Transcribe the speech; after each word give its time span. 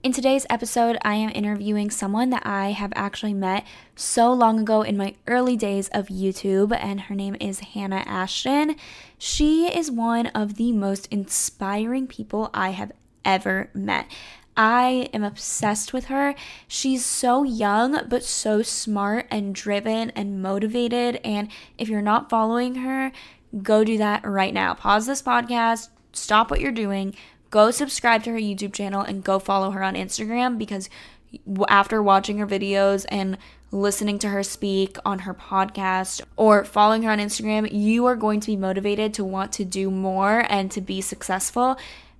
In 0.00 0.12
today's 0.12 0.46
episode, 0.48 0.96
I 1.02 1.16
am 1.16 1.30
interviewing 1.30 1.90
someone 1.90 2.30
that 2.30 2.46
I 2.46 2.70
have 2.70 2.92
actually 2.94 3.34
met 3.34 3.66
so 3.96 4.32
long 4.32 4.60
ago 4.60 4.82
in 4.82 4.96
my 4.96 5.16
early 5.26 5.56
days 5.56 5.88
of 5.88 6.06
YouTube, 6.06 6.72
and 6.72 7.00
her 7.00 7.16
name 7.16 7.34
is 7.40 7.58
Hannah 7.58 8.04
Ashton. 8.06 8.76
She 9.18 9.66
is 9.66 9.90
one 9.90 10.28
of 10.28 10.54
the 10.54 10.70
most 10.70 11.08
inspiring 11.10 12.06
people 12.06 12.48
I 12.54 12.70
have 12.70 12.92
ever 13.24 13.70
met. 13.74 14.06
I 14.56 15.10
am 15.12 15.24
obsessed 15.24 15.92
with 15.92 16.04
her. 16.04 16.36
She's 16.68 17.04
so 17.04 17.42
young, 17.42 18.06
but 18.08 18.22
so 18.22 18.62
smart 18.62 19.26
and 19.32 19.52
driven 19.52 20.10
and 20.10 20.40
motivated. 20.40 21.20
And 21.24 21.48
if 21.76 21.88
you're 21.88 22.02
not 22.02 22.30
following 22.30 22.76
her, 22.76 23.10
go 23.64 23.82
do 23.82 23.98
that 23.98 24.24
right 24.24 24.54
now. 24.54 24.74
Pause 24.74 25.06
this 25.06 25.22
podcast, 25.22 25.88
stop 26.12 26.52
what 26.52 26.60
you're 26.60 26.70
doing, 26.70 27.16
go 27.50 27.70
subscribe 27.70 28.22
to 28.24 28.30
her 28.30 28.38
YouTube 28.38 28.72
channel, 28.72 29.02
and 29.02 29.24
go 29.24 29.38
follow 29.38 29.70
her 29.70 29.82
on 29.82 29.94
Instagram 29.94 30.58
because 30.58 30.88
after 31.68 32.02
watching 32.02 32.38
her 32.38 32.46
videos 32.46 33.04
and 33.10 33.36
listening 33.70 34.18
to 34.18 34.28
her 34.30 34.42
speak 34.42 34.96
on 35.04 35.20
her 35.20 35.34
podcast 35.34 36.22
or 36.36 36.64
following 36.64 37.02
her 37.02 37.10
on 37.10 37.18
Instagram, 37.18 37.68
you 37.70 38.06
are 38.06 38.16
going 38.16 38.40
to 38.40 38.46
be 38.46 38.56
motivated 38.56 39.12
to 39.14 39.24
want 39.24 39.52
to 39.52 39.64
do 39.64 39.90
more 39.90 40.44
and 40.48 40.70
to 40.70 40.80
be 40.80 41.00
successful 41.00 41.78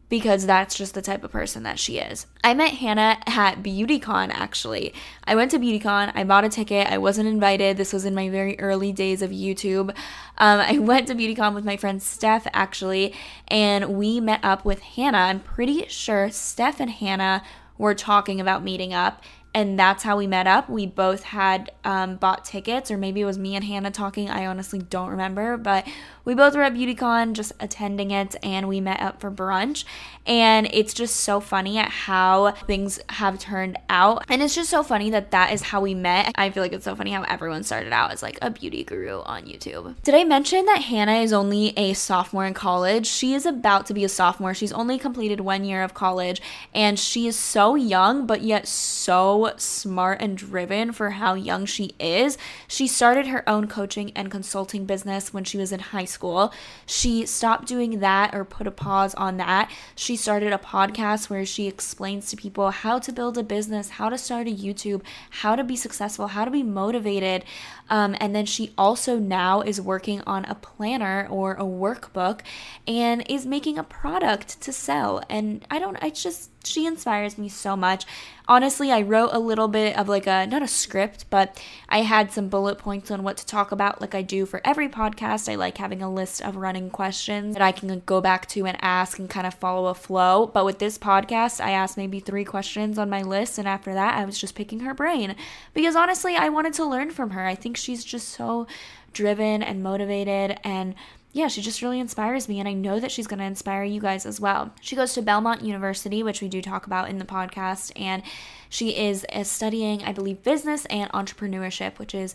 because 0.09 0.47
that's 0.47 0.75
just 0.75 0.95
the 0.95 1.03
type 1.03 1.23
of 1.23 1.31
person 1.31 1.63
that 1.65 1.79
she 1.79 1.99
is. 1.99 2.27
I 2.43 2.55
met 2.55 2.75
Hannah 2.75 3.19
at 3.27 3.63
BeautyCon 3.63 4.31
actually. 4.31 4.95
I 5.25 5.35
went 5.35 5.51
to 5.51 5.59
BeautyCon, 5.59 6.13
I 6.15 6.25
bought 6.25 6.45
a 6.45 6.49
ticket, 6.49 6.87
I 6.87 6.99
wasn't 6.99 7.29
invited. 7.29 7.77
This 7.77 7.93
was 7.93 8.05
in 8.05 8.15
my 8.15 8.29
very 8.31 8.59
early 8.59 8.93
days 8.93 9.23
of 9.23 9.31
YouTube. 9.31 9.91
Um, 10.39 10.61
I 10.61 10.79
went 10.79 11.09
to 11.09 11.15
BeautyCon 11.15 11.55
with 11.55 11.65
my 11.65 11.77
friend 11.77 12.03
Steph 12.03 12.47
actually, 12.53 13.15
and 13.49 13.99
we 13.99 14.21
met 14.21 14.41
up 14.43 14.65
with 14.65 14.81
Hannah. 14.81 15.19
I'm 15.19 15.41
pretty 15.41 15.87
sure 15.89 16.31
Steph 16.31 16.81
and 16.81 16.91
Hannah 16.91 17.43
were 17.77 17.95
talking 17.95 18.41
about 18.41 18.65
meeting 18.65 18.93
up 18.93 19.23
and 19.55 19.79
that's 19.79 20.03
how 20.03 20.17
we 20.17 20.27
met 20.27 20.47
up. 20.47 20.69
We 20.69 20.87
both 20.87 21.23
had 21.23 21.73
um, 21.85 22.17
bought 22.17 22.45
tickets, 22.45 22.91
or 22.91 22.99
maybe 22.99 23.23
it 23.23 23.25
was 23.25 23.39
me 23.39 23.57
and 23.57 23.65
Hannah 23.65 23.91
talking. 23.91 24.29
I 24.31 24.47
honestly 24.47 24.79
don't 24.79 25.09
remember, 25.09 25.57
but 25.57 25.87
we 26.25 26.35
both 26.35 26.55
were 26.55 26.63
at 26.63 26.75
BeautyCon 26.75 27.33
just 27.33 27.53
attending 27.59 28.11
it, 28.11 28.37
and 28.43 28.69
we 28.69 28.81
met 28.81 29.01
up 29.01 29.21
for 29.21 29.31
brunch. 29.31 29.85
And 30.27 30.69
it's 30.73 30.93
just 30.93 31.17
so 31.17 31.41
funny 31.41 31.79
at 31.79 31.89
how 31.89 32.51
things 32.51 33.01
have 33.09 33.39
turned 33.39 33.79
out. 33.89 34.25
And 34.29 34.43
it's 34.43 34.55
just 34.55 34.69
so 34.69 34.83
funny 34.83 35.09
that 35.11 35.31
that 35.31 35.55
is 35.55 35.63
how 35.63 35.81
we 35.81 35.95
met. 35.95 36.33
I 36.35 36.51
feel 36.51 36.63
like 36.63 36.75
it's 36.75 36.85
so 36.85 36.95
funny 36.95 37.13
how 37.13 37.23
everyone 37.23 37.63
started 37.63 37.95
out 37.95 38.13
as 38.13 38.23
like 38.23 38.39
a 38.43 38.51
beauty 38.51 38.85
guru 38.85 39.21
on 39.23 39.45
YouTube. 39.45 39.95
Did 40.03 40.15
I 40.15 40.25
mention 40.25 40.67
that 40.67 40.83
Hannah 40.83 41.21
is 41.21 41.33
only 41.33 41.73
a 41.79 41.95
sophomore 41.95 42.45
in 42.45 42.53
college? 42.53 43.07
She 43.07 43.33
is 43.33 43.47
about 43.47 43.87
to 43.87 43.95
be 43.95 44.05
a 44.05 44.09
sophomore. 44.09 44.53
She's 44.53 44.73
only 44.73 44.99
completed 44.99 45.41
one 45.41 45.65
year 45.65 45.83
of 45.83 45.95
college, 45.95 46.43
and 46.75 46.99
she 46.99 47.27
is 47.27 47.37
so 47.37 47.75
young, 47.75 48.27
but 48.27 48.43
yet 48.43 48.69
so 48.69 49.38
smart 49.57 50.21
and 50.21 50.37
driven 50.37 50.93
for 50.93 51.11
how 51.11 51.35
young 51.35 51.67
she 51.67 51.95
is. 51.99 52.37
She 52.67 52.87
started 52.87 53.27
her 53.27 53.49
own 53.49 53.69
coaching 53.69 54.13
and 54.15 54.31
consulting 54.31 54.85
business 54.85 55.33
when 55.33 55.45
she 55.45 55.57
was 55.59 55.73
in 55.73 55.81
high 55.81 56.05
school. 56.05 56.53
She 56.87 57.27
stopped 57.27 57.67
doing 57.67 58.01
that 58.01 58.35
or 58.35 58.45
put 58.45 58.67
a 58.67 58.71
pause 58.71 59.15
on 59.15 59.37
that. 59.39 59.71
She 59.95 60.17
started 60.17 60.53
a 60.53 60.59
podcast 60.59 61.31
where 61.31 61.47
she 61.47 61.67
explains 61.67 62.29
to 62.31 62.37
people 62.37 62.71
how 62.71 62.99
to 62.99 63.13
build 63.13 63.39
a 63.39 63.43
business, 63.43 63.91
how 63.91 64.09
to 64.09 64.19
start 64.19 64.47
a 64.47 64.55
YouTube, 64.55 65.03
how 65.31 65.57
to 65.57 65.65
be 65.65 65.77
successful, 65.77 66.29
how 66.29 66.45
to 66.45 66.51
be 66.51 66.63
motivated. 66.63 67.45
Um, 67.91 68.17
and 68.21 68.35
then 68.35 68.47
she 68.47 68.73
also 68.77 69.19
now 69.19 69.61
is 69.61 69.81
working 69.81 70.21
on 70.23 70.45
a 70.45 70.55
planner 70.55 71.27
or 71.31 71.55
a 71.55 71.63
workbook 71.63 72.41
and 72.87 73.25
is 73.29 73.47
making 73.47 73.79
a 73.79 73.85
product 73.85 74.61
to 74.63 74.73
sell. 74.73 75.23
And 75.29 75.65
I 75.71 75.79
don't, 75.79 75.97
I 76.03 76.11
just, 76.11 76.51
she 76.67 76.87
inspires 76.87 77.39
me 77.39 77.49
so 77.49 77.77
much. 77.77 78.05
Honestly, 78.47 78.91
I 78.91 79.03
wrote 79.03 79.31
a 79.33 79.39
little 79.39 79.69
bit 79.69 79.97
of 79.97 80.09
like 80.09 80.27
a, 80.27 80.47
not 80.47 80.63
a 80.63 80.69
script, 80.69 81.27
but 81.29 81.63
I 81.89 82.01
had 82.01 82.33
some 82.33 82.49
bullet 82.49 82.79
points 82.79 83.11
on 83.11 83.23
what 83.23 83.37
to 83.39 83.47
talk 83.47 83.73
about, 83.73 84.01
like 84.01 84.15
I 84.15 84.23
do 84.23 84.47
for 84.47 84.61
every 84.65 84.89
podcast. 84.89 85.51
I 85.51 85.57
like 85.57 85.77
having 85.79 86.03
a 86.03 86.13
list 86.13 86.43
of 86.43 86.57
running 86.57 86.91
questions 86.91 87.55
that 87.55 87.63
I 87.63 87.73
can 87.73 88.03
go 88.07 88.21
back 88.21 88.49
to 88.49 88.67
and 88.67 88.79
ask 88.81 89.19
and 89.19 89.29
kind 89.29 89.47
of 89.47 89.55
follow 89.55 89.87
a 89.87 89.95
flow. 89.95 90.47
But 90.47 90.65
with 90.65 90.79
this 90.79 90.99
podcast, 90.99 91.63
I 91.63 91.73
asked 91.73 91.97
maybe 91.97 92.21
three 92.21 92.45
questions 92.45 92.99
on 92.99 93.11
my 93.11 93.23
list. 93.23 93.59
And 93.59 93.69
after 93.69 93.93
that, 93.95 94.15
I 94.15 94.25
was 94.25 94.39
just 94.39 94.55
picking 94.55 94.81
her 94.81 94.95
brain 94.95 95.37
because 95.75 95.95
honestly, 95.97 96.37
I 96.37 96.49
wanted 96.49 96.73
to 96.75 96.87
learn 96.87 97.11
from 97.11 97.31
her. 97.31 97.45
I 97.45 97.55
think 97.55 97.77
she's 97.79 98.05
just 98.05 98.29
so 98.29 98.67
driven 99.13 99.63
and 99.63 99.83
motivated 99.83 100.59
and 100.65 100.95
yeah, 101.33 101.49
she 101.49 101.61
just 101.61 101.83
really 101.83 102.01
inspires 102.01 102.49
me, 102.49 102.59
and 102.59 102.69
I 102.69 102.73
know 102.73 102.99
that 103.01 103.13
she's 103.13 103.27
going 103.27 103.39
to 103.39 103.45
inspire 103.45 103.85
you 103.85 104.01
guys 104.01 104.25
as 104.25 104.41
well. 104.41 104.73
She 104.81 104.97
goes 104.97 105.13
to 105.13 105.23
Belmont 105.23 105.63
University, 105.63 106.23
which 106.23 106.41
we 106.41 106.49
do 106.49 106.63
talk 106.63 106.87
about 106.87 107.11
in 107.11 107.19
the 107.19 107.25
podcast, 107.25 107.93
and 107.95 108.23
she 108.71 108.97
is 108.97 109.27
uh, 109.33 109.45
studying, 109.45 110.03
I 110.03 110.13
believe, 110.13 110.43
business 110.43 110.87
and 110.87 111.11
entrepreneurship, 111.13 111.99
which 111.99 112.15
is 112.15 112.35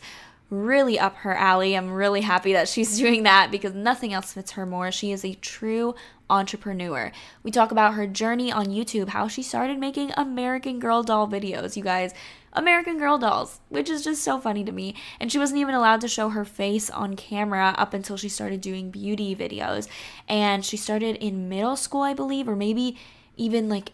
really 0.49 0.99
up 0.99 1.15
her 1.17 1.33
alley. 1.33 1.75
I'm 1.75 1.91
really 1.91 2.21
happy 2.21 2.53
that 2.53 2.69
she's 2.69 2.97
doing 2.99 3.23
that 3.23 3.49
because 3.49 3.73
nothing 3.73 4.13
else 4.13 4.33
fits 4.33 4.51
her 4.51 4.65
more. 4.65 4.91
She 4.91 5.11
is 5.11 5.25
a 5.25 5.33
true 5.35 5.95
entrepreneur. 6.29 7.11
We 7.41 7.51
talk 7.51 7.71
about 7.71 7.95
her 7.95 8.05
journey 8.05 8.51
on 8.51 8.67
YouTube, 8.67 9.09
how 9.09 9.27
she 9.27 9.41
started 9.41 9.79
making 9.79 10.11
American 10.15 10.79
Girl 10.79 11.01
doll 11.01 11.27
videos, 11.27 11.75
you 11.75 11.83
guys. 11.83 12.13
American 12.53 12.97
Girl 12.97 13.17
dolls, 13.17 13.59
which 13.69 13.89
is 13.89 14.03
just 14.03 14.23
so 14.23 14.39
funny 14.39 14.63
to 14.63 14.71
me. 14.71 14.95
And 15.19 15.31
she 15.31 15.39
wasn't 15.39 15.59
even 15.59 15.75
allowed 15.75 16.01
to 16.01 16.07
show 16.07 16.29
her 16.29 16.45
face 16.45 16.89
on 16.89 17.15
camera 17.15 17.75
up 17.77 17.93
until 17.93 18.17
she 18.17 18.29
started 18.29 18.61
doing 18.61 18.91
beauty 18.91 19.35
videos. 19.35 19.87
And 20.27 20.63
she 20.63 20.77
started 20.77 21.17
in 21.17 21.49
middle 21.49 21.75
school, 21.75 22.01
I 22.01 22.13
believe, 22.13 22.47
or 22.47 22.55
maybe 22.55 22.97
even 23.35 23.69
like 23.69 23.91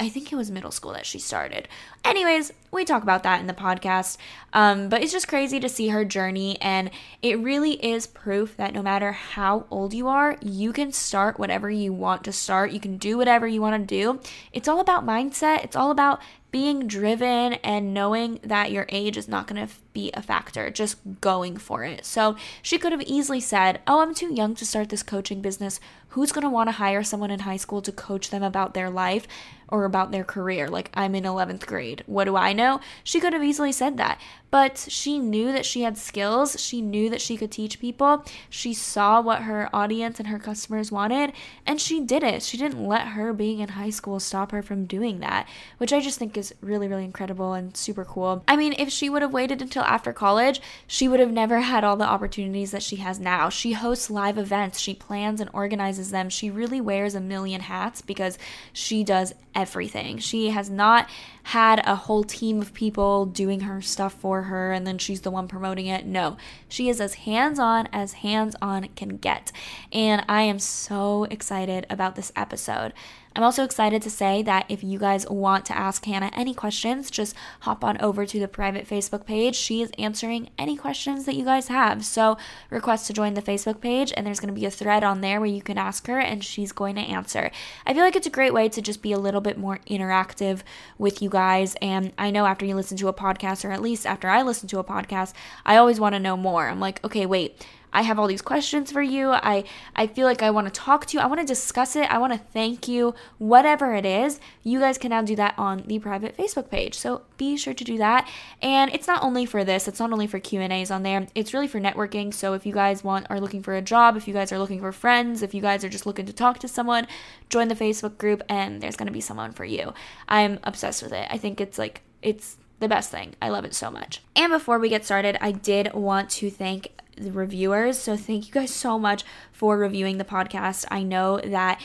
I 0.00 0.08
think 0.08 0.32
it 0.32 0.36
was 0.36 0.50
middle 0.50 0.70
school 0.70 0.92
that 0.92 1.06
she 1.06 1.18
started. 1.18 1.66
Anyways, 2.04 2.52
we 2.70 2.84
talk 2.84 3.02
about 3.02 3.24
that 3.24 3.40
in 3.40 3.48
the 3.48 3.52
podcast. 3.52 4.16
Um, 4.52 4.88
but 4.88 5.02
it's 5.02 5.10
just 5.10 5.26
crazy 5.26 5.58
to 5.58 5.68
see 5.68 5.88
her 5.88 6.04
journey. 6.04 6.56
And 6.60 6.92
it 7.20 7.40
really 7.40 7.72
is 7.84 8.06
proof 8.06 8.56
that 8.58 8.72
no 8.72 8.80
matter 8.80 9.10
how 9.10 9.66
old 9.70 9.92
you 9.92 10.06
are, 10.06 10.36
you 10.40 10.72
can 10.72 10.92
start 10.92 11.40
whatever 11.40 11.68
you 11.68 11.92
want 11.92 12.22
to 12.24 12.32
start. 12.32 12.70
You 12.70 12.78
can 12.78 12.96
do 12.96 13.16
whatever 13.16 13.48
you 13.48 13.60
want 13.60 13.88
to 13.88 13.94
do. 13.94 14.20
It's 14.52 14.68
all 14.68 14.78
about 14.78 15.04
mindset, 15.04 15.64
it's 15.64 15.76
all 15.76 15.90
about 15.90 16.20
being 16.50 16.86
driven 16.86 17.54
and 17.54 17.92
knowing 17.92 18.40
that 18.42 18.72
your 18.72 18.86
age 18.88 19.16
is 19.16 19.28
not 19.28 19.46
going 19.46 19.66
to 19.66 19.72
be 19.92 20.10
a 20.14 20.22
factor, 20.22 20.70
just 20.70 20.96
going 21.20 21.56
for 21.56 21.84
it. 21.84 22.06
So 22.06 22.36
she 22.62 22.78
could 22.78 22.92
have 22.92 23.02
easily 23.02 23.40
said, 23.40 23.80
Oh, 23.86 24.00
I'm 24.00 24.14
too 24.14 24.32
young 24.32 24.54
to 24.56 24.66
start 24.66 24.88
this 24.88 25.02
coaching 25.02 25.42
business. 25.42 25.78
Who's 26.10 26.32
going 26.32 26.42
to 26.42 26.48
want 26.50 26.68
to 26.68 26.72
hire 26.72 27.02
someone 27.02 27.30
in 27.30 27.40
high 27.40 27.56
school 27.58 27.82
to 27.82 27.92
coach 27.92 28.30
them 28.30 28.42
about 28.42 28.74
their 28.74 28.90
life 28.90 29.26
or 29.68 29.84
about 29.84 30.10
their 30.10 30.24
career? 30.24 30.68
Like, 30.68 30.90
I'm 30.94 31.14
in 31.14 31.24
11th 31.24 31.66
grade. 31.66 32.02
What 32.06 32.24
do 32.24 32.36
I 32.36 32.52
know? 32.52 32.80
She 33.04 33.20
could 33.20 33.32
have 33.34 33.44
easily 33.44 33.72
said 33.72 33.96
that. 33.98 34.20
but 34.50 34.86
she 34.88 35.18
knew 35.18 35.52
that 35.52 35.66
she 35.66 35.82
had 35.82 35.98
skills. 35.98 36.60
She 36.60 36.80
knew 36.80 37.10
that 37.10 37.20
she 37.20 37.36
could 37.36 37.50
teach 37.50 37.80
people. 37.80 38.24
She 38.48 38.72
saw 38.72 39.20
what 39.20 39.42
her 39.42 39.68
audience 39.74 40.18
and 40.18 40.28
her 40.28 40.38
customers 40.38 40.90
wanted, 40.90 41.32
and 41.66 41.80
she 41.80 42.00
did 42.00 42.22
it. 42.22 42.42
She 42.42 42.56
didn't 42.56 42.86
let 42.86 43.08
her 43.08 43.32
being 43.32 43.60
in 43.60 43.70
high 43.70 43.90
school 43.90 44.20
stop 44.20 44.52
her 44.52 44.62
from 44.62 44.86
doing 44.86 45.20
that, 45.20 45.46
which 45.76 45.92
I 45.92 46.00
just 46.00 46.18
think 46.18 46.36
is 46.36 46.54
really, 46.60 46.88
really 46.88 47.04
incredible 47.04 47.52
and 47.52 47.76
super 47.76 48.04
cool. 48.04 48.42
I 48.48 48.56
mean, 48.56 48.74
if 48.78 48.90
she 48.90 49.10
would 49.10 49.22
have 49.22 49.32
waited 49.32 49.60
until 49.60 49.82
after 49.82 50.12
college, 50.12 50.60
she 50.86 51.08
would 51.08 51.20
have 51.20 51.32
never 51.32 51.60
had 51.60 51.84
all 51.84 51.96
the 51.96 52.04
opportunities 52.04 52.70
that 52.70 52.82
she 52.82 52.96
has 52.96 53.20
now. 53.20 53.48
She 53.48 53.72
hosts 53.72 54.10
live 54.10 54.38
events, 54.38 54.78
she 54.78 54.94
plans 54.94 55.40
and 55.40 55.50
organizes 55.52 55.97
them. 56.10 56.28
She 56.30 56.50
really 56.50 56.80
wears 56.80 57.14
a 57.14 57.20
million 57.20 57.60
hats 57.60 58.00
because 58.00 58.38
she 58.72 59.04
does 59.04 59.34
everything. 59.54 60.18
She 60.18 60.50
has 60.50 60.70
not 60.70 61.08
had 61.48 61.80
a 61.86 61.94
whole 61.94 62.24
team 62.24 62.60
of 62.60 62.74
people 62.74 63.24
doing 63.24 63.60
her 63.60 63.80
stuff 63.80 64.12
for 64.12 64.42
her 64.42 64.70
and 64.70 64.86
then 64.86 64.98
she's 64.98 65.22
the 65.22 65.30
one 65.30 65.48
promoting 65.48 65.86
it. 65.86 66.04
No, 66.04 66.36
she 66.68 66.90
is 66.90 67.00
as 67.00 67.14
hands 67.14 67.58
on 67.58 67.88
as 67.90 68.12
hands 68.12 68.54
on 68.60 68.86
can 68.96 69.16
get. 69.16 69.50
And 69.90 70.22
I 70.28 70.42
am 70.42 70.58
so 70.58 71.24
excited 71.30 71.86
about 71.88 72.16
this 72.16 72.32
episode. 72.36 72.92
I'm 73.38 73.44
also 73.44 73.62
excited 73.62 74.02
to 74.02 74.10
say 74.10 74.42
that 74.42 74.66
if 74.68 74.82
you 74.82 74.98
guys 74.98 75.28
want 75.28 75.64
to 75.66 75.78
ask 75.78 76.04
Hannah 76.04 76.32
any 76.34 76.54
questions, 76.54 77.08
just 77.08 77.36
hop 77.60 77.84
on 77.84 77.96
over 78.00 78.26
to 78.26 78.40
the 78.40 78.48
private 78.48 78.88
Facebook 78.88 79.24
page. 79.24 79.54
She 79.54 79.80
is 79.80 79.92
answering 79.96 80.50
any 80.58 80.76
questions 80.76 81.24
that 81.26 81.36
you 81.36 81.44
guys 81.44 81.68
have. 81.68 82.04
So, 82.04 82.36
request 82.68 83.06
to 83.06 83.12
join 83.12 83.34
the 83.34 83.42
Facebook 83.42 83.80
page, 83.80 84.12
and 84.16 84.26
there's 84.26 84.40
going 84.40 84.52
to 84.52 84.60
be 84.60 84.66
a 84.66 84.72
thread 84.72 85.04
on 85.04 85.20
there 85.20 85.38
where 85.38 85.48
you 85.48 85.62
can 85.62 85.78
ask 85.78 86.08
her, 86.08 86.18
and 86.18 86.42
she's 86.42 86.72
going 86.72 86.96
to 86.96 87.00
answer. 87.00 87.52
I 87.86 87.94
feel 87.94 88.02
like 88.02 88.16
it's 88.16 88.26
a 88.26 88.30
great 88.30 88.52
way 88.52 88.68
to 88.70 88.82
just 88.82 89.02
be 89.02 89.12
a 89.12 89.18
little 89.18 89.40
bit 89.40 89.56
more 89.56 89.78
interactive 89.88 90.62
with 90.98 91.22
you 91.22 91.28
guys. 91.28 91.37
And 91.80 92.12
I 92.18 92.30
know 92.30 92.46
after 92.46 92.66
you 92.66 92.74
listen 92.74 92.96
to 92.98 93.08
a 93.08 93.14
podcast, 93.14 93.64
or 93.64 93.72
at 93.72 93.82
least 93.82 94.06
after 94.06 94.28
I 94.28 94.42
listen 94.42 94.68
to 94.68 94.78
a 94.78 94.84
podcast, 94.84 95.32
I 95.64 95.76
always 95.76 96.00
want 96.00 96.14
to 96.14 96.20
know 96.20 96.36
more. 96.36 96.68
I'm 96.68 96.80
like, 96.80 97.04
okay, 97.04 97.26
wait 97.26 97.64
I 97.92 98.02
have 98.02 98.18
all 98.18 98.26
these 98.26 98.42
questions 98.42 98.92
for 98.92 99.02
you. 99.02 99.30
I 99.30 99.64
I 99.96 100.06
feel 100.06 100.26
like 100.26 100.42
I 100.42 100.50
want 100.50 100.66
to 100.66 100.72
talk 100.72 101.06
to 101.06 101.16
you. 101.16 101.22
I 101.22 101.26
want 101.26 101.40
to 101.40 101.46
discuss 101.46 101.96
it. 101.96 102.10
I 102.10 102.18
want 102.18 102.32
to 102.32 102.38
thank 102.38 102.88
you. 102.88 103.14
Whatever 103.38 103.94
it 103.94 104.04
is, 104.04 104.40
you 104.62 104.80
guys 104.80 104.98
can 104.98 105.10
now 105.10 105.22
do 105.22 105.36
that 105.36 105.54
on 105.58 105.84
the 105.86 105.98
private 105.98 106.36
Facebook 106.36 106.70
page. 106.70 106.94
So 106.94 107.22
be 107.36 107.56
sure 107.56 107.74
to 107.74 107.84
do 107.84 107.98
that. 107.98 108.28
And 108.60 108.92
it's 108.92 109.06
not 109.06 109.22
only 109.22 109.46
for 109.46 109.64
this. 109.64 109.88
It's 109.88 110.00
not 110.00 110.12
only 110.12 110.26
for 110.26 110.38
Q&As 110.38 110.90
on 110.90 111.02
there. 111.02 111.26
It's 111.34 111.54
really 111.54 111.68
for 111.68 111.80
networking. 111.80 112.32
So 112.32 112.54
if 112.54 112.66
you 112.66 112.72
guys 112.72 113.02
want 113.02 113.26
are 113.30 113.40
looking 113.40 113.62
for 113.62 113.74
a 113.74 113.82
job, 113.82 114.16
if 114.16 114.28
you 114.28 114.34
guys 114.34 114.52
are 114.52 114.58
looking 114.58 114.80
for 114.80 114.92
friends, 114.92 115.42
if 115.42 115.54
you 115.54 115.62
guys 115.62 115.84
are 115.84 115.88
just 115.88 116.06
looking 116.06 116.26
to 116.26 116.32
talk 116.32 116.58
to 116.60 116.68
someone, 116.68 117.06
join 117.48 117.68
the 117.68 117.74
Facebook 117.74 118.18
group 118.18 118.42
and 118.48 118.80
there's 118.80 118.96
going 118.96 119.06
to 119.06 119.12
be 119.12 119.20
someone 119.20 119.52
for 119.52 119.64
you. 119.64 119.92
I'm 120.28 120.58
obsessed 120.64 121.02
with 121.02 121.12
it. 121.12 121.26
I 121.30 121.38
think 121.38 121.60
it's 121.60 121.78
like 121.78 122.02
it's 122.22 122.56
the 122.80 122.88
best 122.88 123.10
thing. 123.10 123.34
I 123.42 123.48
love 123.48 123.64
it 123.64 123.74
so 123.74 123.90
much. 123.90 124.22
And 124.36 124.52
before 124.52 124.78
we 124.78 124.88
get 124.88 125.04
started, 125.04 125.36
I 125.40 125.52
did 125.52 125.92
want 125.94 126.30
to 126.30 126.50
thank 126.50 126.92
the 127.20 127.32
reviewers. 127.32 127.98
So 127.98 128.16
thank 128.16 128.46
you 128.46 128.52
guys 128.52 128.74
so 128.74 128.98
much 128.98 129.24
for 129.52 129.76
reviewing 129.76 130.18
the 130.18 130.24
podcast. 130.24 130.84
I 130.90 131.02
know 131.02 131.38
that 131.38 131.80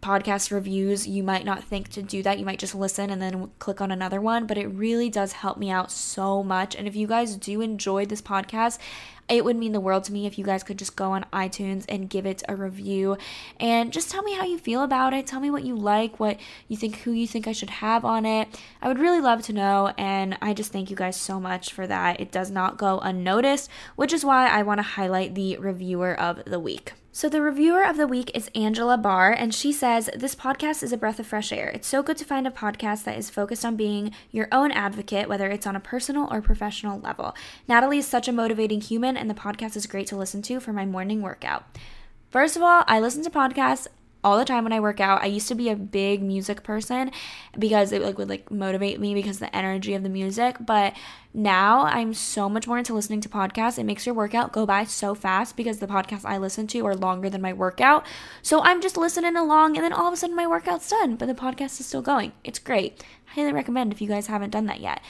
podcast 0.00 0.52
reviews, 0.52 1.06
you 1.06 1.22
might 1.22 1.44
not 1.44 1.64
think 1.64 1.88
to 1.88 2.02
do 2.02 2.22
that. 2.22 2.38
You 2.38 2.44
might 2.44 2.58
just 2.58 2.74
listen 2.74 3.10
and 3.10 3.20
then 3.20 3.50
click 3.58 3.80
on 3.80 3.90
another 3.90 4.20
one, 4.20 4.46
but 4.46 4.58
it 4.58 4.66
really 4.68 5.10
does 5.10 5.32
help 5.32 5.58
me 5.58 5.70
out 5.70 5.90
so 5.90 6.42
much. 6.42 6.76
And 6.76 6.86
if 6.86 6.94
you 6.94 7.06
guys 7.06 7.36
do 7.36 7.60
enjoy 7.60 8.06
this 8.06 8.22
podcast, 8.22 8.78
it 9.28 9.44
would 9.44 9.56
mean 9.56 9.72
the 9.72 9.80
world 9.80 10.04
to 10.04 10.12
me 10.12 10.26
if 10.26 10.38
you 10.38 10.44
guys 10.44 10.62
could 10.62 10.78
just 10.78 10.96
go 10.96 11.12
on 11.12 11.26
iTunes 11.32 11.84
and 11.88 12.08
give 12.08 12.26
it 12.26 12.42
a 12.48 12.54
review 12.54 13.16
and 13.58 13.92
just 13.92 14.10
tell 14.10 14.22
me 14.22 14.34
how 14.34 14.44
you 14.44 14.58
feel 14.58 14.82
about 14.82 15.12
it. 15.12 15.26
Tell 15.26 15.40
me 15.40 15.50
what 15.50 15.64
you 15.64 15.76
like, 15.76 16.20
what 16.20 16.38
you 16.68 16.76
think, 16.76 16.98
who 16.98 17.10
you 17.12 17.26
think 17.26 17.48
I 17.48 17.52
should 17.52 17.70
have 17.70 18.04
on 18.04 18.24
it. 18.24 18.48
I 18.80 18.88
would 18.88 18.98
really 18.98 19.20
love 19.20 19.42
to 19.42 19.52
know. 19.52 19.92
And 19.98 20.38
I 20.40 20.54
just 20.54 20.72
thank 20.72 20.90
you 20.90 20.96
guys 20.96 21.16
so 21.16 21.40
much 21.40 21.72
for 21.72 21.86
that. 21.86 22.20
It 22.20 22.30
does 22.30 22.50
not 22.50 22.78
go 22.78 22.98
unnoticed, 23.00 23.68
which 23.96 24.12
is 24.12 24.24
why 24.24 24.48
I 24.48 24.62
want 24.62 24.78
to 24.78 24.82
highlight 24.82 25.34
the 25.34 25.56
reviewer 25.58 26.18
of 26.18 26.44
the 26.44 26.60
week. 26.60 26.92
So, 27.16 27.30
the 27.30 27.40
reviewer 27.40 27.82
of 27.82 27.96
the 27.96 28.06
week 28.06 28.30
is 28.34 28.50
Angela 28.54 28.98
Barr, 28.98 29.32
and 29.32 29.54
she 29.54 29.72
says, 29.72 30.10
This 30.14 30.34
podcast 30.34 30.82
is 30.82 30.92
a 30.92 30.98
breath 30.98 31.18
of 31.18 31.26
fresh 31.26 31.50
air. 31.50 31.70
It's 31.70 31.88
so 31.88 32.02
good 32.02 32.18
to 32.18 32.26
find 32.26 32.46
a 32.46 32.50
podcast 32.50 33.04
that 33.04 33.16
is 33.16 33.30
focused 33.30 33.64
on 33.64 33.74
being 33.74 34.12
your 34.30 34.48
own 34.52 34.70
advocate, 34.70 35.26
whether 35.26 35.48
it's 35.48 35.66
on 35.66 35.74
a 35.74 35.80
personal 35.80 36.28
or 36.30 36.42
professional 36.42 37.00
level. 37.00 37.34
Natalie 37.66 37.96
is 37.96 38.06
such 38.06 38.28
a 38.28 38.32
motivating 38.32 38.82
human, 38.82 39.16
and 39.16 39.30
the 39.30 39.34
podcast 39.34 39.76
is 39.76 39.86
great 39.86 40.06
to 40.08 40.16
listen 40.16 40.42
to 40.42 40.60
for 40.60 40.74
my 40.74 40.84
morning 40.84 41.22
workout. 41.22 41.64
First 42.28 42.54
of 42.54 42.62
all, 42.62 42.84
I 42.86 43.00
listen 43.00 43.22
to 43.22 43.30
podcasts 43.30 43.86
all 44.26 44.36
the 44.36 44.44
time 44.44 44.64
when 44.64 44.72
I 44.72 44.80
work 44.80 44.98
out. 44.98 45.22
I 45.22 45.26
used 45.26 45.46
to 45.46 45.54
be 45.54 45.70
a 45.70 45.76
big 45.76 46.20
music 46.20 46.64
person 46.64 47.12
because 47.56 47.92
it 47.92 48.02
like 48.02 48.18
would 48.18 48.28
like 48.28 48.50
motivate 48.50 48.98
me 48.98 49.14
because 49.14 49.38
the 49.38 49.54
energy 49.54 49.94
of 49.94 50.02
the 50.02 50.08
music, 50.08 50.56
but 50.58 50.94
now 51.32 51.82
I'm 51.82 52.12
so 52.12 52.48
much 52.48 52.66
more 52.66 52.76
into 52.76 52.92
listening 52.92 53.20
to 53.20 53.28
podcasts. 53.28 53.78
It 53.78 53.84
makes 53.84 54.04
your 54.04 54.16
workout 54.16 54.52
go 54.52 54.66
by 54.66 54.82
so 54.82 55.14
fast 55.14 55.56
because 55.56 55.78
the 55.78 55.86
podcasts 55.86 56.24
I 56.24 56.38
listen 56.38 56.66
to 56.68 56.84
are 56.86 56.96
longer 56.96 57.30
than 57.30 57.40
my 57.40 57.52
workout. 57.52 58.04
So 58.42 58.60
I'm 58.62 58.80
just 58.80 58.96
listening 58.96 59.36
along 59.36 59.76
and 59.76 59.84
then 59.84 59.92
all 59.92 60.08
of 60.08 60.12
a 60.12 60.16
sudden 60.16 60.34
my 60.34 60.48
workout's 60.48 60.90
done, 60.90 61.14
but 61.14 61.26
the 61.26 61.34
podcast 61.34 61.78
is 61.78 61.86
still 61.86 62.02
going. 62.02 62.32
It's 62.42 62.58
great. 62.58 63.04
highly 63.26 63.52
recommend 63.52 63.92
if 63.92 64.00
you 64.00 64.08
guys 64.08 64.26
haven't 64.26 64.50
done 64.50 64.66
that 64.66 64.80
yet. 64.80 65.00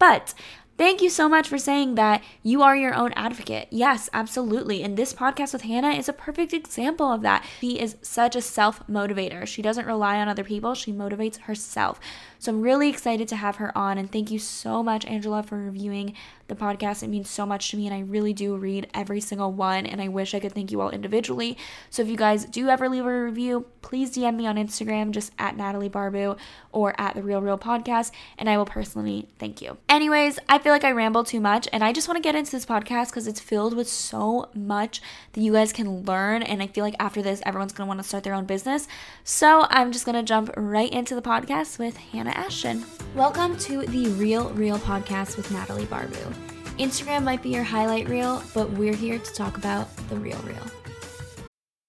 But 0.00 0.34
Thank 0.76 1.02
you 1.02 1.08
so 1.08 1.28
much 1.28 1.48
for 1.48 1.56
saying 1.56 1.94
that 1.94 2.20
you 2.42 2.62
are 2.62 2.74
your 2.74 2.94
own 2.94 3.12
advocate. 3.12 3.68
Yes, 3.70 4.10
absolutely. 4.12 4.82
And 4.82 4.96
this 4.96 5.14
podcast 5.14 5.52
with 5.52 5.62
Hannah 5.62 5.92
is 5.92 6.08
a 6.08 6.12
perfect 6.12 6.52
example 6.52 7.12
of 7.12 7.22
that. 7.22 7.44
She 7.60 7.78
is 7.78 7.96
such 8.02 8.34
a 8.34 8.42
self 8.42 8.84
motivator. 8.88 9.46
She 9.46 9.62
doesn't 9.62 9.86
rely 9.86 10.18
on 10.18 10.26
other 10.26 10.42
people, 10.42 10.74
she 10.74 10.92
motivates 10.92 11.42
herself. 11.42 12.00
So 12.44 12.52
I'm 12.52 12.60
really 12.60 12.90
excited 12.90 13.26
to 13.28 13.36
have 13.36 13.56
her 13.56 13.76
on. 13.76 13.96
And 13.96 14.12
thank 14.12 14.30
you 14.30 14.38
so 14.38 14.82
much, 14.82 15.06
Angela, 15.06 15.42
for 15.42 15.56
reviewing 15.56 16.12
the 16.46 16.54
podcast. 16.54 17.02
It 17.02 17.08
means 17.08 17.30
so 17.30 17.46
much 17.46 17.70
to 17.70 17.76
me, 17.78 17.86
and 17.86 17.94
I 17.94 18.00
really 18.00 18.34
do 18.34 18.54
read 18.54 18.86
every 18.92 19.22
single 19.22 19.50
one. 19.50 19.86
And 19.86 19.98
I 19.98 20.08
wish 20.08 20.34
I 20.34 20.40
could 20.40 20.52
thank 20.52 20.70
you 20.70 20.82
all 20.82 20.90
individually. 20.90 21.56
So 21.88 22.02
if 22.02 22.08
you 22.08 22.18
guys 22.18 22.44
do 22.44 22.68
ever 22.68 22.86
leave 22.90 23.06
a 23.06 23.24
review, 23.24 23.64
please 23.80 24.14
DM 24.14 24.36
me 24.36 24.46
on 24.46 24.56
Instagram, 24.56 25.12
just 25.12 25.32
at 25.38 25.56
Natalie 25.56 25.88
Barbu 25.88 26.36
or 26.70 26.94
at 27.00 27.14
the 27.14 27.22
Real 27.22 27.40
Reel 27.40 27.56
Podcast, 27.56 28.10
and 28.36 28.50
I 28.50 28.58
will 28.58 28.66
personally 28.66 29.28
thank 29.38 29.62
you. 29.62 29.78
Anyways, 29.88 30.38
I 30.46 30.58
feel 30.58 30.72
like 30.72 30.84
I 30.84 30.90
ramble 30.90 31.24
too 31.24 31.40
much, 31.40 31.66
and 31.72 31.82
I 31.82 31.94
just 31.94 32.08
want 32.08 32.18
to 32.18 32.22
get 32.22 32.34
into 32.34 32.50
this 32.50 32.66
podcast 32.66 33.06
because 33.06 33.26
it's 33.26 33.40
filled 33.40 33.74
with 33.74 33.88
so 33.88 34.50
much 34.54 35.00
that 35.32 35.40
you 35.40 35.52
guys 35.52 35.72
can 35.72 36.02
learn. 36.02 36.42
And 36.42 36.62
I 36.62 36.66
feel 36.66 36.84
like 36.84 36.96
after 36.98 37.22
this, 37.22 37.40
everyone's 37.46 37.72
going 37.72 37.86
to 37.86 37.88
want 37.88 38.00
to 38.00 38.08
start 38.08 38.24
their 38.24 38.34
own 38.34 38.44
business. 38.44 38.86
So 39.22 39.66
I'm 39.70 39.92
just 39.92 40.04
going 40.04 40.16
to 40.16 40.22
jump 40.22 40.50
right 40.56 40.92
into 40.92 41.14
the 41.14 41.22
podcast 41.22 41.78
with 41.78 41.96
Hannah 41.96 42.33
Ashton. 42.34 42.84
Welcome 43.14 43.56
to 43.58 43.86
the 43.86 44.08
Real 44.08 44.50
Reel 44.50 44.78
podcast 44.78 45.36
with 45.36 45.50
Natalie 45.50 45.86
Barbu. 45.86 46.34
Instagram 46.78 47.22
might 47.22 47.42
be 47.42 47.50
your 47.50 47.62
highlight 47.62 48.08
reel, 48.08 48.42
but 48.52 48.68
we're 48.70 48.94
here 48.94 49.18
to 49.18 49.34
talk 49.34 49.56
about 49.56 49.96
the 50.08 50.16
real 50.16 50.38
real. 50.38 50.83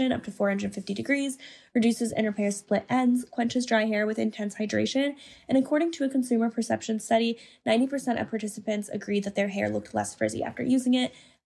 up 0.00 0.24
to 0.24 0.30
450 0.30 0.94
degrees, 0.94 1.38
reduces 1.74 2.12
and 2.12 2.26
repairs 2.26 2.56
split 2.56 2.84
ends, 2.88 3.24
quenches 3.30 3.66
dry 3.66 3.84
hair 3.84 4.06
with 4.06 4.18
intense 4.18 4.56
hydration, 4.56 5.14
and 5.48 5.58
according 5.58 5.92
to 5.92 6.04
a 6.04 6.08
consumer 6.08 6.50
perception 6.50 6.98
study, 6.98 7.38
90% 7.66 8.20
of 8.20 8.30
participants 8.30 8.88
agreed 8.88 9.24
that 9.24 9.34
their 9.34 9.48
hair 9.48 9.68
looked 9.68 9.94
less 9.94 10.14
frizzy 10.14 10.42
after 10.42 10.62
using 10.62 10.94
it. 10.94 11.14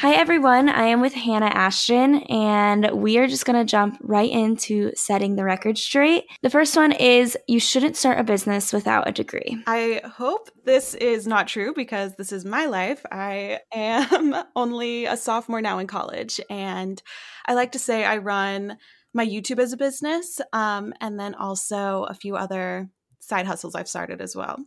Hi, 0.00 0.12
everyone. 0.12 0.68
I 0.68 0.88
am 0.88 1.00
with 1.00 1.14
Hannah 1.14 1.46
Ashton, 1.46 2.16
and 2.24 2.90
we 2.92 3.16
are 3.16 3.26
just 3.26 3.46
going 3.46 3.58
to 3.58 3.64
jump 3.64 3.96
right 4.02 4.30
into 4.30 4.92
setting 4.94 5.36
the 5.36 5.44
record 5.44 5.78
straight. 5.78 6.26
The 6.42 6.50
first 6.50 6.76
one 6.76 6.92
is 6.92 7.34
you 7.48 7.58
shouldn't 7.58 7.96
start 7.96 8.20
a 8.20 8.22
business 8.22 8.74
without 8.74 9.08
a 9.08 9.12
degree. 9.12 9.56
I 9.66 10.02
hope 10.04 10.50
this 10.66 10.92
is 10.92 11.26
not 11.26 11.48
true 11.48 11.72
because 11.74 12.14
this 12.16 12.30
is 12.30 12.44
my 12.44 12.66
life. 12.66 13.06
I 13.10 13.60
am 13.72 14.34
only 14.54 15.06
a 15.06 15.16
sophomore 15.16 15.62
now 15.62 15.78
in 15.78 15.86
college, 15.86 16.42
and 16.50 17.02
I 17.46 17.54
like 17.54 17.72
to 17.72 17.78
say 17.78 18.04
I 18.04 18.18
run 18.18 18.76
my 19.14 19.26
YouTube 19.26 19.58
as 19.58 19.72
a 19.72 19.78
business 19.78 20.42
um, 20.52 20.92
and 21.00 21.18
then 21.18 21.34
also 21.34 22.04
a 22.04 22.12
few 22.12 22.36
other 22.36 22.90
side 23.20 23.46
hustles 23.46 23.74
I've 23.74 23.88
started 23.88 24.20
as 24.20 24.36
well. 24.36 24.58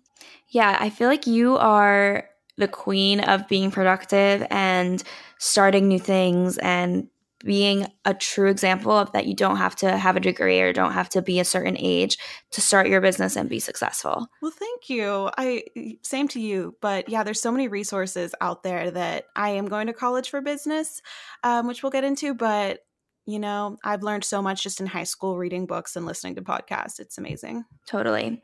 Yeah, 0.48 0.76
I 0.80 0.90
feel 0.90 1.08
like 1.08 1.28
you 1.28 1.56
are 1.58 2.28
the 2.60 2.68
queen 2.68 3.20
of 3.22 3.48
being 3.48 3.72
productive 3.72 4.46
and 4.50 5.04
starting 5.38 5.88
new 5.88 6.00
things 6.00 6.58
and 6.60 7.08
being 7.44 7.88
a 8.04 8.14
true 8.14 8.50
example 8.50 8.92
of 8.92 9.12
that 9.14 9.26
you 9.26 9.34
don't 9.34 9.58
have 9.58 9.76
to 9.78 9.98
have 9.98 10.18
a 10.18 10.20
degree 10.20 10.60
or 10.60 10.74
don't 10.74 10.92
have 10.92 11.08
to 11.08 11.22
be 11.22 11.40
a 11.40 11.46
certain 11.46 11.78
age 11.80 12.18
to 12.52 12.60
start 12.60 12.90
your 12.90 13.00
business 13.00 13.38
and 13.38 13.50
be 13.50 13.60
successful. 13.60 14.28
Well, 14.42 14.52
thank 14.52 14.90
you. 14.90 15.30
I 15.38 15.64
same 16.04 16.28
to 16.30 16.40
you, 16.42 16.76
but 16.82 17.08
yeah, 17.08 17.24
there's 17.24 17.42
so 17.42 17.52
many 17.52 17.68
resources 17.70 18.36
out 18.42 18.64
there 18.64 18.92
that 18.92 19.26
I 19.36 19.52
am 19.52 19.68
going 19.68 19.88
to 19.88 19.94
college 19.94 20.30
for 20.30 20.42
business, 20.42 21.02
um, 21.44 21.66
which 21.68 21.82
we'll 21.82 21.92
get 21.92 22.04
into. 22.04 22.34
But 22.34 22.82
you 23.26 23.40
know, 23.40 23.78
I've 23.84 24.04
learned 24.04 24.24
so 24.24 24.42
much 24.42 24.64
just 24.64 24.82
in 24.82 24.88
high 24.88 25.04
school 25.04 25.38
reading 25.38 25.66
books 25.66 25.96
and 25.96 26.06
listening 26.06 26.36
to 26.36 26.42
podcasts. 26.42 27.00
It's 27.00 27.18
amazing. 27.18 27.64
Totally. 27.86 28.42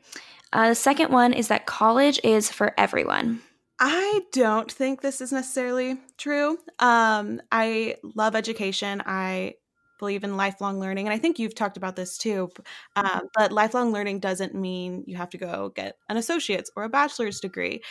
Uh, 0.52 0.68
the 0.68 0.74
second 0.74 1.10
one 1.10 1.32
is 1.32 1.48
that 1.48 1.66
college 1.66 2.20
is 2.22 2.50
for 2.50 2.72
everyone. 2.78 3.42
I 3.78 4.22
don't 4.32 4.70
think 4.70 5.00
this 5.00 5.20
is 5.20 5.32
necessarily 5.32 5.98
true. 6.16 6.58
Um, 6.78 7.42
I 7.52 7.96
love 8.14 8.34
education. 8.34 9.02
I 9.04 9.54
believe 9.98 10.24
in 10.24 10.36
lifelong 10.36 10.78
learning. 10.78 11.06
And 11.06 11.14
I 11.14 11.18
think 11.18 11.38
you've 11.38 11.54
talked 11.54 11.76
about 11.76 11.96
this 11.96 12.18
too. 12.18 12.50
Um, 12.96 13.22
but 13.34 13.52
lifelong 13.52 13.92
learning 13.92 14.20
doesn't 14.20 14.54
mean 14.54 15.04
you 15.06 15.16
have 15.16 15.30
to 15.30 15.38
go 15.38 15.72
get 15.74 15.96
an 16.08 16.16
associate's 16.16 16.70
or 16.76 16.84
a 16.84 16.88
bachelor's 16.88 17.40
degree. 17.40 17.82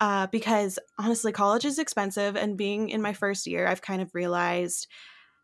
Uh, 0.00 0.26
because 0.26 0.78
honestly, 0.98 1.32
college 1.32 1.64
is 1.64 1.78
expensive. 1.78 2.36
And 2.36 2.56
being 2.56 2.90
in 2.90 3.00
my 3.02 3.12
first 3.12 3.46
year, 3.46 3.66
I've 3.66 3.82
kind 3.82 4.02
of 4.02 4.14
realized 4.14 4.86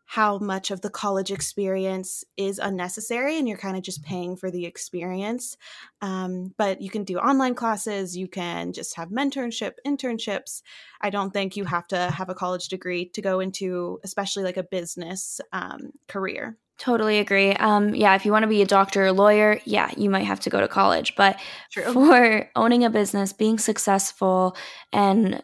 how 0.05 0.37
much 0.37 0.69
of 0.71 0.81
the 0.81 0.89
college 0.89 1.31
experience 1.31 2.23
is 2.37 2.59
unnecessary 2.59 3.37
and 3.37 3.47
you're 3.47 3.57
kind 3.57 3.77
of 3.77 3.83
just 3.83 4.03
paying 4.03 4.35
for 4.35 4.51
the 4.51 4.65
experience. 4.65 5.57
Um, 6.01 6.53
but 6.57 6.81
you 6.81 6.89
can 6.89 7.03
do 7.03 7.17
online 7.17 7.55
classes, 7.55 8.15
you 8.15 8.27
can 8.27 8.73
just 8.73 8.95
have 8.95 9.09
mentorship, 9.09 9.73
internships. 9.87 10.61
I 11.01 11.09
don't 11.09 11.31
think 11.31 11.55
you 11.55 11.65
have 11.65 11.87
to 11.87 11.97
have 12.11 12.29
a 12.29 12.35
college 12.35 12.67
degree 12.67 13.09
to 13.09 13.21
go 13.21 13.39
into, 13.39 13.99
especially 14.03 14.43
like 14.43 14.57
a 14.57 14.63
business 14.63 15.39
um, 15.51 15.93
career. 16.07 16.57
Totally 16.79 17.19
agree. 17.19 17.51
Um, 17.53 17.93
yeah, 17.93 18.15
if 18.15 18.25
you 18.25 18.31
want 18.31 18.43
to 18.43 18.49
be 18.49 18.61
a 18.61 18.65
doctor 18.65 19.05
or 19.05 19.11
lawyer, 19.11 19.59
yeah, 19.63 19.91
you 19.95 20.09
might 20.09 20.25
have 20.25 20.39
to 20.41 20.49
go 20.49 20.59
to 20.59 20.67
college. 20.67 21.15
But 21.15 21.39
True. 21.71 21.93
for 21.93 22.49
owning 22.55 22.83
a 22.83 22.89
business, 22.89 23.31
being 23.31 23.59
successful, 23.59 24.57
and 24.91 25.43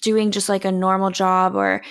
doing 0.00 0.30
just 0.30 0.48
like 0.48 0.64
a 0.64 0.72
normal 0.72 1.10
job 1.10 1.54
or 1.54 1.82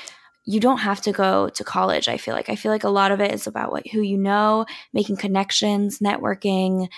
you 0.45 0.59
don't 0.59 0.79
have 0.79 1.01
to 1.01 1.11
go 1.11 1.49
to 1.49 1.63
college 1.63 2.07
i 2.07 2.17
feel 2.17 2.33
like. 2.33 2.49
I 2.49 2.55
feel 2.55 2.71
like 2.71 2.83
a 2.83 2.89
lot 2.89 3.11
of 3.11 3.21
it 3.21 3.31
is 3.31 3.47
about 3.47 3.71
what 3.71 3.87
who 3.87 4.01
you 4.01 4.17
know 4.17 4.65
making 4.93 5.17
connections 5.17 5.99
networking 5.99 6.89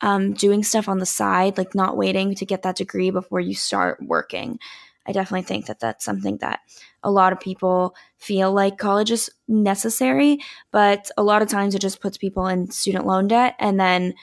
um, 0.00 0.32
doing 0.32 0.64
stuff 0.64 0.88
on 0.88 0.98
the 0.98 1.06
side 1.06 1.58
like 1.58 1.74
not 1.74 1.96
waiting 1.96 2.34
to 2.36 2.46
get 2.46 2.62
that 2.62 2.76
degree 2.76 3.10
before 3.10 3.40
you 3.40 3.54
start 3.54 3.98
working. 4.02 4.58
I 5.06 5.12
definitely 5.12 5.42
think 5.42 5.66
that 5.66 5.80
that's 5.80 6.04
something 6.04 6.38
that 6.38 6.60
a 7.02 7.10
lot 7.10 7.32
of 7.32 7.40
people 7.40 7.94
feel 8.18 8.52
like 8.52 8.78
college 8.78 9.10
is 9.10 9.30
necessary 9.48 10.38
but 10.70 11.10
a 11.16 11.22
lot 11.24 11.42
of 11.42 11.48
times 11.48 11.74
it 11.74 11.80
just 11.80 12.00
puts 12.00 12.16
people 12.16 12.46
in 12.46 12.70
student 12.70 13.06
loan 13.06 13.26
debt 13.26 13.56
and 13.58 13.80
then 13.80 14.14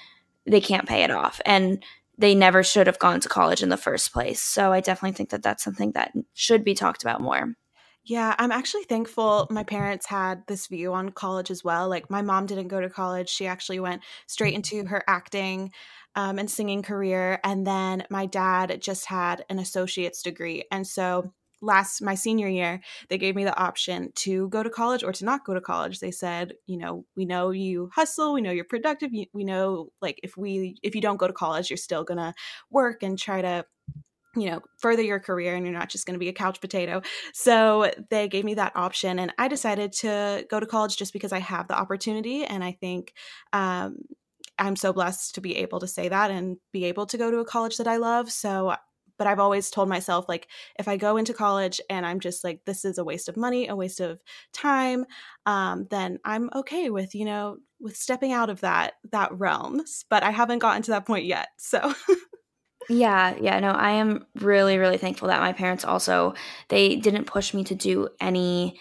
they 0.46 0.62
can't 0.62 0.88
pay 0.88 1.04
it 1.04 1.12
off 1.12 1.42
and 1.46 1.84
they 2.18 2.36
never 2.36 2.64
should 2.64 2.88
have 2.88 3.00
gone 3.00 3.22
to 3.22 3.30
college 3.30 3.64
in 3.64 3.70
the 3.70 3.78
first 3.78 4.14
place. 4.14 4.42
So 4.42 4.72
i 4.72 4.80
definitely 4.80 5.16
think 5.16 5.30
that 5.32 5.44
that's 5.44 5.64
something 5.64 5.92
that 5.94 6.14
should 6.34 6.64
be 6.64 6.76
talked 6.76 7.04
about 7.04 7.22
more 7.22 7.56
yeah, 8.04 8.36
I'm 8.40 8.52
actually 8.52 8.84
thankful 8.86 9.48
my 9.52 9.64
parents 9.64 10.06
had 10.06 10.44
this 10.48 10.68
view 10.68 10.94
on 10.94 11.10
college 11.10 11.52
as 11.52 11.64
well. 11.64 11.90
Like, 11.90 12.10
my 12.10 12.22
mom 12.22 12.46
didn't 12.46 12.70
go 12.70 12.82
to 12.82 12.90
college, 12.90 13.30
she 13.30 13.46
actually 13.46 13.80
went 13.80 14.02
straight 14.28 14.54
into 14.54 14.86
her 14.86 15.04
acting 15.08 15.72
um, 16.16 16.40
and 16.40 16.50
singing 16.50 16.82
career. 16.82 17.40
And 17.44 17.68
then 17.68 18.06
my 18.10 18.26
dad 18.26 18.82
just 18.82 19.06
had 19.06 19.46
an 19.50 19.60
associate's 19.60 20.24
degree. 20.24 20.64
And 20.72 20.88
so, 20.88 21.34
last 21.62 22.02
my 22.02 22.16
senior 22.16 22.48
year 22.48 22.80
they 23.10 23.18
gave 23.18 23.36
me 23.36 23.44
the 23.44 23.58
option 23.60 24.12
to 24.16 24.48
go 24.48 24.64
to 24.64 24.70
college 24.70 25.04
or 25.04 25.12
to 25.12 25.26
not 25.26 25.44
go 25.46 25.54
to 25.54 25.60
college 25.60 26.00
they 26.00 26.10
said 26.10 26.54
you 26.68 26.78
know 26.78 27.04
we 27.18 27.26
know 27.26 27.52
you 27.52 27.90
hustle 27.94 28.34
we 28.34 28.40
know 28.40 28.50
you're 28.52 28.64
productive 28.64 29.12
we 29.34 29.44
know 29.44 29.90
like 30.02 30.18
if 30.24 30.38
we 30.38 30.78
if 30.84 30.96
you 30.96 31.02
don't 31.02 31.18
go 31.18 31.28
to 31.28 31.34
college 31.34 31.70
you're 31.70 31.76
still 31.76 32.06
gonna 32.06 32.34
work 32.72 33.04
and 33.04 33.20
try 33.20 33.42
to 33.42 33.66
you 34.36 34.50
know, 34.50 34.62
further 34.78 35.02
your 35.02 35.20
career 35.20 35.56
and 35.56 35.66
you're 35.66 35.74
not 35.74 35.90
just 35.90 36.06
going 36.06 36.14
to 36.14 36.20
be 36.20 36.30
a 36.30 36.34
couch 36.34 36.62
potato. 36.62 37.02
So 37.34 37.92
they 38.10 38.28
gave 38.28 38.46
me 38.46 38.54
that 38.56 38.76
option 38.76 39.20
and 39.20 39.34
I 39.38 39.48
decided 39.48 39.92
to 39.94 40.46
go 40.50 40.60
to 40.60 40.66
college 40.66 40.98
just 40.98 41.14
because 41.14 41.34
I 41.34 41.40
have 41.40 41.68
the 41.68 41.78
opportunity. 41.78 42.44
And 42.44 42.64
I 42.64 42.74
think 42.74 43.14
um, 43.54 43.98
I'm 44.58 44.76
so 44.76 44.94
blessed 44.94 45.36
to 45.36 45.42
be 45.42 45.58
able 45.58 45.80
to 45.80 45.88
say 45.88 46.10
that 46.10 46.32
and 46.32 46.58
be 46.72 46.86
able 46.86 47.06
to 47.08 47.18
go 47.18 47.32
to 47.32 47.40
a 47.40 47.46
college 47.46 47.78
that 47.78 47.88
I 47.88 47.98
love. 47.98 48.32
So 48.32 48.76
but 49.20 49.28
I've 49.28 49.40
always 49.40 49.70
told 49.70 49.90
myself 49.90 50.28
like 50.30 50.48
if 50.80 50.88
I 50.88 50.96
go 50.96 51.18
into 51.18 51.34
college 51.34 51.82
and 51.90 52.06
I'm 52.06 52.22
just 52.22 52.44
like 52.44 52.64
this 52.66 52.86
is 52.86 52.98
a 52.98 53.04
waste 53.04 53.28
of 53.28 53.36
money, 53.36 53.68
a 53.68 53.76
waste 53.76 54.00
of 54.00 54.24
time, 54.54 55.06
um, 55.46 55.88
then 55.92 56.20
I'm 56.24 56.50
okay 56.56 56.90
with 56.90 57.14
you 57.14 57.26
know 57.26 57.58
with 57.82 57.98
stepping 57.98 58.32
out 58.32 58.50
of 58.50 58.62
that 58.62 58.94
that 59.12 59.38
realm. 59.38 59.82
But 60.10 60.24
I 60.24 60.32
haven't 60.32 60.60
gotten 60.60 60.82
to 60.84 60.92
that 60.92 61.06
point 61.06 61.26
yet, 61.26 61.50
so. 61.58 61.94
Yeah, 62.88 63.36
yeah, 63.40 63.60
no, 63.60 63.72
I 63.72 63.92
am 63.92 64.26
really, 64.36 64.78
really 64.78 64.98
thankful 64.98 65.28
that 65.28 65.42
my 65.42 65.54
parents 65.54 65.86
also 65.86 66.34
they 66.70 66.96
didn't 66.96 67.26
push 67.26 67.54
me 67.54 67.64
to 67.66 67.76
do 67.76 68.10
any 68.20 68.80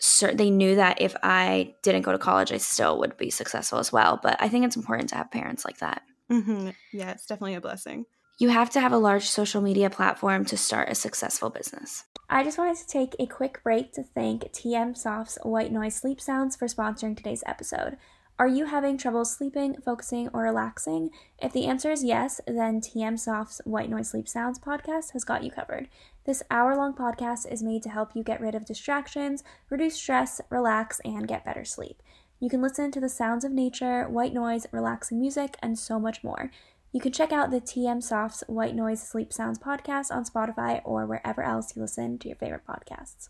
cert- 0.00 0.36
they 0.36 0.50
knew 0.50 0.76
that 0.76 1.00
if 1.00 1.14
I 1.22 1.74
didn't 1.82 2.02
go 2.02 2.12
to 2.12 2.18
college, 2.18 2.52
I 2.52 2.58
still 2.58 2.98
would 2.98 3.16
be 3.16 3.30
successful 3.30 3.78
as 3.78 3.92
well. 3.92 4.18
But 4.22 4.36
I 4.40 4.48
think 4.48 4.64
it's 4.64 4.76
important 4.76 5.08
to 5.10 5.16
have 5.16 5.30
parents 5.30 5.64
like 5.64 5.78
that. 5.78 6.02
Mm-hmm. 6.30 6.70
Yeah, 6.92 7.10
it's 7.12 7.26
definitely 7.26 7.54
a 7.54 7.60
blessing. 7.60 8.06
You 8.38 8.48
have 8.48 8.70
to 8.70 8.80
have 8.80 8.92
a 8.92 8.98
large 8.98 9.28
social 9.28 9.60
media 9.60 9.90
platform 9.90 10.46
to 10.46 10.56
start 10.56 10.88
a 10.88 10.94
successful 10.94 11.50
business. 11.50 12.04
I 12.30 12.42
just 12.42 12.56
wanted 12.56 12.76
to 12.76 12.86
take 12.86 13.14
a 13.18 13.26
quick 13.26 13.62
break 13.62 13.92
to 13.94 14.02
thank 14.02 14.44
TM 14.52 14.96
Soft's 14.96 15.36
White 15.42 15.72
Noise 15.72 15.96
Sleep 15.96 16.20
Sounds 16.20 16.56
for 16.56 16.66
sponsoring 16.66 17.16
today's 17.16 17.44
episode. 17.44 17.98
Are 18.40 18.48
you 18.48 18.64
having 18.64 18.96
trouble 18.96 19.26
sleeping, 19.26 19.76
focusing, 19.84 20.30
or 20.32 20.44
relaxing? 20.44 21.10
If 21.42 21.52
the 21.52 21.66
answer 21.66 21.90
is 21.90 22.02
yes, 22.02 22.40
then 22.46 22.80
TM 22.80 23.18
Soft's 23.18 23.60
White 23.66 23.90
Noise 23.90 24.08
Sleep 24.08 24.26
Sounds 24.26 24.58
podcast 24.58 25.10
has 25.12 25.24
got 25.24 25.44
you 25.44 25.50
covered. 25.50 25.90
This 26.24 26.42
hour 26.50 26.74
long 26.74 26.94
podcast 26.94 27.52
is 27.52 27.62
made 27.62 27.82
to 27.82 27.90
help 27.90 28.12
you 28.16 28.24
get 28.24 28.40
rid 28.40 28.54
of 28.54 28.64
distractions, 28.64 29.44
reduce 29.68 29.96
stress, 29.96 30.40
relax, 30.48 31.02
and 31.04 31.28
get 31.28 31.44
better 31.44 31.66
sleep. 31.66 32.02
You 32.38 32.48
can 32.48 32.62
listen 32.62 32.90
to 32.92 33.00
the 33.00 33.10
sounds 33.10 33.44
of 33.44 33.52
nature, 33.52 34.08
white 34.08 34.32
noise, 34.32 34.66
relaxing 34.72 35.20
music, 35.20 35.58
and 35.62 35.78
so 35.78 36.00
much 36.00 36.24
more. 36.24 36.50
You 36.92 37.00
can 37.02 37.12
check 37.12 37.32
out 37.32 37.50
the 37.50 37.60
TM 37.60 38.02
Soft's 38.02 38.42
White 38.46 38.74
Noise 38.74 39.02
Sleep 39.02 39.34
Sounds 39.34 39.58
podcast 39.58 40.10
on 40.10 40.24
Spotify 40.24 40.80
or 40.82 41.04
wherever 41.04 41.42
else 41.42 41.76
you 41.76 41.82
listen 41.82 42.18
to 42.20 42.28
your 42.28 42.38
favorite 42.38 42.66
podcasts. 42.66 43.28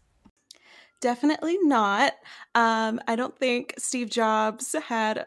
Definitely 1.01 1.59
not. 1.63 2.13
Um, 2.55 3.01
I 3.09 3.17
don't 3.17 3.37
think 3.39 3.75
Steve 3.79 4.11
Jobs 4.11 4.75
had 4.87 5.27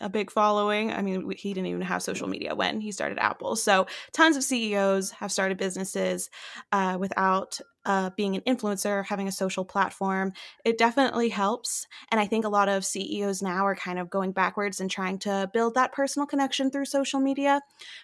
a 0.00 0.08
big 0.08 0.32
following. 0.32 0.92
I 0.92 1.00
mean, 1.00 1.30
he 1.36 1.54
didn't 1.54 1.68
even 1.68 1.82
have 1.82 2.02
social 2.02 2.26
media 2.26 2.56
when 2.56 2.80
he 2.80 2.90
started 2.90 3.20
Apple. 3.20 3.54
So, 3.54 3.86
tons 4.12 4.36
of 4.36 4.42
CEOs 4.42 5.12
have 5.12 5.30
started 5.30 5.58
businesses 5.58 6.28
uh, 6.72 6.96
without 6.98 7.60
uh, 7.84 8.10
being 8.16 8.34
an 8.34 8.42
influencer, 8.42 9.04
having 9.06 9.28
a 9.28 9.32
social 9.32 9.64
platform. 9.64 10.32
It 10.64 10.76
definitely 10.76 11.28
helps. 11.28 11.86
And 12.10 12.20
I 12.20 12.26
think 12.26 12.44
a 12.44 12.48
lot 12.48 12.68
of 12.68 12.84
CEOs 12.84 13.42
now 13.42 13.64
are 13.64 13.76
kind 13.76 14.00
of 14.00 14.10
going 14.10 14.32
backwards 14.32 14.80
and 14.80 14.90
trying 14.90 15.20
to 15.20 15.48
build 15.52 15.74
that 15.74 15.92
personal 15.92 16.26
connection 16.26 16.68
through 16.72 16.86
social 16.86 17.20
media. 17.20 17.60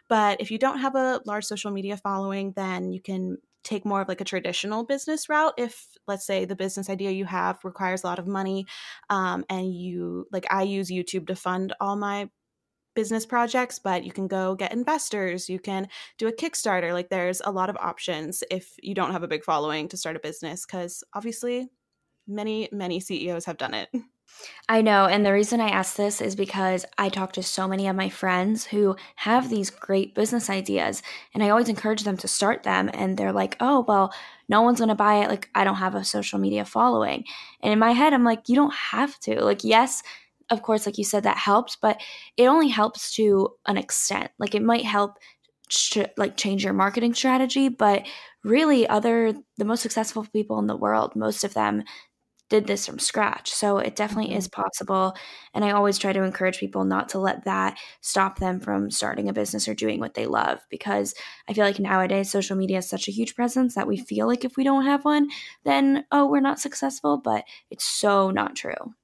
But 0.08 0.40
if 0.40 0.52
you 0.52 0.58
don't 0.58 0.78
have 0.78 0.94
a 0.94 1.20
large 1.26 1.44
social 1.44 1.72
media 1.72 1.96
following, 1.96 2.52
then 2.54 2.92
you 2.92 3.00
can 3.02 3.38
take 3.64 3.84
more 3.84 4.00
of 4.00 4.08
like 4.08 4.20
a 4.20 4.24
traditional 4.24 4.84
business 4.84 5.28
route 5.28 5.54
if 5.56 5.86
let's 6.06 6.26
say 6.26 6.44
the 6.44 6.56
business 6.56 6.88
idea 6.88 7.10
you 7.10 7.24
have 7.24 7.58
requires 7.64 8.02
a 8.02 8.06
lot 8.06 8.18
of 8.18 8.26
money 8.26 8.66
um, 9.10 9.44
and 9.48 9.74
you 9.74 10.26
like 10.32 10.46
i 10.50 10.62
use 10.62 10.90
youtube 10.90 11.26
to 11.26 11.34
fund 11.34 11.74
all 11.80 11.96
my 11.96 12.28
business 12.94 13.26
projects 13.26 13.78
but 13.78 14.04
you 14.04 14.10
can 14.10 14.26
go 14.26 14.54
get 14.54 14.72
investors 14.72 15.48
you 15.48 15.60
can 15.60 15.86
do 16.18 16.26
a 16.26 16.32
kickstarter 16.32 16.92
like 16.92 17.08
there's 17.10 17.40
a 17.44 17.50
lot 17.50 17.70
of 17.70 17.76
options 17.76 18.42
if 18.50 18.74
you 18.82 18.94
don't 18.94 19.12
have 19.12 19.22
a 19.22 19.28
big 19.28 19.44
following 19.44 19.88
to 19.88 19.96
start 19.96 20.16
a 20.16 20.20
business 20.20 20.66
because 20.66 21.04
obviously 21.14 21.68
many 22.26 22.68
many 22.72 22.98
ceos 22.98 23.44
have 23.44 23.56
done 23.56 23.74
it 23.74 23.88
I 24.68 24.82
know. 24.82 25.06
And 25.06 25.25
the 25.25 25.32
reason 25.32 25.61
I 25.61 25.70
ask 25.70 25.97
this 25.97 26.20
is 26.20 26.37
because 26.37 26.85
I 26.99 27.08
talk 27.08 27.32
to 27.32 27.42
so 27.42 27.66
many 27.66 27.88
of 27.88 27.97
my 27.97 28.08
friends 28.08 28.66
who 28.66 28.97
have 29.16 29.49
these 29.49 29.70
great 29.70 30.14
business 30.14 30.50
ideas, 30.50 31.02
and 31.35 31.42
I 31.42 31.49
always 31.49 31.68
encourage 31.68 32.04
them 32.04 32.16
to 32.18 32.28
start 32.28 32.62
them. 32.62 32.90
And 32.92 33.16
they're 33.16 33.32
like, 33.32 33.56
oh, 33.61 33.85
well, 33.88 34.12
no 34.49 34.62
one's 34.62 34.78
going 34.78 34.88
to 34.88 34.94
buy 34.94 35.16
it. 35.25 35.28
Like, 35.28 35.49
I 35.54 35.64
don't 35.64 35.76
have 35.76 35.94
a 35.94 36.04
social 36.04 36.38
media 36.38 36.64
following. 36.64 37.25
And 37.62 37.73
in 37.73 37.78
my 37.78 37.92
head, 37.92 38.12
I'm 38.12 38.25
like, 38.25 38.49
you 38.49 38.56
don't 38.56 38.75
have 38.75 39.18
to. 39.20 39.42
Like, 39.44 39.64
yes, 39.64 40.02
of 40.50 40.62
course, 40.62 40.87
like 40.87 40.99
you 40.99 41.04
said, 41.04 41.25
that 41.25 41.38
helps, 41.38 41.76
but 41.76 42.00
it 42.37 42.47
only 42.47 42.68
helps 42.68 43.14
to 43.16 43.50
an 43.66 43.76
extent. 43.76 44.30
Like, 44.38 44.54
it 44.54 44.62
might 44.62 44.85
help. 44.85 45.18
like 46.16 46.37
change 46.37 46.64
your 46.64 46.73
marketing 46.73 47.12
strategy 47.12 47.68
but 47.68 48.06
really 48.42 48.88
other 48.88 49.35
the 49.58 49.64
most 49.66 49.82
successful 49.82 50.26
people 50.32 50.58
in 50.58 50.66
the 50.66 50.76
world 50.76 51.14
most 51.14 51.44
of 51.44 51.52
them 51.52 51.82
did 52.49 52.67
this 52.67 52.87
from 52.87 52.99
scratch. 52.99 53.50
So 53.50 53.78
it 53.78 53.97
definitely 53.97 54.30
mm-hmm. 54.30 54.39
is 54.39 54.49
possible. 54.49 55.15
And 55.54 55.65
I 55.65 55.73
always 55.73 55.99
try 55.99 56.13
to 56.13 56.23
encourage 56.23 56.58
people 56.58 56.84
not 56.84 57.11
to 57.11 57.19
let 57.19 57.45
that 57.45 57.78
stop 58.00 58.39
them 58.39 58.61
from 58.61 58.91
starting 58.91 59.28
a 59.28 59.32
business 59.32 59.69
or 59.69 59.75
doing 59.75 60.00
what 60.00 60.15
they 60.15 60.26
love 60.26 60.61
because 60.71 61.15
I 61.49 61.52
feel 61.52 61.65
like 61.65 61.78
nowadays 61.78 62.30
social 62.30 62.56
media 62.56 62.78
is 62.78 62.89
such 62.89 63.08
a 63.08 63.13
huge 63.13 63.34
presence 63.34 63.75
that 63.75 63.87
we 63.87 63.97
feel 63.97 64.26
like 64.26 64.45
if 64.45 64.56
we 64.56 64.65
don't 64.65 64.87
have 64.87 65.04
one, 65.04 65.28
then, 65.65 66.04
oh, 66.11 66.26
we're 66.26 66.41
not 66.41 66.61
successful. 66.61 67.21
But 67.23 67.45
it's 67.71 67.84
so 67.84 68.30
not 68.30 68.56
true. 68.56 68.95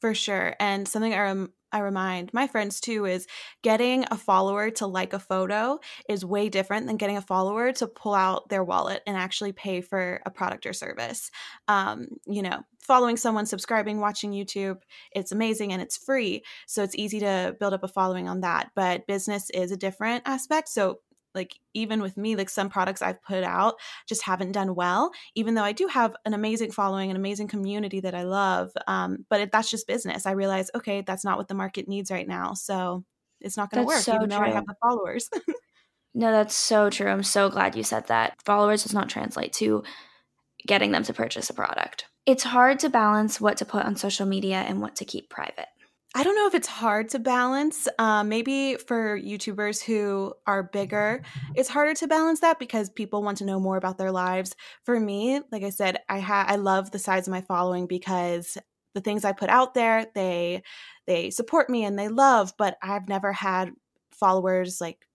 For 0.00 0.14
sure. 0.14 0.54
And 0.58 0.88
something 0.88 1.12
I 1.12 1.20
rem- 1.20 1.52
I 1.72 1.80
remind 1.80 2.32
my 2.32 2.46
friends 2.46 2.80
too 2.80 3.04
is 3.04 3.26
getting 3.62 4.04
a 4.10 4.16
follower 4.16 4.70
to 4.72 4.86
like 4.86 5.12
a 5.12 5.18
photo 5.18 5.78
is 6.08 6.24
way 6.24 6.48
different 6.48 6.86
than 6.86 6.96
getting 6.96 7.16
a 7.16 7.22
follower 7.22 7.72
to 7.72 7.86
pull 7.86 8.14
out 8.14 8.48
their 8.48 8.64
wallet 8.64 9.02
and 9.06 9.16
actually 9.16 9.52
pay 9.52 9.80
for 9.80 10.20
a 10.26 10.30
product 10.30 10.66
or 10.66 10.72
service. 10.72 11.30
Um, 11.68 12.08
you 12.26 12.42
know, 12.42 12.62
following 12.80 13.16
someone, 13.16 13.46
subscribing, 13.46 14.00
watching 14.00 14.32
YouTube, 14.32 14.78
it's 15.12 15.32
amazing 15.32 15.72
and 15.72 15.80
it's 15.80 15.96
free. 15.96 16.42
So 16.66 16.82
it's 16.82 16.96
easy 16.96 17.20
to 17.20 17.56
build 17.60 17.74
up 17.74 17.84
a 17.84 17.88
following 17.88 18.28
on 18.28 18.40
that. 18.40 18.70
But 18.74 19.06
business 19.06 19.50
is 19.50 19.70
a 19.70 19.76
different 19.76 20.22
aspect. 20.26 20.68
So 20.68 21.00
like 21.34 21.58
even 21.74 22.02
with 22.02 22.16
me 22.16 22.36
like 22.36 22.48
some 22.48 22.68
products 22.68 23.02
i've 23.02 23.22
put 23.22 23.44
out 23.44 23.74
just 24.08 24.22
haven't 24.22 24.52
done 24.52 24.74
well 24.74 25.10
even 25.34 25.54
though 25.54 25.62
i 25.62 25.72
do 25.72 25.86
have 25.86 26.14
an 26.24 26.34
amazing 26.34 26.70
following 26.70 27.10
an 27.10 27.16
amazing 27.16 27.48
community 27.48 28.00
that 28.00 28.14
i 28.14 28.22
love 28.22 28.70
um, 28.86 29.24
but 29.28 29.40
it, 29.40 29.52
that's 29.52 29.70
just 29.70 29.86
business. 29.86 30.26
I 30.26 30.32
realize 30.32 30.70
okay 30.74 31.02
that's 31.02 31.24
not 31.24 31.38
what 31.38 31.48
the 31.48 31.54
market 31.54 31.88
needs 31.88 32.10
right 32.10 32.26
now 32.26 32.54
so 32.54 33.04
it's 33.40 33.56
not 33.56 33.70
going 33.70 33.82
to 33.82 33.86
work 33.86 34.02
so 34.02 34.14
even 34.14 34.28
true. 34.28 34.38
though 34.38 34.44
i 34.44 34.50
have 34.50 34.66
the 34.66 34.74
followers. 34.80 35.28
No 36.12 36.32
that's 36.32 36.56
so 36.56 36.90
true 36.90 37.08
i'm 37.08 37.22
so 37.22 37.48
glad 37.48 37.76
you 37.76 37.84
said 37.84 38.08
that. 38.08 38.34
Followers 38.44 38.82
does 38.82 38.92
not 38.92 39.08
translate 39.08 39.52
to 39.54 39.84
getting 40.66 40.90
them 40.90 41.04
to 41.04 41.12
purchase 41.12 41.50
a 41.50 41.54
product. 41.54 42.06
It's 42.26 42.42
hard 42.42 42.80
to 42.80 42.90
balance 42.90 43.40
what 43.40 43.56
to 43.58 43.64
put 43.64 43.84
on 43.84 43.94
social 43.94 44.26
media 44.26 44.56
and 44.56 44.80
what 44.80 44.96
to 44.96 45.04
keep 45.04 45.30
private 45.30 45.68
I 46.12 46.24
don't 46.24 46.34
know 46.34 46.48
if 46.48 46.54
it's 46.54 46.66
hard 46.66 47.08
to 47.10 47.20
balance. 47.20 47.86
Um, 47.98 48.28
maybe 48.28 48.74
for 48.74 49.18
YouTubers 49.18 49.80
who 49.80 50.34
are 50.44 50.64
bigger, 50.64 51.22
it's 51.54 51.68
harder 51.68 51.94
to 51.94 52.08
balance 52.08 52.40
that 52.40 52.58
because 52.58 52.90
people 52.90 53.22
want 53.22 53.38
to 53.38 53.44
know 53.44 53.60
more 53.60 53.76
about 53.76 53.96
their 53.96 54.10
lives. 54.10 54.56
For 54.84 54.98
me, 54.98 55.40
like 55.52 55.62
I 55.62 55.70
said, 55.70 55.98
I 56.08 56.18
ha- 56.18 56.46
I 56.48 56.56
love 56.56 56.90
the 56.90 56.98
size 56.98 57.28
of 57.28 57.32
my 57.32 57.42
following 57.42 57.86
because 57.86 58.58
the 58.94 59.00
things 59.00 59.24
I 59.24 59.30
put 59.32 59.50
out 59.50 59.74
there, 59.74 60.06
they 60.16 60.62
they 61.06 61.30
support 61.30 61.70
me 61.70 61.84
and 61.84 61.96
they 61.96 62.08
love. 62.08 62.54
But 62.58 62.76
I've 62.82 63.08
never 63.08 63.32
had 63.32 63.70
followers 64.12 64.80
like 64.80 65.06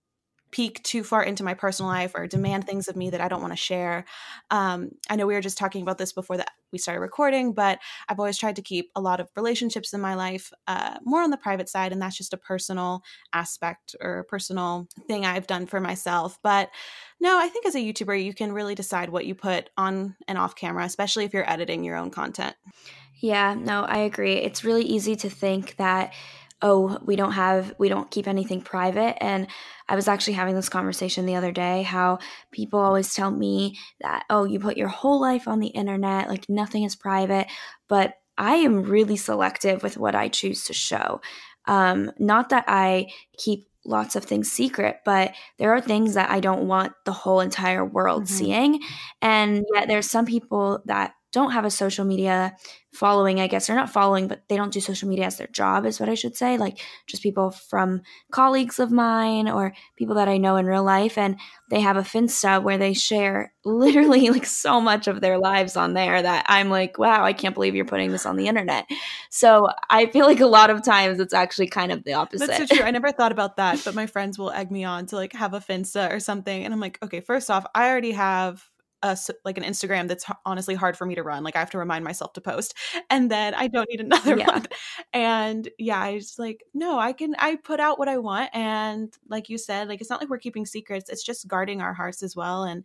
peek 0.56 0.82
too 0.82 1.04
far 1.04 1.22
into 1.22 1.44
my 1.44 1.52
personal 1.52 1.90
life 1.90 2.12
or 2.14 2.26
demand 2.26 2.64
things 2.64 2.88
of 2.88 2.96
me 2.96 3.10
that 3.10 3.20
I 3.20 3.28
don't 3.28 3.42
want 3.42 3.52
to 3.52 3.58
share. 3.58 4.06
Um, 4.50 4.88
I 5.10 5.16
know 5.16 5.26
we 5.26 5.34
were 5.34 5.42
just 5.42 5.58
talking 5.58 5.82
about 5.82 5.98
this 5.98 6.14
before 6.14 6.38
that 6.38 6.50
we 6.72 6.78
started 6.78 7.00
recording, 7.00 7.52
but 7.52 7.78
I've 8.08 8.18
always 8.18 8.38
tried 8.38 8.56
to 8.56 8.62
keep 8.62 8.90
a 8.96 9.00
lot 9.02 9.20
of 9.20 9.28
relationships 9.36 9.92
in 9.92 10.00
my 10.00 10.14
life 10.14 10.50
uh, 10.66 10.96
more 11.04 11.20
on 11.20 11.28
the 11.28 11.36
private 11.36 11.68
side, 11.68 11.92
and 11.92 12.00
that's 12.00 12.16
just 12.16 12.32
a 12.32 12.38
personal 12.38 13.02
aspect 13.34 13.94
or 14.00 14.24
personal 14.30 14.88
thing 15.06 15.26
I've 15.26 15.46
done 15.46 15.66
for 15.66 15.78
myself. 15.78 16.38
But 16.42 16.70
no, 17.20 17.38
I 17.38 17.48
think 17.48 17.66
as 17.66 17.74
a 17.74 17.78
YouTuber, 17.80 18.24
you 18.24 18.32
can 18.32 18.50
really 18.50 18.74
decide 18.74 19.10
what 19.10 19.26
you 19.26 19.34
put 19.34 19.68
on 19.76 20.16
and 20.26 20.38
off 20.38 20.56
camera, 20.56 20.86
especially 20.86 21.26
if 21.26 21.34
you're 21.34 21.50
editing 21.50 21.84
your 21.84 21.96
own 21.96 22.10
content. 22.10 22.56
Yeah, 23.20 23.54
no, 23.54 23.82
I 23.82 23.98
agree. 23.98 24.36
It's 24.36 24.64
really 24.64 24.84
easy 24.84 25.16
to 25.16 25.28
think 25.28 25.76
that 25.76 26.14
oh, 26.62 26.98
we 27.04 27.16
don't 27.16 27.32
have, 27.32 27.74
we 27.78 27.88
don't 27.88 28.10
keep 28.10 28.26
anything 28.26 28.62
private. 28.62 29.22
And 29.22 29.46
I 29.88 29.94
was 29.94 30.08
actually 30.08 30.34
having 30.34 30.54
this 30.54 30.68
conversation 30.68 31.26
the 31.26 31.36
other 31.36 31.52
day 31.52 31.82
how 31.82 32.18
people 32.50 32.80
always 32.80 33.14
tell 33.14 33.30
me 33.30 33.76
that, 34.00 34.24
oh, 34.30 34.44
you 34.44 34.58
put 34.58 34.76
your 34.76 34.88
whole 34.88 35.20
life 35.20 35.46
on 35.46 35.60
the 35.60 35.68
internet, 35.68 36.28
like 36.28 36.48
nothing 36.48 36.84
is 36.84 36.96
private. 36.96 37.46
But 37.88 38.14
I 38.38 38.56
am 38.56 38.82
really 38.82 39.16
selective 39.16 39.82
with 39.82 39.96
what 39.96 40.14
I 40.14 40.28
choose 40.28 40.64
to 40.64 40.72
show. 40.72 41.20
Um, 41.66 42.12
not 42.18 42.50
that 42.50 42.64
I 42.68 43.08
keep 43.36 43.68
lots 43.84 44.16
of 44.16 44.24
things 44.24 44.50
secret, 44.50 44.98
but 45.04 45.32
there 45.58 45.72
are 45.72 45.80
things 45.80 46.14
that 46.14 46.30
I 46.30 46.40
don't 46.40 46.66
want 46.66 46.92
the 47.04 47.12
whole 47.12 47.40
entire 47.40 47.84
world 47.84 48.24
mm-hmm. 48.24 48.34
seeing. 48.34 48.80
And 49.22 49.64
yet 49.74 49.88
there's 49.88 50.10
some 50.10 50.26
people 50.26 50.82
that 50.86 51.14
don't 51.32 51.52
have 51.52 51.64
a 51.64 51.70
social 51.70 52.04
media 52.04 52.56
following, 52.94 53.40
I 53.40 53.46
guess, 53.46 53.66
they're 53.66 53.76
not 53.76 53.90
following, 53.90 54.26
but 54.26 54.42
they 54.48 54.56
don't 54.56 54.72
do 54.72 54.80
social 54.80 55.08
media 55.08 55.26
as 55.26 55.36
their 55.36 55.48
job, 55.48 55.84
is 55.84 56.00
what 56.00 56.08
I 56.08 56.14
should 56.14 56.34
say. 56.34 56.56
Like 56.56 56.78
just 57.06 57.22
people 57.22 57.50
from 57.50 58.02
colleagues 58.30 58.78
of 58.78 58.90
mine 58.90 59.48
or 59.48 59.74
people 59.96 60.14
that 60.14 60.28
I 60.28 60.38
know 60.38 60.56
in 60.56 60.66
real 60.66 60.82
life. 60.82 61.18
And 61.18 61.38
they 61.68 61.80
have 61.80 61.96
a 61.96 62.02
Finsta 62.02 62.62
where 62.62 62.78
they 62.78 62.94
share 62.94 63.52
literally 63.64 64.30
like 64.30 64.46
so 64.46 64.80
much 64.80 65.08
of 65.08 65.20
their 65.20 65.38
lives 65.38 65.76
on 65.76 65.92
there 65.92 66.22
that 66.22 66.46
I'm 66.48 66.70
like, 66.70 66.98
wow, 66.98 67.24
I 67.24 67.32
can't 67.32 67.54
believe 67.54 67.74
you're 67.74 67.84
putting 67.84 68.12
this 68.12 68.24
on 68.26 68.36
the 68.36 68.46
internet. 68.46 68.86
So 69.28 69.68
I 69.90 70.06
feel 70.06 70.26
like 70.26 70.40
a 70.40 70.46
lot 70.46 70.70
of 70.70 70.84
times 70.84 71.20
it's 71.20 71.34
actually 71.34 71.68
kind 71.68 71.92
of 71.92 72.04
the 72.04 72.14
opposite. 72.14 72.46
That's 72.46 72.70
so 72.70 72.76
true. 72.76 72.84
I 72.84 72.90
never 72.92 73.12
thought 73.12 73.32
about 73.32 73.56
that, 73.56 73.82
but 73.84 73.94
my 73.94 74.06
friends 74.06 74.38
will 74.38 74.52
egg 74.52 74.70
me 74.70 74.84
on 74.84 75.06
to 75.06 75.16
like 75.16 75.34
have 75.34 75.52
a 75.52 75.60
Finsta 75.60 76.10
or 76.10 76.20
something. 76.20 76.64
And 76.64 76.72
I'm 76.72 76.80
like, 76.80 76.98
okay, 77.02 77.20
first 77.20 77.50
off, 77.50 77.66
I 77.74 77.90
already 77.90 78.12
have 78.12 78.66
a, 79.06 79.16
like 79.44 79.58
an 79.58 79.64
Instagram 79.64 80.08
that's 80.08 80.24
honestly 80.44 80.74
hard 80.74 80.96
for 80.96 81.06
me 81.06 81.14
to 81.14 81.22
run. 81.22 81.44
Like 81.44 81.56
I 81.56 81.60
have 81.60 81.70
to 81.70 81.78
remind 81.78 82.04
myself 82.04 82.32
to 82.34 82.40
post, 82.40 82.74
and 83.10 83.30
then 83.30 83.54
I 83.54 83.68
don't 83.68 83.88
need 83.88 84.00
another 84.00 84.36
yeah. 84.36 84.46
one. 84.46 84.66
And 85.12 85.68
yeah, 85.78 86.00
I 86.00 86.18
just 86.18 86.38
like 86.38 86.64
no, 86.74 86.98
I 86.98 87.12
can 87.12 87.34
I 87.38 87.56
put 87.56 87.80
out 87.80 87.98
what 87.98 88.08
I 88.08 88.18
want, 88.18 88.50
and 88.52 89.12
like 89.28 89.48
you 89.48 89.58
said, 89.58 89.88
like 89.88 90.00
it's 90.00 90.10
not 90.10 90.20
like 90.20 90.30
we're 90.30 90.38
keeping 90.38 90.66
secrets. 90.66 91.10
It's 91.10 91.24
just 91.24 91.48
guarding 91.48 91.80
our 91.80 91.94
hearts 91.94 92.22
as 92.22 92.36
well. 92.36 92.64
And 92.64 92.84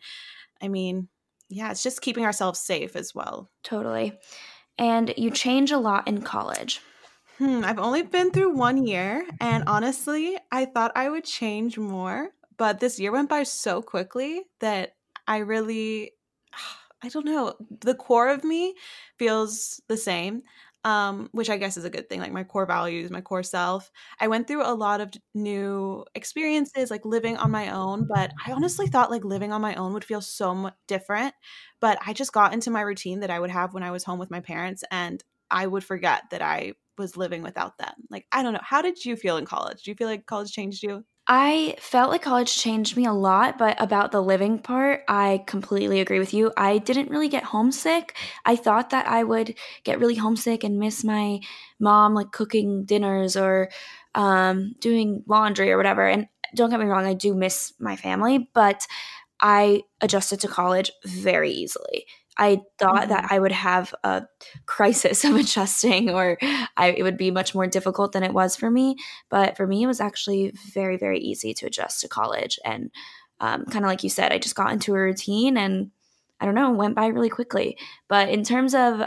I 0.62 0.68
mean, 0.68 1.08
yeah, 1.50 1.72
it's 1.72 1.84
just 1.84 2.02
keeping 2.02 2.26
ourselves 2.26 2.60
safe 2.60 2.96
as 2.96 3.14
well. 3.14 3.50
Totally. 3.64 4.18
And 4.78 5.14
you 5.18 5.32
change 5.32 5.72
a 5.72 5.78
lot 5.78 6.08
in 6.08 6.22
college. 6.22 6.82
Hmm, 7.38 7.64
I've 7.66 7.80
only 7.80 8.04
been 8.04 8.32
through 8.32 8.56
one 8.56 8.86
year, 8.86 9.26
and 9.40 9.64
honestly, 9.66 10.38
I 10.52 10.66
thought 10.66 10.92
I 10.96 11.10
would 11.10 11.24
change 11.24 11.78
more, 11.78 12.30
but 12.58 12.80
this 12.80 13.00
year 13.00 13.12
went 13.12 13.30
by 13.30 13.44
so 13.44 13.82
quickly 13.82 14.44
that 14.60 14.94
I 15.28 15.38
really 15.40 16.14
I 17.04 17.10
don't 17.10 17.26
know, 17.26 17.56
the 17.82 17.96
core 17.96 18.30
of 18.30 18.44
me 18.44 18.76
feels 19.18 19.82
the 19.88 19.98
same. 19.98 20.44
Um, 20.84 21.30
which 21.32 21.52
I 21.52 21.58
guess 21.58 21.78
is 21.78 21.86
a 21.86 21.92
good 21.92 22.10
thing, 22.10 22.20
like 22.22 22.32
my 22.32 22.44
core 22.44 22.66
values, 22.66 23.12
my 23.12 23.22
core 23.22 23.44
self. 23.44 23.92
I 24.20 24.28
went 24.28 24.48
through 24.48 24.64
a 24.66 24.74
lot 24.74 25.00
of 25.00 25.12
new 25.36 26.04
experiences, 26.16 26.90
like 26.90 27.06
living 27.06 27.38
on 27.38 27.52
my 27.52 27.70
own, 27.70 28.06
but 28.08 28.32
I 28.48 28.52
honestly 28.52 28.88
thought 28.88 29.12
like 29.12 29.24
living 29.24 29.54
on 29.54 29.62
my 29.62 29.76
own 29.76 29.94
would 29.94 30.04
feel 30.04 30.22
so 30.22 30.56
much 30.56 30.74
different. 30.88 31.36
But 31.80 32.00
I 32.06 32.14
just 32.14 32.34
got 32.34 32.54
into 32.54 32.72
my 32.72 32.82
routine 32.82 33.20
that 33.20 33.30
I 33.30 33.40
would 33.40 33.52
have 33.52 33.74
when 33.76 33.84
I 33.84 33.92
was 33.92 34.04
home 34.04 34.18
with 34.20 34.32
my 34.32 34.40
parents, 34.40 34.84
and 34.90 35.24
I 35.52 35.68
would 35.68 35.84
forget 35.84 36.24
that 36.32 36.42
I 36.42 36.74
was 36.97 37.17
living 37.17 37.43
without 37.43 37.77
them. 37.77 37.93
Like, 38.10 38.25
I 38.32 38.43
don't 38.43 38.54
know. 38.54 38.60
How 38.62 38.82
did 38.82 39.04
you 39.04 39.15
feel 39.15 39.38
in 39.38 39.45
college? 39.45 39.84
Do 39.84 39.91
you 39.91 39.95
feel 39.95 40.08
like 40.08 40.25
college 40.25 40.51
changed 40.51 40.84
you? 40.84 41.04
I 41.27 41.75
felt 41.80 42.10
like 42.10 42.23
college 42.23 42.58
changed 42.58 42.97
me 42.97 43.06
a 43.06 43.13
lot, 43.13 43.58
but 43.58 43.80
about 43.82 44.12
the 44.12 44.21
living 44.21 44.60
part, 44.60 45.04
I 45.08 45.43
completely 45.47 46.01
agree 46.01 46.19
with 46.19 46.34
you. 46.34 46.51
I 46.58 46.80
didn't 46.80 47.10
really 47.10 47.30
get 47.30 47.43
homesick. 47.43 48.17
I 48.43 48.56
thought 48.56 48.89
that 48.89 49.08
I 49.08 49.23
would 49.23 49.56
get 49.84 49.99
really 49.99 50.15
homesick 50.15 50.63
and 50.63 50.80
miss 50.80 51.04
my 51.04 51.39
mom, 51.80 52.15
like 52.15 52.32
cooking 52.32 52.86
dinners 52.86 53.38
or 53.38 53.69
um, 54.15 54.75
doing 54.80 55.23
laundry 55.27 55.71
or 55.71 55.77
whatever. 55.77 56.06
And 56.08 56.27
don't 56.56 56.69
get 56.69 56.80
me 56.80 56.86
wrong, 56.88 57.06
I 57.06 57.13
do 57.13 57.34
miss 57.34 57.73
my 57.80 57.95
family, 57.95 58.49
but 58.54 58.86
I 59.39 59.84
adjusted 60.01 60.39
to 60.41 60.47
college 60.47 60.91
very 61.06 61.51
easily. 61.51 62.08
I 62.38 62.62
thought 62.80 63.04
mm-hmm. 63.04 63.10
that 63.10 63.28
I 63.32 63.39
would 63.39 63.52
have 63.52 63.94
a 64.04 64.24
crisis 64.65 65.24
of 65.26 65.36
adjusting 65.36 66.10
or 66.10 66.38
I, 66.78 66.91
it 66.98 67.04
would 67.04 67.17
be 67.17 67.32
much 67.32 67.54
more 67.54 67.67
difficult 67.67 68.12
than 68.12 68.24
it 68.24 68.34
was 68.34 68.56
for 68.56 68.70
me. 68.70 68.96
But 69.30 69.58
for 69.58 69.67
me, 69.67 69.84
it 69.84 69.88
was 69.88 70.02
actually 70.02 70.54
very, 70.74 70.98
very 70.98 71.20
easy 71.20 71.54
to 71.56 71.65
adjust 71.65 72.02
to 72.02 72.08
college. 72.08 72.60
And 72.65 72.91
um, 73.39 73.65
kind 73.65 73.84
of 73.84 73.89
like 73.89 74.04
you 74.04 74.10
said, 74.10 74.32
I 74.32 74.38
just 74.38 74.56
got 74.56 74.72
into 74.72 74.94
a 74.94 75.00
routine 75.00 75.58
and 75.58 75.91
I 76.39 76.46
don't 76.46 76.56
know, 76.56 76.72
went 76.72 76.96
by 76.96 77.08
really 77.08 77.30
quickly. 77.30 77.78
But 78.08 78.30
in 78.30 78.44
terms 78.44 78.74
of, 78.74 79.02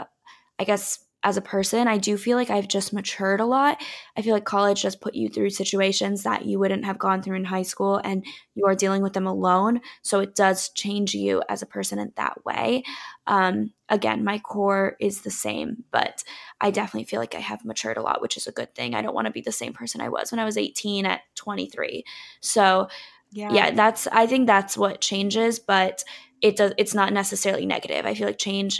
I 0.57 0.63
guess, 0.63 1.04
as 1.25 1.37
a 1.37 1.41
person, 1.41 1.87
I 1.87 1.97
do 1.97 2.17
feel 2.17 2.37
like 2.37 2.51
I've 2.51 2.67
just 2.67 2.93
matured 2.93 3.39
a 3.39 3.45
lot. 3.47 3.81
I 4.15 4.21
feel 4.21 4.35
like 4.35 4.45
college 4.45 4.83
just 4.83 5.01
put 5.01 5.15
you 5.15 5.27
through 5.27 5.49
situations 5.49 6.21
that 6.21 6.45
you 6.45 6.59
wouldn't 6.59 6.85
have 6.85 6.99
gone 6.99 7.23
through 7.23 7.37
in 7.37 7.45
high 7.45 7.63
school 7.63 7.99
and 8.03 8.23
you 8.53 8.67
are 8.67 8.75
dealing 8.75 9.01
with 9.01 9.13
them 9.13 9.25
alone. 9.25 9.81
So 10.03 10.19
it 10.19 10.35
does 10.35 10.69
change 10.69 11.15
you 11.15 11.41
as 11.49 11.63
a 11.63 11.65
person 11.65 11.97
in 11.97 12.13
that 12.15 12.45
way. 12.45 12.83
Um, 13.25 13.73
again, 13.89 14.23
my 14.23 14.37
core 14.37 14.97
is 14.99 15.21
the 15.21 15.31
same, 15.31 15.83
but 15.89 16.23
I 16.61 16.69
definitely 16.69 17.05
feel 17.05 17.19
like 17.19 17.33
I 17.33 17.39
have 17.39 17.65
matured 17.65 17.97
a 17.97 18.03
lot, 18.03 18.21
which 18.21 18.37
is 18.37 18.45
a 18.45 18.51
good 18.51 18.75
thing. 18.75 18.93
I 18.93 19.01
don't 19.01 19.15
want 19.15 19.25
to 19.25 19.33
be 19.33 19.41
the 19.41 19.51
same 19.51 19.73
person 19.73 20.01
I 20.01 20.09
was 20.09 20.31
when 20.31 20.39
I 20.39 20.45
was 20.45 20.59
18 20.59 21.07
at 21.07 21.21
23. 21.33 22.05
So 22.39 22.87
yeah. 23.31 23.51
yeah, 23.51 23.71
that's 23.71 24.05
I 24.11 24.27
think 24.27 24.45
that's 24.45 24.77
what 24.77 25.01
changes, 25.01 25.57
but 25.57 26.03
it 26.43 26.55
does 26.55 26.73
it's 26.77 26.93
not 26.93 27.13
necessarily 27.13 27.65
negative. 27.65 28.05
I 28.05 28.13
feel 28.13 28.27
like 28.27 28.37
change 28.37 28.79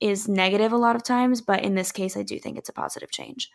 is 0.00 0.28
negative 0.28 0.72
a 0.72 0.76
lot 0.76 0.96
of 0.96 1.02
times, 1.02 1.40
but 1.40 1.62
in 1.62 1.74
this 1.74 1.92
case, 1.92 2.16
I 2.16 2.22
do 2.22 2.38
think 2.38 2.58
it's 2.58 2.68
a 2.68 2.72
positive 2.72 3.10
change. 3.10 3.50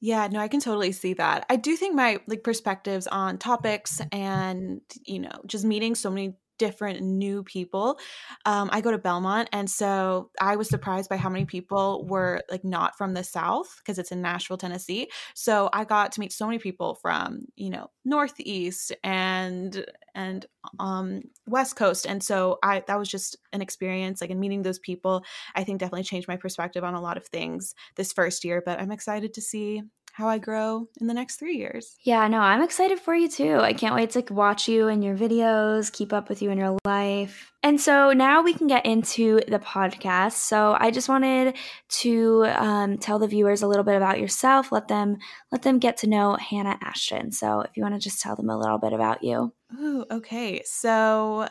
Yeah, 0.00 0.26
no, 0.26 0.40
I 0.40 0.48
can 0.48 0.58
totally 0.58 0.90
see 0.90 1.14
that. 1.14 1.46
I 1.48 1.56
do 1.56 1.76
think 1.76 1.94
my 1.94 2.18
like 2.26 2.42
perspectives 2.42 3.06
on 3.06 3.38
topics 3.38 4.00
and 4.10 4.80
you 5.04 5.20
know 5.20 5.30
just 5.46 5.64
meeting 5.64 5.94
so 5.94 6.10
many 6.10 6.34
different 6.62 7.00
new 7.00 7.42
people. 7.42 7.98
Um, 8.46 8.70
I 8.72 8.80
go 8.80 8.92
to 8.92 8.98
Belmont, 8.98 9.48
and 9.52 9.68
so 9.68 10.30
I 10.40 10.54
was 10.54 10.68
surprised 10.68 11.08
by 11.10 11.16
how 11.16 11.28
many 11.28 11.44
people 11.44 12.06
were 12.06 12.40
like 12.48 12.62
not 12.62 12.96
from 12.96 13.14
the 13.14 13.24
South 13.24 13.74
because 13.78 13.98
it's 13.98 14.12
in 14.12 14.22
Nashville, 14.22 14.56
Tennessee. 14.56 15.10
So 15.34 15.68
I 15.72 15.82
got 15.84 16.12
to 16.12 16.20
meet 16.20 16.32
so 16.32 16.46
many 16.46 16.60
people 16.60 16.94
from 17.02 17.46
you 17.56 17.70
know 17.70 17.90
Northeast 18.04 18.92
and 19.02 19.84
and 20.14 20.46
um, 20.78 21.22
West 21.48 21.74
Coast, 21.74 22.06
and 22.06 22.22
so 22.22 22.58
I 22.62 22.84
that 22.86 22.96
was 22.96 23.08
just 23.08 23.36
an 23.52 23.60
experience. 23.60 24.20
Like 24.20 24.30
in 24.30 24.38
meeting 24.38 24.62
those 24.62 24.78
people, 24.78 25.24
I 25.56 25.64
think 25.64 25.80
definitely 25.80 26.04
changed 26.04 26.28
my 26.28 26.36
perspective 26.36 26.84
on 26.84 26.94
a 26.94 27.00
lot 27.00 27.16
of 27.16 27.26
things 27.26 27.74
this 27.96 28.12
first 28.12 28.44
year. 28.44 28.62
But 28.64 28.80
I'm 28.80 28.92
excited 28.92 29.34
to 29.34 29.40
see 29.40 29.82
how 30.12 30.28
I 30.28 30.38
grow 30.38 30.88
in 31.00 31.06
the 31.06 31.14
next 31.14 31.36
three 31.36 31.56
years. 31.56 31.96
Yeah, 32.04 32.28
no, 32.28 32.38
I'm 32.38 32.62
excited 32.62 33.00
for 33.00 33.14
you 33.14 33.28
too. 33.28 33.56
I 33.56 33.72
can't 33.72 33.94
wait 33.94 34.10
to 34.10 34.18
like, 34.18 34.30
watch 34.30 34.68
you 34.68 34.88
and 34.88 35.02
your 35.02 35.16
videos, 35.16 35.90
keep 35.90 36.12
up 36.12 36.28
with 36.28 36.42
you 36.42 36.50
in 36.50 36.58
your 36.58 36.76
life. 36.84 37.50
And 37.62 37.80
so 37.80 38.12
now 38.12 38.42
we 38.42 38.52
can 38.52 38.66
get 38.66 38.84
into 38.84 39.40
the 39.48 39.58
podcast. 39.58 40.32
So 40.32 40.76
I 40.78 40.90
just 40.90 41.08
wanted 41.08 41.56
to 42.00 42.44
um, 42.56 42.98
tell 42.98 43.18
the 43.18 43.26
viewers 43.26 43.62
a 43.62 43.66
little 43.66 43.84
bit 43.84 43.96
about 43.96 44.20
yourself. 44.20 44.70
Let 44.70 44.88
them 44.88 45.16
let 45.50 45.62
them 45.62 45.78
get 45.78 45.96
to 45.98 46.06
know 46.06 46.36
Hannah 46.36 46.78
Ashton. 46.82 47.32
So 47.32 47.60
if 47.60 47.70
you 47.74 47.82
want 47.82 47.94
to 47.94 48.00
just 48.00 48.20
tell 48.20 48.36
them 48.36 48.50
a 48.50 48.58
little 48.58 48.78
bit 48.78 48.92
about 48.92 49.24
you. 49.24 49.54
Ooh, 49.80 50.04
okay. 50.10 50.62
So 50.66 51.48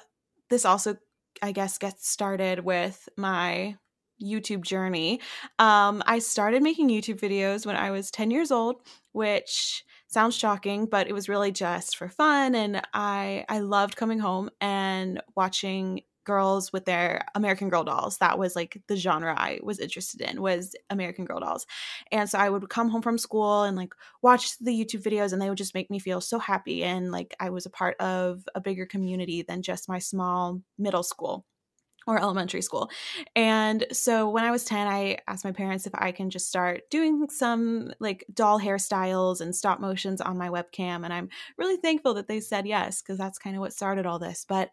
this 0.52 0.66
also, 0.66 0.98
I 1.42 1.52
guess, 1.52 1.80
gets 1.80 2.08
started 2.08 2.64
with 2.64 3.10
my 3.18 3.78
YouTube 4.22 4.62
journey. 4.62 5.20
Um, 5.60 6.04
I 6.06 6.20
started 6.20 6.64
making 6.64 6.90
YouTube 6.90 7.20
videos 7.20 7.66
when 7.66 7.76
I 7.76 7.92
was 7.92 8.12
10 8.12 8.32
years 8.32 8.52
old, 8.52 8.82
which 9.12 9.84
sounds 10.08 10.36
shocking, 10.36 10.86
but 10.86 11.08
it 11.08 11.14
was 11.14 11.30
really 11.30 11.52
just 11.52 11.96
for 11.98 12.10
fun. 12.10 12.54
And 12.56 12.82
I 12.94 13.46
I 13.50 13.60
loved 13.60 13.96
coming 13.96 14.20
home 14.20 14.50
and 14.60 15.22
watching 15.36 16.02
girls 16.24 16.72
with 16.72 16.86
their 16.86 17.26
American 17.36 17.70
Girl 17.70 17.84
dolls. 17.84 18.18
That 18.20 18.38
was 18.38 18.56
like 18.56 18.82
the 18.88 18.96
genre 18.96 19.34
I 19.36 19.60
was 19.64 19.80
interested 19.80 20.22
in 20.22 20.42
was 20.42 20.76
American 20.90 21.26
Girl 21.26 21.40
dolls. 21.40 21.66
And 22.12 22.30
so 22.30 22.38
I 22.38 22.50
would 22.50 22.70
come 22.70 22.90
home 22.90 23.02
from 23.02 23.18
school 23.18 23.64
and 23.64 23.76
like 23.76 23.94
watch 24.22 24.58
the 24.60 24.72
YouTube 24.72 25.04
videos 25.04 25.34
and 25.34 25.42
they 25.42 25.50
would 25.50 25.58
just 25.58 25.74
make 25.74 25.90
me 25.90 26.00
feel 26.00 26.22
so 26.22 26.40
happy 26.40 26.84
and 26.84 27.12
like 27.12 27.36
I 27.40 27.50
was 27.50 27.66
a 27.66 27.72
part 27.72 27.98
of 28.00 28.44
a 28.54 28.62
bigger 28.62 28.86
community 28.86 29.42
than 29.42 29.62
just 29.64 29.90
my 29.90 30.00
small 30.00 30.62
middle 30.78 31.04
school 31.04 31.46
or 32.08 32.20
elementary 32.20 32.62
school. 32.62 32.90
And 33.36 33.86
so 33.92 34.30
when 34.30 34.44
I 34.44 34.52
was 34.52 34.64
10, 34.64 34.88
I 34.88 35.20
asked 35.28 35.46
my 35.46 35.52
parents 35.52 35.86
if 35.86 35.94
I 35.94 36.12
can 36.12 36.30
just 36.30 36.48
start 36.48 36.90
doing 36.90 37.30
some 37.30 37.94
like 38.00 38.26
doll 38.34 38.60
hairstyles 38.60 39.40
and 39.40 39.56
stop 39.56 39.80
motions 39.80 40.20
on 40.20 40.38
my 40.38 40.50
webcam. 40.50 41.04
And 41.04 41.14
I'm 41.14 41.30
really 41.58 41.78
thankful 41.78 42.16
that 42.16 42.28
they 42.28 42.40
said 42.40 42.66
yes, 42.66 43.02
because 43.02 43.18
that's 43.18 43.38
kind 43.38 43.56
of 43.56 43.60
what 43.60 43.74
started 43.74 44.06
all 44.06 44.18
this. 44.18 44.46
But 44.48 44.72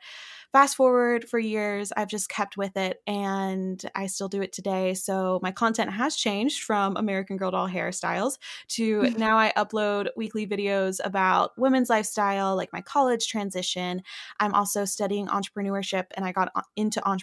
fast 0.53 0.77
forward 0.77 1.29
for 1.29 1.39
years, 1.39 1.93
I've 1.97 2.09
just 2.09 2.31
kept 2.31 2.57
with 2.57 2.77
it 2.77 3.03
and 3.07 3.85
I 3.95 4.07
still 4.07 4.29
do 4.29 4.41
it 4.41 4.53
today. 4.53 4.95
So 4.95 5.39
my 5.43 5.53
content 5.53 5.93
has 5.93 6.17
changed 6.17 6.63
from 6.63 6.97
American 6.97 7.37
Girl 7.37 7.51
doll 7.51 7.69
hairstyles 7.69 8.39
to 8.69 9.03
mm-hmm. 9.03 9.19
now 9.19 9.37
I 9.37 9.53
upload 9.57 10.09
weekly 10.17 10.47
videos 10.47 10.99
about 11.05 11.59
women's 11.59 11.91
lifestyle, 11.91 12.57
like 12.57 12.73
my 12.73 12.81
college 12.81 13.29
transition. 13.29 14.03
I'm 14.41 14.55
also 14.55 14.87
studying 14.87 15.27
entrepreneurship 15.27 16.07
and 16.17 16.25
I 16.25 16.33
got 16.33 16.51
into 16.75 17.01
entrepreneurship 17.03 17.18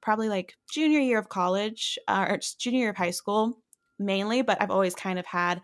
probably 0.00 0.28
like 0.28 0.54
junior 0.72 1.00
year 1.00 1.18
of 1.18 1.28
college 1.28 1.98
uh, 2.08 2.26
or 2.28 2.38
junior 2.58 2.80
year 2.80 2.90
of 2.90 2.96
high 2.96 3.10
school 3.10 3.58
mainly, 3.98 4.42
but 4.42 4.60
I've 4.60 4.70
always 4.70 4.94
kind 4.94 5.18
of 5.18 5.26
had 5.26 5.60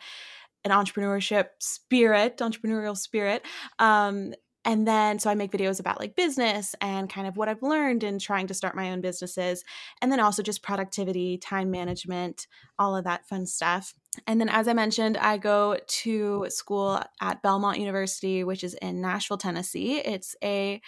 an 0.64 0.70
entrepreneurship 0.70 1.46
spirit, 1.60 2.38
entrepreneurial 2.38 2.96
spirit. 2.96 3.44
Um, 3.78 4.34
and 4.64 4.88
then 4.88 5.18
so 5.18 5.28
i 5.30 5.34
make 5.34 5.52
videos 5.52 5.78
about 5.78 6.00
like 6.00 6.16
business 6.16 6.74
and 6.80 7.10
kind 7.10 7.26
of 7.26 7.36
what 7.36 7.48
i've 7.48 7.62
learned 7.62 8.02
in 8.02 8.18
trying 8.18 8.46
to 8.46 8.54
start 8.54 8.74
my 8.74 8.90
own 8.90 9.00
businesses 9.00 9.62
and 10.00 10.10
then 10.10 10.20
also 10.20 10.42
just 10.42 10.62
productivity 10.62 11.36
time 11.36 11.70
management 11.70 12.46
all 12.78 12.96
of 12.96 13.04
that 13.04 13.26
fun 13.28 13.46
stuff 13.46 13.92
and 14.26 14.40
then 14.40 14.48
as 14.48 14.66
i 14.66 14.72
mentioned 14.72 15.16
i 15.18 15.36
go 15.36 15.76
to 15.86 16.46
school 16.48 16.98
at 17.20 17.42
belmont 17.42 17.78
university 17.78 18.42
which 18.42 18.64
is 18.64 18.74
in 18.74 19.00
nashville 19.00 19.36
tennessee 19.36 19.98
it's 19.98 20.34
a 20.42 20.80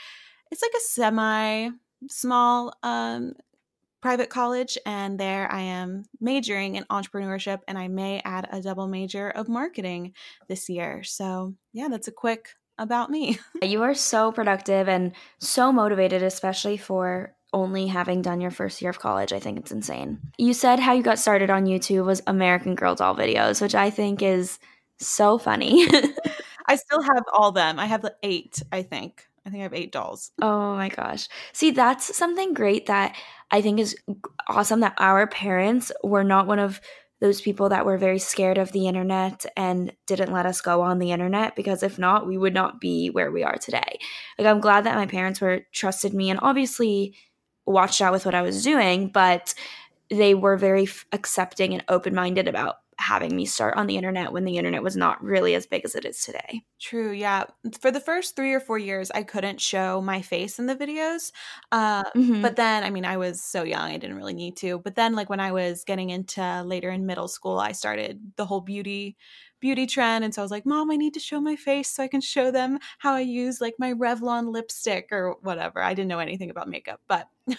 it's 0.50 0.62
like 0.62 0.72
a 0.74 0.80
semi 0.80 1.68
small 2.08 2.74
um 2.82 3.34
private 4.00 4.30
college, 4.30 4.78
and 4.86 5.18
there 5.18 5.50
I 5.50 5.62
am 5.62 6.04
majoring 6.20 6.76
in 6.76 6.84
entrepreneurship, 6.84 7.60
and 7.66 7.76
I 7.76 7.88
may 7.88 8.22
add 8.24 8.48
a 8.52 8.60
double 8.60 8.86
major 8.86 9.30
of 9.30 9.48
marketing 9.48 10.12
this 10.48 10.68
year. 10.68 11.02
So, 11.02 11.54
yeah, 11.72 11.88
that's 11.88 12.08
a 12.08 12.12
quick 12.12 12.50
about 12.78 13.10
me. 13.10 13.38
you 13.62 13.82
are 13.82 13.94
so 13.94 14.32
productive 14.32 14.88
and 14.88 15.12
so 15.40 15.72
motivated, 15.72 16.22
especially 16.22 16.76
for 16.76 17.34
only 17.52 17.86
having 17.86 18.22
done 18.22 18.40
your 18.40 18.50
first 18.50 18.82
year 18.82 18.90
of 18.90 18.98
college. 18.98 19.32
I 19.32 19.38
think 19.38 19.58
it's 19.58 19.72
insane. 19.72 20.20
You 20.38 20.52
said 20.52 20.78
how 20.78 20.92
you 20.92 21.02
got 21.02 21.18
started 21.18 21.50
on 21.50 21.64
YouTube 21.64 22.04
was 22.04 22.22
American 22.26 22.74
Girl 22.74 22.94
doll 22.94 23.16
videos, 23.16 23.60
which 23.60 23.74
I 23.74 23.90
think 23.90 24.22
is 24.22 24.58
so 24.98 25.38
funny. 25.38 25.86
I 26.66 26.76
still 26.76 27.02
have 27.02 27.24
all 27.32 27.52
them. 27.52 27.78
I 27.78 27.86
have 27.86 28.04
eight, 28.22 28.62
I 28.72 28.82
think. 28.82 29.26
I 29.46 29.50
think 29.50 29.60
I 29.60 29.62
have 29.62 29.74
eight 29.74 29.92
dolls. 29.92 30.32
Oh 30.42 30.74
my 30.74 30.88
gosh. 30.88 31.28
See, 31.52 31.70
that's 31.70 32.16
something 32.16 32.52
great 32.52 32.86
that 32.86 33.14
I 33.52 33.62
think 33.62 33.78
is 33.78 33.96
awesome 34.48 34.80
that 34.80 34.96
our 34.98 35.28
parents 35.28 35.92
were 36.02 36.24
not 36.24 36.48
one 36.48 36.58
of 36.58 36.80
those 37.20 37.40
people 37.40 37.68
that 37.68 37.86
were 37.86 37.96
very 37.96 38.18
scared 38.18 38.58
of 38.58 38.72
the 38.72 38.88
internet 38.88 39.46
and 39.56 39.92
didn't 40.06 40.32
let 40.32 40.46
us 40.46 40.60
go 40.60 40.82
on 40.82 40.98
the 40.98 41.12
internet 41.12 41.54
because 41.54 41.82
if 41.82 41.96
not, 41.98 42.26
we 42.26 42.36
would 42.36 42.52
not 42.52 42.80
be 42.80 43.08
where 43.08 43.30
we 43.30 43.44
are 43.44 43.56
today. 43.56 43.98
Like, 44.36 44.48
I'm 44.48 44.60
glad 44.60 44.84
that 44.84 44.96
my 44.96 45.06
parents 45.06 45.40
were 45.40 45.62
trusted 45.72 46.12
me 46.12 46.28
and 46.28 46.40
obviously 46.42 47.14
watched 47.64 48.02
out 48.02 48.12
with 48.12 48.26
what 48.26 48.34
I 48.34 48.42
was 48.42 48.62
doing, 48.62 49.08
but 49.08 49.54
they 50.10 50.34
were 50.34 50.56
very 50.56 50.84
f- 50.84 51.06
accepting 51.12 51.72
and 51.72 51.84
open 51.88 52.14
minded 52.14 52.48
about 52.48 52.76
having 53.06 53.36
me 53.36 53.46
start 53.46 53.76
on 53.76 53.86
the 53.86 53.96
internet 53.96 54.32
when 54.32 54.44
the 54.44 54.56
internet 54.56 54.82
was 54.82 54.96
not 54.96 55.22
really 55.22 55.54
as 55.54 55.64
big 55.64 55.84
as 55.84 55.94
it 55.94 56.04
is 56.04 56.20
today. 56.22 56.62
True, 56.80 57.12
yeah. 57.12 57.44
For 57.80 57.92
the 57.92 58.00
first 58.00 58.34
three 58.34 58.52
or 58.52 58.58
four 58.58 58.78
years, 58.78 59.12
I 59.12 59.22
couldn't 59.22 59.60
show 59.60 60.00
my 60.00 60.22
face 60.22 60.58
in 60.58 60.66
the 60.66 60.74
videos. 60.74 61.30
Uh, 61.70 62.04
mm-hmm. 62.04 62.42
But 62.42 62.56
then, 62.56 62.82
I 62.82 62.90
mean, 62.90 63.04
I 63.04 63.16
was 63.16 63.40
so 63.40 63.62
young, 63.62 63.90
I 63.92 63.96
didn't 63.96 64.16
really 64.16 64.34
need 64.34 64.56
to. 64.58 64.80
But 64.80 64.96
then, 64.96 65.14
like, 65.14 65.30
when 65.30 65.38
I 65.38 65.52
was 65.52 65.84
getting 65.84 66.10
into 66.10 66.62
later 66.64 66.90
in 66.90 67.06
middle 67.06 67.28
school, 67.28 67.60
I 67.60 67.72
started 67.72 68.20
the 68.36 68.44
whole 68.44 68.60
beauty 68.60 69.16
beauty 69.60 69.86
trend. 69.86 70.24
And 70.24 70.34
so 70.34 70.42
I 70.42 70.44
was 70.44 70.50
like, 70.50 70.66
Mom, 70.66 70.90
I 70.90 70.96
need 70.96 71.14
to 71.14 71.20
show 71.20 71.40
my 71.40 71.56
face 71.56 71.90
so 71.90 72.02
I 72.02 72.08
can 72.08 72.20
show 72.20 72.50
them 72.50 72.78
how 72.98 73.14
I 73.14 73.20
use 73.20 73.60
like 73.60 73.74
my 73.78 73.92
Revlon 73.92 74.52
lipstick 74.52 75.08
or 75.12 75.36
whatever. 75.42 75.82
I 75.82 75.94
didn't 75.94 76.08
know 76.08 76.18
anything 76.18 76.50
about 76.50 76.68
makeup, 76.68 77.00
but 77.08 77.28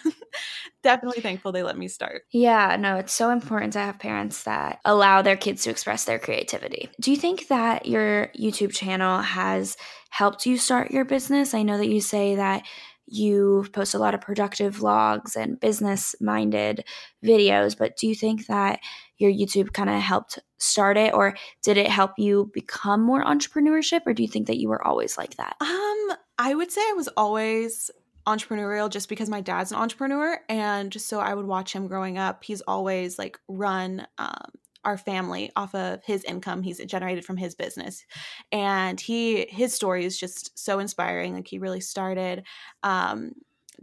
definitely 0.83 1.21
thankful 1.21 1.51
they 1.51 1.63
let 1.63 1.77
me 1.77 1.88
start. 1.88 2.23
Yeah, 2.31 2.75
no, 2.79 2.97
it's 2.97 3.13
so 3.13 3.29
important 3.29 3.73
to 3.73 3.79
have 3.79 3.99
parents 3.99 4.43
that 4.43 4.79
allow 4.86 5.21
their 5.21 5.38
kids 5.38 5.63
to 5.63 5.69
express 5.69 6.05
their 6.05 6.19
creativity. 6.19 6.89
Do 6.99 7.12
you 7.12 7.17
think 7.17 7.47
that 7.47 7.86
your 7.86 8.27
YouTube 8.39 8.73
channel 8.73 9.21
has 9.21 9.77
helped 10.10 10.45
you 10.45 10.57
start 10.57 10.91
your 10.91 11.05
business? 11.05 11.53
I 11.53 11.63
know 11.63 11.77
that 11.77 11.89
you 11.89 12.01
say 12.01 12.36
that 12.36 12.63
you 13.08 13.65
post 13.72 13.93
a 13.93 14.00
lot 14.00 14.13
of 14.13 14.22
productive 14.22 14.78
vlogs 14.78 15.36
and 15.36 15.60
business 15.60 16.15
minded 16.20 16.84
videos, 17.24 17.78
but 17.78 17.98
do 17.98 18.08
you 18.08 18.15
think 18.15 18.48
that 18.48 18.80
your 19.17 19.32
YouTube 19.32 19.74
kind 19.74 19.89
of 19.89 20.00
helped 20.02 20.39
start 20.58 20.98
it 20.98 21.13
or 21.13 21.36
did 21.63 21.78
it 21.78 21.88
help 21.88 22.12
you 22.17 22.52
become 22.54 23.02
more 23.02 23.24
entrepreneurship 23.24 24.02
or 24.06 24.13
do 24.13 24.24
you 24.24 24.30
think 24.30 24.48
that 24.48 24.58
you 24.58 24.70
were 24.70 24.86
always 24.86 25.17
like 25.17 25.36
that? 25.38 25.56
Um, 25.62 26.17
I 26.38 26.54
would 26.54 26.72
say 26.72 26.82
I 26.82 26.93
was 26.96 27.08
always 27.15 27.89
entrepreneurial 28.28 28.89
just 28.89 29.08
because 29.08 29.30
my 29.30 29.39
dad's 29.39 29.72
an 29.72 29.78
entrepreneur 29.78 30.39
and 30.50 30.93
so 31.00 31.20
I 31.20 31.34
would 31.34 31.46
watch 31.46 31.74
him 31.74 31.88
growing 31.88 32.17
up. 32.17 32.43
He's 32.43 32.62
always 32.62 33.17
like 33.17 33.39
run 33.48 34.06
um, 34.17 34.52
our 34.88 34.97
family 34.97 35.52
off 35.58 35.76
of 35.76 36.02
his 36.06 36.23
income 36.23 36.63
he's 36.63 36.80
generated 36.86 37.26
from 37.26 37.36
his 37.36 37.54
business 37.54 38.06
and 38.54 39.02
he 39.02 39.45
his 39.50 39.73
story 39.73 40.06
is 40.06 40.17
just 40.17 40.58
so 40.58 40.80
inspiring 40.80 41.34
like 41.36 41.45
he 41.47 41.60
really 41.60 41.82
started 41.82 42.43
um, 42.84 43.34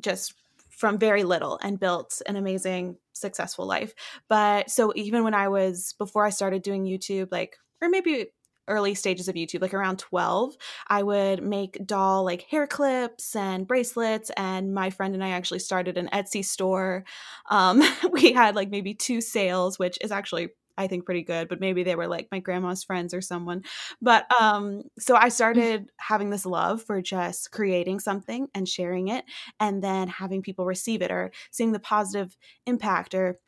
just 0.01 0.33
from 0.71 0.99
very 0.99 1.23
little 1.23 1.59
and 1.63 1.79
built 1.79 2.23
an 2.27 2.37
amazing 2.37 2.97
successful 3.13 3.67
life 3.67 3.93
but 4.31 4.71
so 4.71 4.93
even 4.97 5.23
when 5.23 5.35
i 5.35 5.47
was 5.47 5.95
before 5.99 6.25
i 6.25 6.31
started 6.31 6.63
doing 6.63 6.85
youtube 6.85 7.29
like 7.31 7.59
or 7.83 7.91
maybe 7.91 8.29
early 8.67 8.95
stages 8.95 9.29
of 9.29 9.35
YouTube, 9.35 9.61
like 9.61 9.75
around 9.75 9.99
12, 9.99 10.57
I 10.89 11.03
would 11.03 11.43
make 11.43 11.85
doll 11.87 12.25
like 12.25 12.47
hair 12.51 12.67
clips 12.67 13.37
and 13.37 13.67
bracelets. 13.67 14.31
And 14.37 14.73
my 14.73 14.89
friend 14.89 15.15
and 15.15 15.23
I 15.23 15.31
actually 15.31 15.59
started 15.59 15.99
an 15.99 16.09
Etsy 16.15 16.43
store. 16.43 17.05
Um, 17.51 17.83
we 18.11 18.33
had 18.33 18.55
like 18.55 18.71
maybe 18.71 18.95
two 18.95 19.21
sales, 19.21 19.79
which 19.79 19.99
is 20.01 20.11
actually 20.11 20.49
I 20.77 20.87
think 20.87 21.05
pretty 21.05 21.23
good, 21.23 21.49
but 21.49 21.61
maybe 21.61 21.83
they 21.83 21.97
were 21.97 22.09
like 22.09 22.29
my 22.31 22.41
grandma's 22.41 22.85
friends 22.85 23.15
or 23.15 23.21
someone. 23.21 23.63
But 24.03 24.27
um 24.41 24.83
so 24.99 25.17
I 25.17 25.29
mm. 25.29 25.33
started 25.33 25.91
having 25.97 26.31
this 26.31 26.47
love 26.47 26.83
for 26.83 27.01
just 27.01 27.51
creating 27.51 28.01
something 28.01 28.49
and 28.55 28.69
sharing 28.69 29.09
it 29.09 29.25
and 29.61 29.83
then 29.83 30.09
having 30.09 30.43
people 30.43 30.67
receive 30.67 31.03
it 31.03 31.11
or 31.11 31.33
seeing 31.51 31.73
the 31.73 31.79
positive 31.79 32.37
impact 32.67 33.15
or 33.15 33.39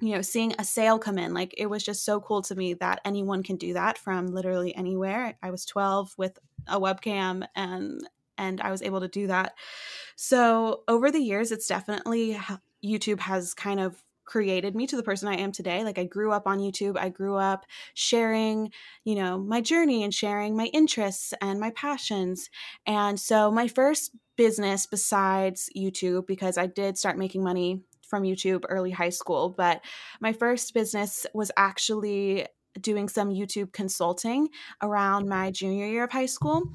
you 0.00 0.14
know, 0.14 0.22
seeing 0.22 0.54
a 0.58 0.64
sale 0.64 0.98
come 0.98 1.18
in, 1.18 1.32
like 1.32 1.54
it 1.56 1.66
was 1.66 1.82
just 1.82 2.04
so 2.04 2.20
cool 2.20 2.42
to 2.42 2.54
me 2.54 2.74
that 2.74 3.00
anyone 3.04 3.42
can 3.42 3.56
do 3.56 3.74
that 3.74 3.96
from 3.96 4.26
literally 4.26 4.74
anywhere. 4.74 5.38
I 5.42 5.50
was 5.50 5.64
12 5.64 6.14
with 6.18 6.38
a 6.66 6.80
webcam 6.80 7.46
and 7.54 8.00
and 8.36 8.60
I 8.60 8.70
was 8.72 8.82
able 8.82 9.00
to 9.00 9.08
do 9.08 9.28
that. 9.28 9.54
So, 10.16 10.82
over 10.88 11.10
the 11.10 11.20
years 11.20 11.52
it's 11.52 11.68
definitely 11.68 12.38
YouTube 12.84 13.20
has 13.20 13.54
kind 13.54 13.80
of 13.80 14.02
created 14.24 14.74
me 14.74 14.86
to 14.86 14.96
the 14.96 15.02
person 15.02 15.28
I 15.28 15.36
am 15.36 15.52
today. 15.52 15.84
Like 15.84 15.98
I 15.98 16.04
grew 16.04 16.32
up 16.32 16.46
on 16.46 16.58
YouTube. 16.58 16.96
I 16.96 17.08
grew 17.08 17.36
up 17.36 17.64
sharing, 17.94 18.70
you 19.04 19.14
know, 19.14 19.38
my 19.38 19.60
journey 19.60 20.02
and 20.02 20.12
sharing 20.12 20.56
my 20.56 20.66
interests 20.66 21.34
and 21.40 21.60
my 21.60 21.70
passions. 21.70 22.50
And 22.86 23.18
so 23.18 23.50
my 23.50 23.68
first 23.68 24.12
business 24.36 24.86
besides 24.86 25.70
YouTube 25.76 26.26
because 26.26 26.58
I 26.58 26.66
did 26.66 26.98
start 26.98 27.18
making 27.18 27.42
money 27.42 27.80
from 28.06 28.24
YouTube 28.24 28.64
early 28.68 28.90
high 28.90 29.10
school. 29.10 29.48
But 29.50 29.80
my 30.20 30.32
first 30.32 30.74
business 30.74 31.26
was 31.34 31.50
actually 31.56 32.46
doing 32.80 33.08
some 33.08 33.30
YouTube 33.30 33.72
consulting 33.72 34.48
around 34.82 35.28
my 35.28 35.50
junior 35.50 35.86
year 35.86 36.04
of 36.04 36.12
high 36.12 36.26
school. 36.26 36.72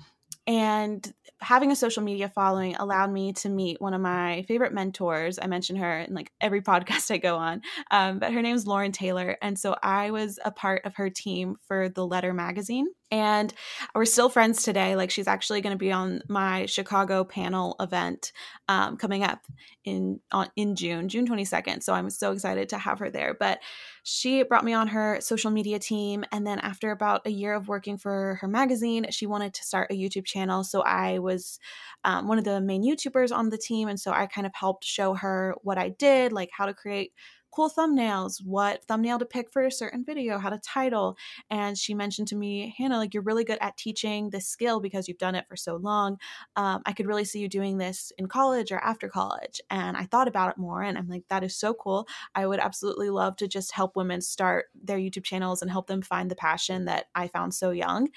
And 0.49 1.13
having 1.41 1.71
a 1.71 1.75
social 1.75 2.01
media 2.01 2.27
following 2.27 2.75
allowed 2.75 3.11
me 3.11 3.33
to 3.33 3.49
meet 3.49 3.79
one 3.79 3.93
of 3.93 4.01
my 4.01 4.41
favorite 4.47 4.73
mentors. 4.73 5.37
I 5.39 5.45
mention 5.45 5.75
her 5.75 5.99
in 5.99 6.15
like 6.15 6.31
every 6.41 6.61
podcast 6.69 7.11
I 7.11 7.17
go 7.17 7.37
on, 7.37 7.61
um, 7.91 8.17
but 8.17 8.33
her 8.33 8.41
name 8.41 8.55
is 8.55 8.65
Lauren 8.65 8.91
Taylor. 8.91 9.37
And 9.43 9.59
so 9.59 9.75
I 9.83 10.09
was 10.09 10.39
a 10.43 10.49
part 10.49 10.85
of 10.85 10.95
her 10.95 11.11
team 11.11 11.57
for 11.67 11.87
the 11.87 12.05
Letter 12.05 12.33
magazine 12.33 12.87
and 13.11 13.53
we're 13.95 14.05
still 14.05 14.29
friends 14.29 14.63
today 14.63 14.95
like 14.95 15.11
she's 15.11 15.27
actually 15.27 15.61
going 15.61 15.73
to 15.73 15.77
be 15.77 15.91
on 15.91 16.21
my 16.27 16.65
chicago 16.65 17.23
panel 17.23 17.75
event 17.79 18.31
um, 18.67 18.97
coming 18.97 19.23
up 19.23 19.39
in 19.85 20.19
on, 20.31 20.47
in 20.55 20.75
june 20.75 21.09
june 21.09 21.27
22nd 21.27 21.81
so 21.81 21.93
i'm 21.93 22.09
so 22.09 22.31
excited 22.31 22.69
to 22.69 22.77
have 22.77 22.99
her 22.99 23.09
there. 23.09 23.35
But 23.39 23.59
she 24.03 24.43
brought 24.43 24.65
me 24.65 24.73
on 24.73 24.87
her 24.87 25.19
social 25.21 25.51
media 25.51 25.77
team 25.79 26.23
and 26.31 26.45
then 26.45 26.59
after 26.59 26.91
about 26.91 27.25
a 27.25 27.29
year 27.29 27.53
of 27.53 27.67
working 27.67 27.97
for 27.97 28.37
her 28.41 28.47
magazine 28.47 29.05
she 29.11 29.25
wanted 29.25 29.53
to 29.53 29.63
start 29.63 29.91
a 29.91 29.95
youtube 29.95 30.25
channel. 30.25 30.63
So 30.63 30.81
i 30.81 31.19
was 31.19 31.59
um, 32.03 32.27
one 32.27 32.37
of 32.37 32.43
the 32.43 32.61
main 32.61 32.83
youtubers 32.83 33.35
on 33.35 33.49
the 33.49 33.57
team 33.57 33.87
and 33.87 33.99
so 33.99 34.11
i 34.11 34.25
kind 34.25 34.47
of 34.47 34.53
helped 34.55 34.83
show 34.83 35.13
her 35.13 35.55
what 35.61 35.77
i 35.77 35.89
did 35.89 36.31
like 36.31 36.49
how 36.51 36.65
to 36.65 36.73
create 36.73 37.13
cool 37.51 37.69
thumbnails, 37.69 38.43
what 38.43 38.83
thumbnail 38.85 39.19
to 39.19 39.25
pick 39.25 39.49
for 39.51 39.65
a 39.65 39.71
certain 39.71 40.03
video, 40.03 40.37
how 40.37 40.49
to 40.49 40.59
title. 40.59 41.17
And 41.49 41.77
she 41.77 41.93
mentioned 41.93 42.27
to 42.29 42.35
me, 42.35 42.73
Hannah, 42.77 42.97
like 42.97 43.13
you're 43.13 43.23
really 43.23 43.43
good 43.43 43.57
at 43.61 43.77
teaching 43.77 44.29
this 44.29 44.47
skill 44.47 44.79
because 44.79 45.07
you've 45.07 45.17
done 45.17 45.35
it 45.35 45.47
for 45.47 45.55
so 45.55 45.75
long. 45.75 46.17
Um, 46.55 46.81
I 46.85 46.93
could 46.93 47.07
really 47.07 47.25
see 47.25 47.39
you 47.39 47.49
doing 47.49 47.77
this 47.77 48.11
in 48.17 48.27
college 48.27 48.71
or 48.71 48.79
after 48.79 49.09
college. 49.09 49.61
And 49.69 49.97
I 49.97 50.05
thought 50.05 50.27
about 50.27 50.51
it 50.51 50.57
more 50.57 50.81
and 50.81 50.97
I'm 50.97 51.07
like, 51.07 51.23
that 51.29 51.43
is 51.43 51.55
so 51.55 51.73
cool. 51.73 52.07
I 52.35 52.45
would 52.45 52.59
absolutely 52.59 53.09
love 53.09 53.35
to 53.37 53.47
just 53.47 53.71
help 53.71 53.95
women 53.95 54.21
start 54.21 54.65
their 54.75 54.97
YouTube 54.97 55.23
channels 55.23 55.61
and 55.61 55.71
help 55.71 55.87
them 55.87 56.01
find 56.01 56.29
the 56.29 56.35
passion 56.35 56.85
that 56.85 57.05
I 57.15 57.27
found 57.27 57.53
so 57.53 57.71
young. 57.71 58.09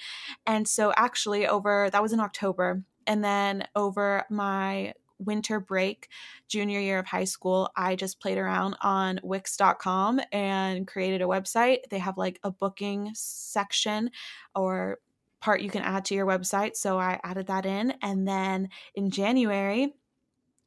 And 0.45 0.67
so 0.67 0.93
actually 0.95 1.47
over 1.47 1.89
that 1.91 2.01
was 2.01 2.13
in 2.13 2.19
October. 2.19 2.83
And 3.05 3.23
then 3.23 3.67
over 3.75 4.23
my 4.29 4.93
winter 5.19 5.59
break, 5.59 6.09
junior 6.47 6.79
year 6.79 6.99
of 6.99 7.05
high 7.05 7.23
school, 7.23 7.69
I 7.75 7.95
just 7.95 8.19
played 8.19 8.37
around 8.37 8.75
on 8.81 9.19
Wix.com 9.23 10.21
and 10.31 10.87
created 10.87 11.21
a 11.21 11.25
website. 11.25 11.79
They 11.89 11.99
have 11.99 12.17
like 12.17 12.39
a 12.43 12.51
booking 12.51 13.11
section 13.13 14.11
or 14.55 14.99
part 15.39 15.61
you 15.61 15.69
can 15.69 15.83
add 15.83 16.05
to 16.05 16.15
your 16.15 16.25
website. 16.25 16.75
So 16.75 16.97
I 16.97 17.19
added 17.23 17.47
that 17.47 17.65
in. 17.65 17.93
And 18.01 18.27
then 18.27 18.69
in 18.95 19.09
January, 19.09 19.93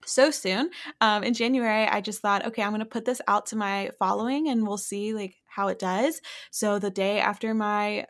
so 0.04 0.30
soon 0.30 0.70
um, 1.00 1.24
in 1.24 1.34
january 1.34 1.84
i 1.88 2.00
just 2.00 2.20
thought 2.20 2.46
okay 2.46 2.62
i'm 2.62 2.70
going 2.70 2.78
to 2.78 2.86
put 2.86 3.04
this 3.04 3.20
out 3.26 3.46
to 3.46 3.56
my 3.56 3.90
following 3.98 4.48
and 4.48 4.66
we'll 4.66 4.78
see 4.78 5.12
like 5.12 5.34
how 5.46 5.68
it 5.68 5.78
does 5.78 6.20
so 6.50 6.78
the 6.78 6.90
day 6.90 7.18
after 7.18 7.54
my 7.54 8.06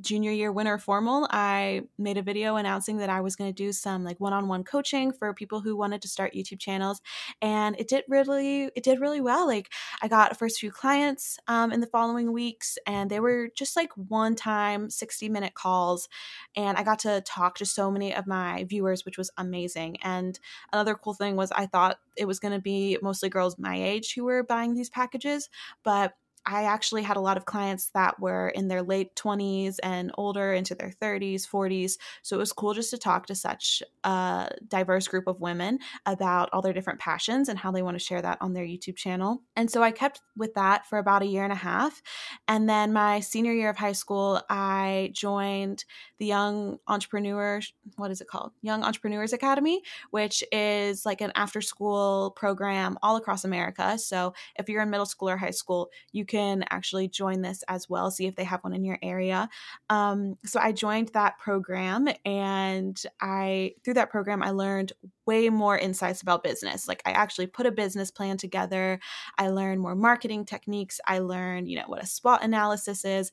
junior 0.00 0.30
year 0.30 0.52
winter 0.52 0.78
formal, 0.78 1.26
I 1.30 1.82
made 1.98 2.18
a 2.18 2.22
video 2.22 2.56
announcing 2.56 2.98
that 2.98 3.10
I 3.10 3.20
was 3.20 3.36
going 3.36 3.50
to 3.50 3.54
do 3.54 3.72
some 3.72 4.04
like 4.04 4.20
one-on-one 4.20 4.64
coaching 4.64 5.12
for 5.12 5.34
people 5.34 5.60
who 5.60 5.76
wanted 5.76 6.02
to 6.02 6.08
start 6.08 6.34
YouTube 6.34 6.60
channels, 6.60 7.00
and 7.42 7.78
it 7.78 7.88
did 7.88 8.04
really 8.08 8.70
it 8.76 8.82
did 8.82 9.00
really 9.00 9.20
well. 9.20 9.46
Like 9.46 9.70
I 10.02 10.08
got 10.08 10.36
first 10.38 10.60
few 10.60 10.70
clients 10.70 11.38
um, 11.48 11.72
in 11.72 11.80
the 11.80 11.86
following 11.86 12.32
weeks, 12.32 12.78
and 12.86 13.10
they 13.10 13.20
were 13.20 13.48
just 13.54 13.76
like 13.76 13.90
one-time 13.94 14.90
sixty-minute 14.90 15.54
calls, 15.54 16.08
and 16.56 16.78
I 16.78 16.82
got 16.82 17.00
to 17.00 17.20
talk 17.22 17.56
to 17.56 17.66
so 17.66 17.90
many 17.90 18.14
of 18.14 18.26
my 18.26 18.64
viewers, 18.68 19.04
which 19.04 19.18
was 19.18 19.30
amazing. 19.36 19.98
And 20.02 20.38
another 20.72 20.94
cool 20.94 21.14
thing 21.14 21.36
was 21.36 21.50
I 21.52 21.66
thought 21.66 21.98
it 22.16 22.26
was 22.26 22.38
going 22.38 22.54
to 22.54 22.60
be 22.60 22.98
mostly 23.02 23.28
girls 23.28 23.58
my 23.58 23.82
age 23.82 24.14
who 24.14 24.24
were 24.24 24.42
buying 24.42 24.74
these 24.74 24.90
packages, 24.90 25.48
but 25.84 26.14
I 26.48 26.64
actually 26.64 27.02
had 27.02 27.18
a 27.18 27.20
lot 27.20 27.36
of 27.36 27.44
clients 27.44 27.90
that 27.90 28.18
were 28.18 28.48
in 28.48 28.68
their 28.68 28.82
late 28.82 29.14
20s 29.16 29.76
and 29.82 30.10
older 30.16 30.54
into 30.54 30.74
their 30.74 30.92
30s, 31.02 31.46
40s. 31.46 31.98
So 32.22 32.36
it 32.36 32.38
was 32.38 32.54
cool 32.54 32.72
just 32.72 32.88
to 32.90 32.98
talk 32.98 33.26
to 33.26 33.34
such 33.34 33.82
a 34.02 34.48
diverse 34.66 35.08
group 35.08 35.26
of 35.26 35.42
women 35.42 35.78
about 36.06 36.48
all 36.54 36.62
their 36.62 36.72
different 36.72 37.00
passions 37.00 37.50
and 37.50 37.58
how 37.58 37.70
they 37.70 37.82
want 37.82 37.96
to 37.96 38.04
share 38.04 38.22
that 38.22 38.38
on 38.40 38.54
their 38.54 38.64
YouTube 38.64 38.96
channel. 38.96 39.42
And 39.56 39.70
so 39.70 39.82
I 39.82 39.90
kept 39.90 40.22
with 40.38 40.54
that 40.54 40.86
for 40.86 40.96
about 40.96 41.20
a 41.20 41.26
year 41.26 41.44
and 41.44 41.52
a 41.52 41.56
half. 41.56 42.00
And 42.46 42.66
then 42.66 42.94
my 42.94 43.20
senior 43.20 43.52
year 43.52 43.68
of 43.68 43.76
high 43.76 43.92
school, 43.92 44.40
I 44.48 45.10
joined 45.12 45.84
the 46.18 46.26
Young 46.26 46.78
Entrepreneur, 46.88 47.60
what 47.96 48.10
is 48.10 48.22
it 48.22 48.28
called? 48.28 48.52
Young 48.62 48.82
Entrepreneurs 48.82 49.34
Academy, 49.34 49.82
which 50.12 50.42
is 50.50 51.04
like 51.04 51.20
an 51.20 51.32
after 51.34 51.60
school 51.60 52.32
program 52.36 52.96
all 53.02 53.16
across 53.16 53.44
America. 53.44 53.98
So 53.98 54.32
if 54.58 54.70
you're 54.70 54.82
in 54.82 54.88
middle 54.88 55.04
school 55.04 55.28
or 55.28 55.36
high 55.36 55.50
school, 55.50 55.90
you 56.12 56.24
can 56.24 56.37
can 56.38 56.64
actually 56.70 57.08
join 57.08 57.42
this 57.42 57.64
as 57.68 57.90
well, 57.90 58.10
see 58.10 58.26
if 58.26 58.36
they 58.36 58.44
have 58.44 58.62
one 58.62 58.72
in 58.72 58.84
your 58.84 58.98
area. 59.02 59.48
Um, 59.90 60.36
so 60.44 60.60
I 60.60 60.72
joined 60.72 61.08
that 61.08 61.38
program, 61.38 62.08
and 62.24 63.00
I 63.20 63.74
through 63.84 63.94
that 63.94 64.10
program 64.10 64.42
I 64.42 64.50
learned 64.50 64.92
way 65.28 65.50
more 65.50 65.76
insights 65.76 66.22
about 66.22 66.42
business. 66.42 66.88
Like 66.88 67.02
I 67.04 67.10
actually 67.10 67.48
put 67.48 67.66
a 67.66 67.70
business 67.70 68.10
plan 68.10 68.38
together. 68.38 68.98
I 69.36 69.48
learned 69.48 69.82
more 69.82 69.94
marketing 69.94 70.46
techniques. 70.46 71.02
I 71.06 71.18
learned, 71.18 71.68
you 71.68 71.76
know, 71.76 71.84
what 71.86 72.02
a 72.02 72.06
SWOT 72.06 72.42
analysis 72.42 73.04
is. 73.04 73.30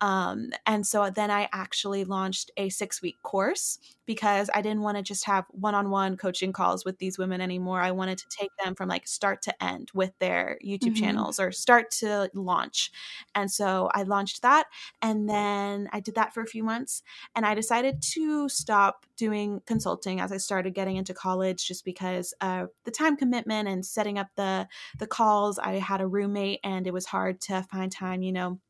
Um, 0.00 0.50
and 0.66 0.84
so 0.84 1.08
then 1.10 1.30
I 1.30 1.48
actually 1.52 2.02
launched 2.02 2.50
a 2.56 2.70
six 2.70 3.00
week 3.00 3.22
course 3.22 3.78
because 4.04 4.50
I 4.52 4.62
didn't 4.62 4.82
want 4.82 4.96
to 4.96 5.02
just 5.02 5.26
have 5.26 5.44
one 5.50 5.76
on 5.76 5.90
one 5.90 6.16
coaching 6.16 6.52
calls 6.52 6.84
with 6.84 6.98
these 6.98 7.18
women 7.18 7.40
anymore. 7.40 7.80
I 7.80 7.92
wanted 7.92 8.18
to 8.18 8.26
take 8.30 8.50
them 8.64 8.74
from 8.74 8.88
like 8.88 9.06
start 9.06 9.40
to 9.42 9.62
end 9.62 9.92
with 9.94 10.18
their 10.18 10.58
YouTube 10.64 10.94
mm-hmm. 10.94 11.04
channels 11.04 11.38
or 11.38 11.52
start 11.52 11.92
to 12.00 12.30
launch. 12.34 12.90
And 13.36 13.48
so 13.48 13.90
I 13.94 14.02
launched 14.02 14.42
that. 14.42 14.66
And 15.02 15.28
then 15.28 15.88
I 15.92 16.00
did 16.00 16.16
that 16.16 16.34
for 16.34 16.42
a 16.42 16.46
few 16.46 16.64
months. 16.64 17.02
And 17.36 17.46
I 17.46 17.54
decided 17.54 18.02
to 18.14 18.48
stop 18.48 19.06
doing 19.18 19.60
consulting 19.66 20.20
as 20.20 20.32
I 20.32 20.38
started 20.38 20.74
getting 20.74 20.96
into 20.96 21.12
college 21.12 21.66
just 21.66 21.84
because 21.84 22.32
the 22.40 22.90
time 22.92 23.16
commitment 23.16 23.68
and 23.68 23.84
setting 23.84 24.18
up 24.18 24.28
the 24.36 24.68
the 24.98 25.06
calls. 25.06 25.58
I 25.58 25.74
had 25.74 26.00
a 26.00 26.06
roommate 26.06 26.60
and 26.64 26.86
it 26.86 26.92
was 26.94 27.06
hard 27.06 27.40
to 27.42 27.62
find 27.70 27.92
time, 27.92 28.22
you 28.22 28.32
know, 28.32 28.60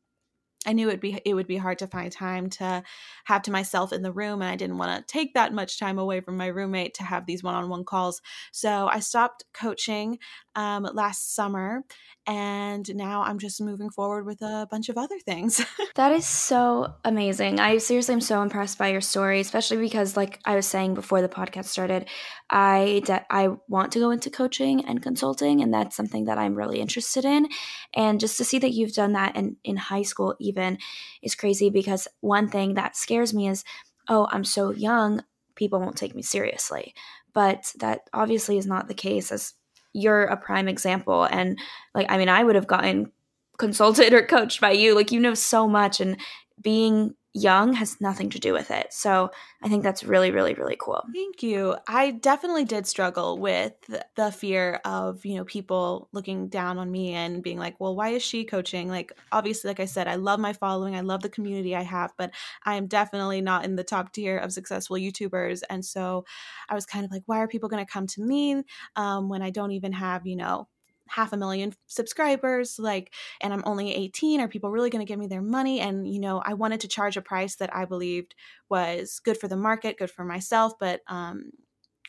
I 0.65 0.73
knew 0.73 0.89
it'd 0.89 0.99
be 0.99 1.19
it 1.23 1.33
would 1.33 1.47
be 1.47 1.55
hard 1.55 1.79
to 1.79 1.87
find 1.87 2.11
time 2.11 2.49
to 2.51 2.83
have 3.25 3.43
to 3.43 3.51
myself 3.51 3.93
in 3.93 4.01
the 4.01 4.11
room 4.11 4.41
and 4.41 4.51
I 4.51 4.57
didn't 4.57 4.77
want 4.77 5.07
to 5.07 5.11
take 5.11 5.33
that 5.33 5.53
much 5.53 5.79
time 5.79 5.97
away 5.97 6.19
from 6.19 6.35
my 6.35 6.47
roommate 6.47 6.95
to 6.95 7.03
have 7.03 7.25
these 7.25 7.41
one-on-one 7.41 7.85
calls. 7.85 8.21
So 8.51 8.87
I 8.87 8.99
stopped 8.99 9.45
coaching 9.53 10.19
um, 10.55 10.83
last 10.93 11.33
summer 11.33 11.85
and 12.27 12.93
now 12.93 13.23
I'm 13.23 13.39
just 13.39 13.61
moving 13.61 13.89
forward 13.89 14.25
with 14.25 14.41
a 14.41 14.67
bunch 14.69 14.89
of 14.89 14.97
other 14.97 15.17
things. 15.19 15.65
that 15.95 16.11
is 16.11 16.27
so 16.27 16.93
amazing. 17.05 17.59
I 17.59 17.77
seriously 17.77 18.13
am 18.13 18.21
so 18.21 18.41
impressed 18.41 18.77
by 18.77 18.89
your 18.89 19.01
story, 19.01 19.39
especially 19.39 19.77
because 19.77 20.17
like 20.17 20.39
I 20.45 20.55
was 20.55 20.67
saying 20.67 20.93
before 20.93 21.21
the 21.21 21.29
podcast 21.29 21.65
started, 21.65 22.07
I 22.49 23.01
de- 23.05 23.25
I 23.29 23.49
want 23.67 23.93
to 23.93 23.99
go 23.99 24.11
into 24.11 24.29
coaching 24.29 24.85
and 24.85 25.01
consulting 25.01 25.61
and 25.61 25.73
that's 25.73 25.95
something 25.95 26.25
that 26.25 26.37
I'm 26.37 26.55
really 26.55 26.81
interested 26.81 27.23
in 27.23 27.47
and 27.95 28.19
just 28.19 28.37
to 28.37 28.43
see 28.43 28.59
that 28.59 28.73
you've 28.73 28.93
done 28.93 29.13
that 29.13 29.35
in 29.35 29.55
in 29.63 29.77
high 29.77 30.03
school 30.03 30.35
even 30.49 30.77
is 31.21 31.35
crazy 31.35 31.69
because 31.69 32.07
one 32.19 32.49
thing 32.49 32.73
that 32.73 32.97
scares 32.97 33.33
me 33.33 33.47
is 33.47 33.63
oh, 34.11 34.27
I'm 34.31 34.43
so 34.43 34.71
young, 34.71 35.23
people 35.55 35.79
won't 35.79 35.95
take 35.95 36.15
me 36.15 36.23
seriously. 36.23 36.95
But 37.31 37.71
that 37.77 38.09
obviously 38.11 38.57
is 38.57 38.65
not 38.65 38.87
the 38.87 38.95
case 38.95 39.31
as 39.31 39.53
you're 39.93 40.23
a 40.23 40.37
prime 40.37 40.67
example 40.67 41.23
and 41.23 41.57
like 41.95 42.05
i 42.09 42.17
mean 42.17 42.29
i 42.29 42.43
would 42.43 42.55
have 42.55 42.67
gotten 42.67 43.11
consulted 43.57 44.13
or 44.13 44.25
coached 44.25 44.61
by 44.61 44.71
you 44.71 44.95
like 44.95 45.11
you 45.11 45.19
know 45.19 45.33
so 45.33 45.67
much 45.67 45.99
and 45.99 46.17
being 46.61 47.13
young 47.33 47.73
has 47.73 48.01
nothing 48.01 48.29
to 48.31 48.39
do 48.39 48.53
with 48.53 48.71
it. 48.71 48.91
So 48.91 49.29
I 49.61 49.69
think 49.69 49.83
that's 49.83 50.03
really, 50.03 50.31
really, 50.31 50.55
really 50.55 50.77
cool. 50.79 51.03
Thank 51.13 51.43
you. 51.43 51.75
I 51.87 52.11
definitely 52.11 52.65
did 52.65 52.87
struggle 52.87 53.37
with 53.37 53.73
the 54.15 54.31
fear 54.31 54.81
of, 54.83 55.23
you 55.25 55.35
know, 55.35 55.45
people 55.45 56.09
looking 56.11 56.49
down 56.49 56.79
on 56.79 56.91
me 56.91 57.13
and 57.13 57.43
being 57.43 57.59
like, 57.59 57.79
well, 57.79 57.95
why 57.95 58.09
is 58.09 58.23
she 58.23 58.45
coaching? 58.45 58.89
Like, 58.89 59.11
obviously, 59.31 59.67
like 59.69 59.79
I 59.79 59.85
said, 59.85 60.07
I 60.07 60.15
love 60.15 60.39
my 60.39 60.53
following, 60.53 60.95
I 60.95 61.01
love 61.01 61.21
the 61.21 61.29
community 61.29 61.75
I 61.75 61.83
have, 61.83 62.13
but 62.17 62.31
I 62.65 62.75
am 62.75 62.87
definitely 62.87 63.41
not 63.41 63.63
in 63.63 63.75
the 63.75 63.83
top 63.83 64.11
tier 64.11 64.37
of 64.37 64.51
successful 64.51 64.97
YouTubers. 64.97 65.61
And 65.69 65.85
so 65.85 66.25
I 66.67 66.73
was 66.73 66.85
kind 66.87 67.05
of 67.05 67.11
like, 67.11 67.23
why 67.27 67.39
are 67.39 67.47
people 67.47 67.69
going 67.69 67.85
to 67.85 67.91
come 67.91 68.07
to 68.07 68.21
me 68.21 68.63
um, 68.95 69.29
when 69.29 69.41
I 69.41 69.51
don't 69.51 69.71
even 69.71 69.91
have, 69.93 70.25
you 70.25 70.35
know, 70.35 70.67
half 71.09 71.33
a 71.33 71.37
million 71.37 71.73
subscribers 71.87 72.77
like 72.79 73.13
and 73.41 73.53
i'm 73.53 73.63
only 73.65 73.93
18 73.93 74.41
are 74.41 74.47
people 74.47 74.71
really 74.71 74.89
going 74.89 75.05
to 75.05 75.09
give 75.09 75.19
me 75.19 75.27
their 75.27 75.41
money? 75.41 75.79
And 75.79 76.07
you 76.07 76.19
know 76.19 76.41
i 76.45 76.53
wanted 76.53 76.81
to 76.81 76.87
charge 76.87 77.17
a 77.17 77.21
price 77.21 77.55
that 77.57 77.75
i 77.75 77.85
believed 77.85 78.35
was 78.69 79.19
good 79.23 79.37
for 79.37 79.47
the 79.47 79.57
market 79.57 79.97
good 79.97 80.11
for 80.11 80.23
myself 80.23 80.73
but 80.79 81.01
um 81.07 81.51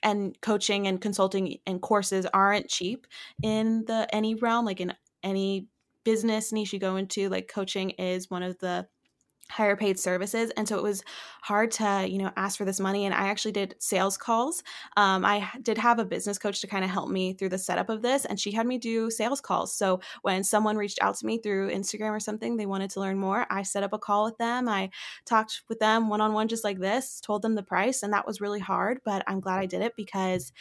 and 0.03 0.41
coaching 0.41 0.87
and 0.87 1.01
consulting 1.01 1.59
and 1.67 1.83
courses 1.83 2.27
aren't 2.33 2.69
cheap 2.69 3.07
in 3.43 3.85
the 3.87 4.13
any 4.15 4.35
realm 4.35 4.65
like 4.65 4.81
in 4.81 4.95
any 5.23 5.67
business 6.05 6.53
niche 6.53 6.73
you 6.73 6.79
go 6.79 6.97
into 6.97 7.29
like 7.29 7.49
coaching 7.49 7.91
is 7.91 8.31
one 8.31 8.43
of 8.43 8.59
the 8.59 8.87
higher 9.51 9.77
paid 9.77 9.99
services 9.99 10.51
and 10.57 10.69
so 10.69 10.77
it 10.77 10.83
was 10.83 11.03
hard 11.43 11.71
to 11.71 12.07
you 12.09 12.19
know 12.19 12.31
ask 12.37 12.57
for 12.57 12.65
this 12.65 12.81
money 12.81 13.05
and 13.05 13.15
i 13.15 13.29
actually 13.29 13.53
did 13.53 13.75
sales 13.79 14.17
calls. 14.17 14.63
Um, 14.97 15.25
i 15.25 15.49
did 15.63 15.79
have 15.79 15.99
a 15.99 16.05
business 16.05 16.39
coach 16.39 16.61
to 16.61 16.67
kind 16.67 16.85
of 16.85 16.91
help 16.91 17.11
me 17.11 17.33
through 17.35 17.51
the 17.51 17.59
setup 17.59 17.89
of 17.89 18.03
this 18.03 18.25
and 18.25 18.39
she 18.39 18.53
had 18.53 18.67
me 18.67 18.79
do 18.79 19.11
sales 19.11 19.41
calls. 19.41 19.75
So 19.75 20.01
when 20.23 20.45
someone 20.45 20.77
reached 20.77 20.99
out 21.03 21.17
to 21.17 21.27
me 21.27 21.39
through 21.39 21.71
instagram 21.71 22.11
or 22.11 22.21
something 22.21 22.57
they 22.57 22.67
wanted 22.67 22.91
to 22.91 23.01
learn 23.01 23.19
more 23.19 23.47
i 23.51 23.63
set 23.63 23.83
up 23.83 23.93
a 23.93 23.99
call 23.99 24.25
with 24.25 24.39
them 24.39 24.69
i 24.69 24.91
talked 25.25 25.63
with 25.69 25.79
them 25.79 26.09
one-on-one 26.09 26.49
just 26.49 26.65
like 26.65 26.79
this 26.79 27.21
told 27.21 27.43
them 27.43 27.55
the 27.55 27.63
price 27.63 28.03
and 28.03 28.13
that 28.13 28.27
was 28.27 28.41
really 28.41 28.61
hard 28.61 29.01
but 29.05 29.23
i'm 29.27 29.41
glad 29.41 29.59
i 29.59 29.67
did 29.67 29.83
it 29.83 29.95
because 29.97 30.53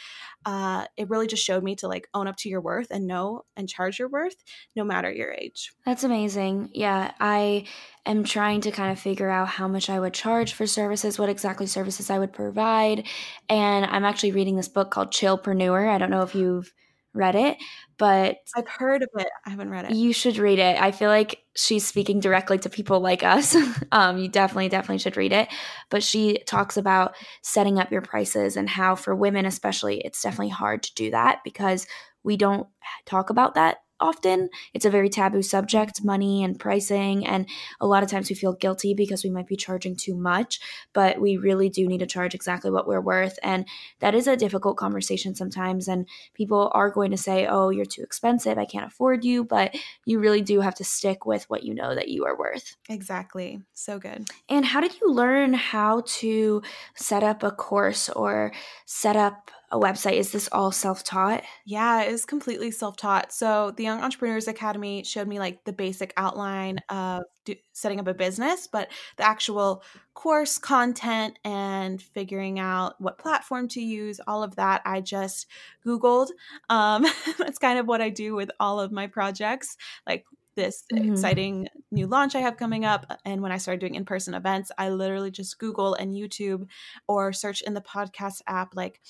uh, 0.46 0.86
it 0.96 1.08
really 1.10 1.26
just 1.26 1.44
showed 1.44 1.62
me 1.62 1.76
to 1.76 1.88
like 1.88 2.08
own 2.14 2.26
up 2.26 2.36
to 2.36 2.48
your 2.48 2.60
worth 2.60 2.90
and 2.90 3.06
know 3.06 3.44
and 3.56 3.68
charge 3.68 3.98
your 3.98 4.08
worth 4.08 4.36
no 4.74 4.84
matter 4.84 5.10
your 5.12 5.32
age. 5.32 5.72
That's 5.84 6.04
amazing. 6.04 6.70
Yeah 6.72 7.12
i 7.20 7.64
am 8.06 8.24
trying 8.24 8.60
to 8.62 8.70
kind 8.70 8.92
of 8.92 8.98
figure 8.98 9.30
out 9.30 9.48
how 9.48 9.68
much 9.68 9.90
I 9.90 10.00
would 10.00 10.14
charge 10.14 10.52
for 10.52 10.66
services, 10.66 11.18
what 11.18 11.28
exactly 11.28 11.66
services 11.66 12.10
I 12.10 12.18
would 12.18 12.32
provide. 12.32 13.06
And 13.48 13.84
I'm 13.86 14.04
actually 14.04 14.32
reading 14.32 14.56
this 14.56 14.68
book 14.68 14.90
called 14.90 15.12
Chillpreneur. 15.12 15.88
I 15.88 15.98
don't 15.98 16.10
know 16.10 16.22
if 16.22 16.34
you've 16.34 16.72
read 17.12 17.34
it, 17.34 17.56
but 17.98 18.38
I've 18.56 18.68
heard 18.68 19.02
of 19.02 19.08
it. 19.18 19.28
I 19.44 19.50
haven't 19.50 19.70
read 19.70 19.86
it. 19.86 19.94
You 19.94 20.12
should 20.12 20.38
read 20.38 20.58
it. 20.58 20.80
I 20.80 20.92
feel 20.92 21.10
like 21.10 21.42
she's 21.56 21.86
speaking 21.86 22.20
directly 22.20 22.58
to 22.58 22.70
people 22.70 23.00
like 23.00 23.22
us. 23.22 23.56
um, 23.92 24.18
you 24.18 24.28
definitely, 24.28 24.68
definitely 24.68 24.98
should 24.98 25.16
read 25.16 25.32
it. 25.32 25.48
But 25.90 26.02
she 26.02 26.38
talks 26.46 26.76
about 26.76 27.14
setting 27.42 27.78
up 27.78 27.90
your 27.90 28.02
prices 28.02 28.56
and 28.56 28.68
how, 28.68 28.94
for 28.94 29.14
women 29.14 29.44
especially, 29.44 30.00
it's 30.00 30.22
definitely 30.22 30.50
hard 30.50 30.82
to 30.84 30.94
do 30.94 31.10
that 31.10 31.40
because 31.44 31.86
we 32.22 32.36
don't 32.36 32.68
talk 33.06 33.30
about 33.30 33.54
that 33.54 33.78
often. 34.00 34.50
It's 34.74 34.84
a 34.84 34.90
very 34.90 35.08
taboo 35.08 35.42
subject, 35.42 36.04
money 36.04 36.42
and 36.42 36.58
pricing. 36.58 37.26
And 37.26 37.48
a 37.80 37.86
lot 37.86 38.02
of 38.02 38.10
times 38.10 38.28
we 38.28 38.36
feel 38.36 38.52
guilty 38.52 38.94
because 38.94 39.22
we 39.22 39.30
might 39.30 39.46
be 39.46 39.56
charging 39.56 39.96
too 39.96 40.16
much, 40.16 40.60
but 40.92 41.20
we 41.20 41.36
really 41.36 41.68
do 41.68 41.86
need 41.86 41.98
to 41.98 42.06
charge 42.06 42.34
exactly 42.34 42.70
what 42.70 42.86
we're 42.86 43.00
worth. 43.00 43.38
And 43.42 43.66
that 44.00 44.14
is 44.14 44.26
a 44.26 44.36
difficult 44.36 44.76
conversation 44.76 45.34
sometimes. 45.34 45.88
And 45.88 46.08
people 46.34 46.70
are 46.74 46.90
going 46.90 47.10
to 47.10 47.16
say, 47.16 47.46
oh, 47.46 47.70
you're 47.70 47.84
too 47.84 48.02
expensive. 48.02 48.58
I 48.58 48.64
can't 48.64 48.86
afford 48.86 49.24
you. 49.24 49.44
But 49.44 49.76
you 50.04 50.18
really 50.18 50.42
do 50.42 50.60
have 50.60 50.74
to 50.76 50.84
stick 50.84 51.26
with 51.26 51.48
what 51.48 51.62
you 51.62 51.74
know 51.74 51.94
that 51.94 52.08
you 52.08 52.24
are 52.24 52.38
worth. 52.38 52.76
Exactly. 52.88 53.62
So 53.74 53.98
good. 53.98 54.28
And 54.48 54.64
how 54.64 54.80
did 54.80 55.00
you 55.00 55.12
learn 55.12 55.52
how 55.52 56.02
to 56.06 56.62
set 56.94 57.22
up 57.22 57.42
a 57.42 57.50
course 57.50 58.08
or 58.08 58.52
set 58.86 59.16
up 59.16 59.50
a 59.70 59.78
website. 59.78 60.14
Is 60.14 60.32
this 60.32 60.48
all 60.50 60.72
self 60.72 61.04
taught? 61.04 61.44
Yeah, 61.64 62.02
it 62.02 62.12
is 62.12 62.24
completely 62.24 62.70
self 62.70 62.96
taught. 62.96 63.32
So 63.32 63.72
the 63.76 63.84
Young 63.84 64.00
Entrepreneurs 64.00 64.48
Academy 64.48 65.04
showed 65.04 65.28
me 65.28 65.38
like 65.38 65.64
the 65.64 65.72
basic 65.72 66.12
outline 66.16 66.80
of 66.88 67.22
do, 67.44 67.54
setting 67.72 68.00
up 68.00 68.08
a 68.08 68.14
business, 68.14 68.66
but 68.66 68.90
the 69.16 69.26
actual 69.26 69.82
course 70.14 70.58
content 70.58 71.38
and 71.44 72.02
figuring 72.02 72.58
out 72.58 73.00
what 73.00 73.18
platform 73.18 73.68
to 73.68 73.80
use, 73.80 74.20
all 74.26 74.42
of 74.42 74.56
that, 74.56 74.82
I 74.84 75.00
just 75.00 75.46
Googled. 75.86 76.28
Um, 76.68 77.06
that's 77.38 77.58
kind 77.58 77.78
of 77.78 77.86
what 77.86 78.00
I 78.00 78.10
do 78.10 78.34
with 78.34 78.50
all 78.58 78.80
of 78.80 78.92
my 78.92 79.06
projects. 79.06 79.76
Like 80.06 80.24
this 80.56 80.84
mm-hmm. 80.92 81.12
exciting 81.12 81.68
new 81.90 82.06
launch 82.06 82.34
I 82.34 82.40
have 82.40 82.56
coming 82.56 82.84
up. 82.84 83.06
And 83.24 83.40
when 83.40 83.52
I 83.52 83.58
started 83.58 83.80
doing 83.80 83.94
in 83.94 84.04
person 84.04 84.34
events, 84.34 84.72
I 84.76 84.90
literally 84.90 85.30
just 85.30 85.58
Google 85.58 85.94
and 85.94 86.12
YouTube 86.12 86.66
or 87.06 87.32
search 87.32 87.62
in 87.62 87.74
the 87.74 87.80
podcast 87.80 88.42
app, 88.46 88.74
like 88.74 89.00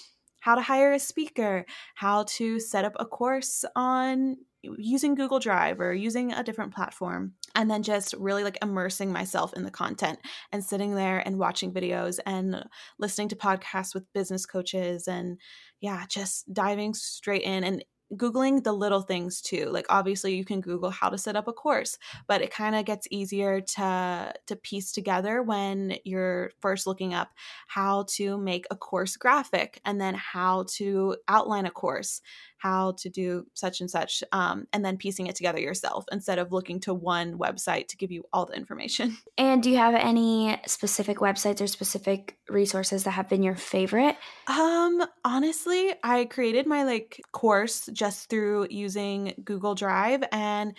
how 0.41 0.55
to 0.55 0.63
hire 0.63 0.93
a 0.93 0.99
speaker, 0.99 1.65
how 1.95 2.25
to 2.25 2.59
set 2.59 2.85
up 2.85 2.95
a 2.99 3.07
course 3.07 3.65
on 3.77 4.37
using 4.63 5.15
Google 5.15 5.39
Drive 5.39 5.81
or 5.81 5.95
using 5.95 6.33
a 6.33 6.43
different 6.43 6.75
platform 6.75 7.33
and 7.55 7.71
then 7.71 7.83
just 7.83 8.15
really 8.19 8.45
like 8.45 8.59
immersing 8.63 9.13
myself 9.13 9.55
in 9.55 9.65
the 9.65 9.71
content 9.71 10.19
and 10.53 10.63
sitting 10.63 10.95
there 10.95 11.19
and 11.19 11.39
watching 11.39 11.73
videos 11.73 12.19
and 12.27 12.65
listening 12.99 13.29
to 13.29 13.37
podcasts 13.37 13.95
with 13.95 14.13
business 14.13 14.47
coaches 14.47 15.09
and 15.09 15.39
yeah, 15.81 16.05
just 16.09 16.53
diving 16.53 16.93
straight 16.93 17.43
in 17.43 17.65
and 17.65 17.85
googling 18.17 18.65
the 18.65 18.73
little 18.73 19.03
things 19.03 19.41
too 19.41 19.67
like 19.67 19.87
obviously 19.89 20.35
you 20.35 20.45
can 20.45 20.61
google 20.61 20.91
how 20.91 21.09
to 21.09 21.17
set 21.17 21.37
up 21.37 21.47
a 21.47 21.53
course 21.53 21.97
but 22.27 22.43
it 22.43 22.51
kind 22.51 22.75
of 22.75 22.85
gets 22.85 23.07
easier 23.11 23.61
to 23.61 24.33
to 24.47 24.57
piece 24.57 24.91
together 24.91 25.43
when 25.43 25.97
you're 26.05 26.51
first 26.61 26.87
looking 26.89 27.15
up 27.15 27.31
how 27.69 28.05
to 28.09 28.37
make 28.37 28.67
a 28.71 28.77
course 28.77 29.17
graphic 29.17 29.81
and 29.85 30.01
then 30.01 30.15
how 30.15 30.65
to 30.69 31.17
outline 31.29 31.67
a 31.67 31.71
course 31.71 32.21
how 32.61 32.93
to 32.99 33.09
do 33.09 33.47
such 33.55 33.81
and 33.81 33.91
such, 33.91 34.23
um, 34.33 34.67
and 34.73 34.85
then 34.85 34.97
piecing 34.97 35.27
it 35.27 35.35
together 35.35 35.59
yourself 35.59 36.05
instead 36.13 36.39
of 36.39 36.53
looking 36.53 36.79
to 36.81 36.95
one 36.95 37.39
website 37.39 37.89
to 37.89 37.97
give 37.97 38.13
you 38.13 38.23
all 38.33 38.47
the 38.47 38.55
information. 38.55 39.17
And 39.39 39.63
do 39.63 39.71
you 39.71 39.79
have 39.79 39.95
any 39.95 40.61
specific 40.67 41.19
websites 41.19 41.63
or 41.63 41.67
specific 41.67 42.37
resources 42.49 43.05
that 43.05 43.13
have 43.13 43.29
been 43.29 43.43
your 43.43 43.57
favorite? 43.57 44.17
Um, 44.47 45.03
honestly, 45.25 45.95
I 46.05 46.27
created 46.27 46.67
my 46.67 46.83
like 46.85 47.23
course 47.33 47.89
just 47.93 48.29
through 48.29 48.67
using 48.69 49.33
Google 49.43 49.75
Drive 49.75 50.23
and 50.31 50.75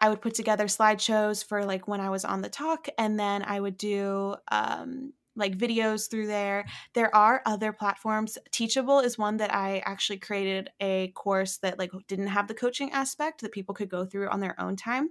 I 0.00 0.08
would 0.08 0.22
put 0.22 0.34
together 0.34 0.64
slideshows 0.64 1.46
for 1.46 1.64
like 1.64 1.86
when 1.86 2.00
I 2.00 2.08
was 2.08 2.24
on 2.24 2.40
the 2.40 2.48
talk, 2.48 2.88
and 2.96 3.20
then 3.20 3.42
I 3.42 3.60
would 3.60 3.76
do 3.76 4.34
um, 4.50 5.12
like 5.36 5.56
videos 5.56 6.10
through 6.10 6.26
there. 6.26 6.66
There 6.94 7.14
are 7.14 7.42
other 7.46 7.72
platforms. 7.72 8.38
Teachable 8.50 9.00
is 9.00 9.18
one 9.18 9.38
that 9.38 9.54
I 9.54 9.82
actually 9.86 10.18
created 10.18 10.70
a 10.80 11.08
course 11.08 11.58
that 11.58 11.78
like 11.78 11.92
didn't 12.08 12.28
have 12.28 12.48
the 12.48 12.54
coaching 12.54 12.90
aspect 12.92 13.40
that 13.40 13.52
people 13.52 13.74
could 13.74 13.88
go 13.88 14.04
through 14.04 14.28
on 14.28 14.40
their 14.40 14.60
own 14.60 14.76
time. 14.76 15.10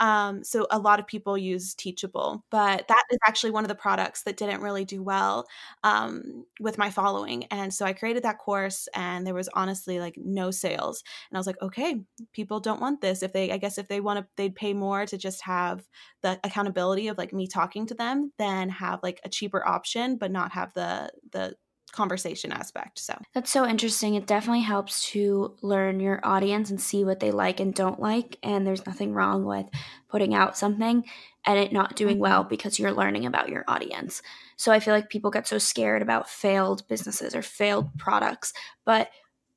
Um, 0.00 0.44
so 0.44 0.66
a 0.70 0.78
lot 0.78 1.00
of 1.00 1.06
people 1.06 1.36
use 1.38 1.74
Teachable, 1.74 2.44
but 2.50 2.86
that 2.88 3.04
is 3.10 3.18
actually 3.26 3.50
one 3.50 3.64
of 3.64 3.68
the 3.68 3.74
products 3.74 4.22
that 4.24 4.36
didn't 4.36 4.60
really 4.60 4.84
do 4.84 5.02
well 5.02 5.46
um, 5.82 6.44
with 6.60 6.78
my 6.78 6.90
following. 6.90 7.44
And 7.46 7.72
so 7.72 7.84
I 7.84 7.92
created 7.92 8.22
that 8.24 8.38
course, 8.38 8.88
and 8.94 9.26
there 9.26 9.34
was 9.34 9.48
honestly 9.54 9.98
like 9.98 10.16
no 10.16 10.50
sales. 10.50 11.02
And 11.30 11.36
I 11.36 11.40
was 11.40 11.46
like, 11.46 11.60
okay, 11.62 12.02
people 12.32 12.60
don't 12.60 12.80
want 12.80 13.00
this. 13.00 13.22
If 13.22 13.32
they, 13.32 13.50
I 13.50 13.56
guess, 13.58 13.78
if 13.78 13.88
they 13.88 14.00
want 14.00 14.20
to, 14.20 14.26
they'd 14.36 14.54
pay 14.54 14.72
more 14.74 15.06
to 15.06 15.18
just 15.18 15.42
have 15.42 15.84
the 16.22 16.38
accountability 16.44 17.08
of 17.08 17.18
like 17.18 17.32
me 17.32 17.46
talking 17.46 17.86
to 17.86 17.94
them 17.94 18.32
than 18.38 18.68
have 18.68 19.00
like 19.02 19.20
a 19.24 19.28
cheaper 19.54 19.66
option 19.66 20.16
but 20.16 20.30
not 20.30 20.52
have 20.52 20.72
the 20.74 21.10
the 21.32 21.54
conversation 21.92 22.50
aspect. 22.50 22.98
So 22.98 23.16
that's 23.34 23.52
so 23.52 23.64
interesting. 23.64 24.16
It 24.16 24.26
definitely 24.26 24.62
helps 24.62 25.08
to 25.12 25.54
learn 25.62 26.00
your 26.00 26.18
audience 26.24 26.70
and 26.70 26.80
see 26.80 27.04
what 27.04 27.20
they 27.20 27.30
like 27.30 27.60
and 27.60 27.72
don't 27.72 28.00
like. 28.00 28.36
And 28.42 28.66
there's 28.66 28.84
nothing 28.84 29.12
wrong 29.12 29.44
with 29.44 29.66
putting 30.08 30.34
out 30.34 30.58
something 30.58 31.04
and 31.46 31.56
it 31.56 31.72
not 31.72 31.94
doing 31.94 32.18
well 32.18 32.40
mm-hmm. 32.40 32.48
because 32.48 32.80
you're 32.80 32.92
learning 32.92 33.26
about 33.26 33.48
your 33.48 33.64
audience. 33.68 34.22
So 34.56 34.72
I 34.72 34.80
feel 34.80 34.92
like 34.92 35.08
people 35.08 35.30
get 35.30 35.46
so 35.46 35.58
scared 35.58 36.02
about 36.02 36.28
failed 36.28 36.82
businesses 36.88 37.32
or 37.32 37.42
failed 37.42 37.96
products. 37.96 38.52
But 38.84 39.10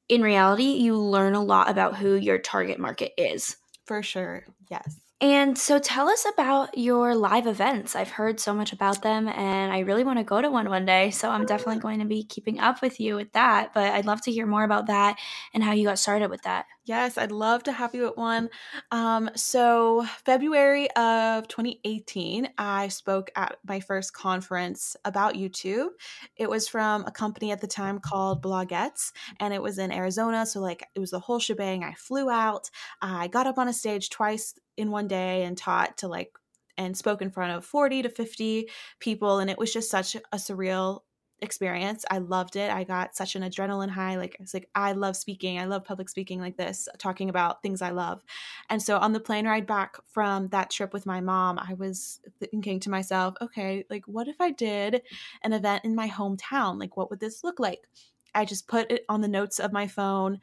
in 0.08 0.22
reality, 0.22 0.74
you 0.74 0.96
learn 0.96 1.34
a 1.34 1.44
lot 1.44 1.72
about 1.72 1.98
who 1.98 2.14
your 2.14 2.38
target 2.38 2.78
market 2.78 3.14
is. 3.18 3.58
For 3.88 4.04
sure. 4.04 4.46
Yes. 4.70 5.07
And 5.20 5.58
so 5.58 5.80
tell 5.80 6.10
us 6.10 6.26
about 6.32 6.78
your 6.78 7.16
live 7.16 7.48
events. 7.48 7.96
I've 7.96 8.10
heard 8.12 8.40
so 8.40 8.54
much 8.54 8.72
about 8.72 9.02
them 9.02 9.28
and 9.28 9.74
I 9.74 9.80
really 9.80 10.04
want 10.04 10.20
to 10.20 10.24
go 10.24 10.42
to 10.42 10.52
one 10.52 10.70
one 10.70 10.86
day. 10.86 11.10
So 11.10 11.32
I'm 11.32 11.46
definitely 11.46 11.82
going 11.82 12.00
to 12.00 12.06
be 12.06 12.24
keeping 12.24 12.60
up 12.60 12.82
with 12.84 13.00
you 13.00 13.16
with 13.16 13.32
that. 13.34 13.74
But 13.74 13.94
I'd 13.94 14.06
love 14.06 14.22
to 14.24 14.32
hear 14.32 14.46
more 14.46 14.64
about 14.64 14.88
that 14.88 15.18
and 15.56 15.64
how 15.64 15.72
you 15.72 15.86
got 15.86 15.98
started 15.98 16.30
with 16.30 16.44
that. 16.44 16.68
Yes, 16.88 17.18
I'd 17.18 17.34
love 17.34 17.64
to 17.64 17.74
have 17.74 17.94
you 17.94 18.08
at 18.08 18.16
one. 18.16 18.50
Um, 18.92 19.30
so, 19.36 20.06
February 20.26 20.90
of 20.92 21.46
2018, 21.50 22.48
I 22.58 22.88
spoke 22.88 23.30
at 23.36 23.58
my 23.68 23.82
first 23.82 24.14
conference 24.14 24.96
about 25.04 25.34
YouTube. 25.34 25.90
It 26.38 26.50
was 26.50 26.70
from 26.70 27.04
a 27.06 27.12
company 27.12 27.52
at 27.52 27.60
the 27.60 27.68
time 27.68 28.00
called 28.00 28.42
Blogettes, 28.42 29.12
and 29.42 29.54
it 29.54 29.62
was 29.62 29.80
in 29.80 29.92
Arizona. 29.92 30.46
So, 30.46 30.62
like, 30.62 30.88
it 30.96 31.00
was 31.00 31.12
the 31.12 31.20
whole 31.20 31.40
shebang. 31.40 31.84
I 31.84 31.94
flew 31.96 32.30
out, 32.30 32.70
I 33.02 33.28
got 33.28 33.48
up 33.48 33.58
on 33.58 33.68
a 33.68 33.74
stage 33.74 34.10
twice 34.10 34.54
in 34.78 34.90
one 34.90 35.10
day 35.10 35.44
and 35.44 35.58
taught 35.58 35.98
to 35.98 36.08
like 36.08 36.32
and 36.78 36.96
spoke 36.96 37.22
in 37.22 37.32
front 37.32 37.52
of 37.52 37.66
40 37.66 38.04
to 38.04 38.10
50 38.10 38.70
people 39.00 39.40
and 39.40 39.50
it 39.50 39.58
was 39.58 39.74
just 39.74 39.90
such 39.90 40.16
a 40.16 40.38
surreal 40.38 41.02
experience. 41.42 42.04
I 42.10 42.18
loved 42.18 42.56
it. 42.56 42.72
I 42.72 42.84
got 42.84 43.16
such 43.16 43.36
an 43.36 43.44
adrenaline 43.44 43.90
high. 43.90 44.18
Like 44.18 44.38
it's 44.40 44.54
like 44.54 44.70
I 44.74 44.94
love 44.94 45.16
speaking. 45.16 45.60
I 45.60 45.66
love 45.66 45.86
public 45.86 46.10
speaking 46.10 46.40
like 46.40 46.58
this, 46.58 46.88
talking 46.98 47.30
about 47.30 47.62
things 47.62 47.82
I 47.82 47.92
love. 47.92 48.24
And 48.70 48.82
so 48.82 48.98
on 48.98 49.14
the 49.14 49.20
plane 49.20 49.46
ride 49.46 49.68
back 49.68 49.98
from 50.08 50.48
that 50.50 50.70
trip 50.70 50.94
with 50.94 51.06
my 51.06 51.22
mom, 51.22 51.60
I 51.60 51.74
was 51.76 52.20
thinking 52.40 52.80
to 52.82 52.90
myself, 52.90 53.36
okay, 53.42 53.86
like 53.90 54.08
what 54.08 54.28
if 54.28 54.42
I 54.42 54.52
did 54.52 55.02
an 55.44 55.54
event 55.54 55.86
in 55.86 55.96
my 55.96 56.10
hometown? 56.10 56.80
Like 56.80 56.98
what 56.98 57.10
would 57.10 57.20
this 57.20 57.44
look 57.44 57.60
like? 57.60 57.88
I 58.34 58.46
just 58.46 58.68
put 58.68 58.92
it 58.92 59.06
on 59.10 59.22
the 59.22 59.28
notes 59.28 59.60
of 59.60 59.72
my 59.72 59.88
phone 59.88 60.40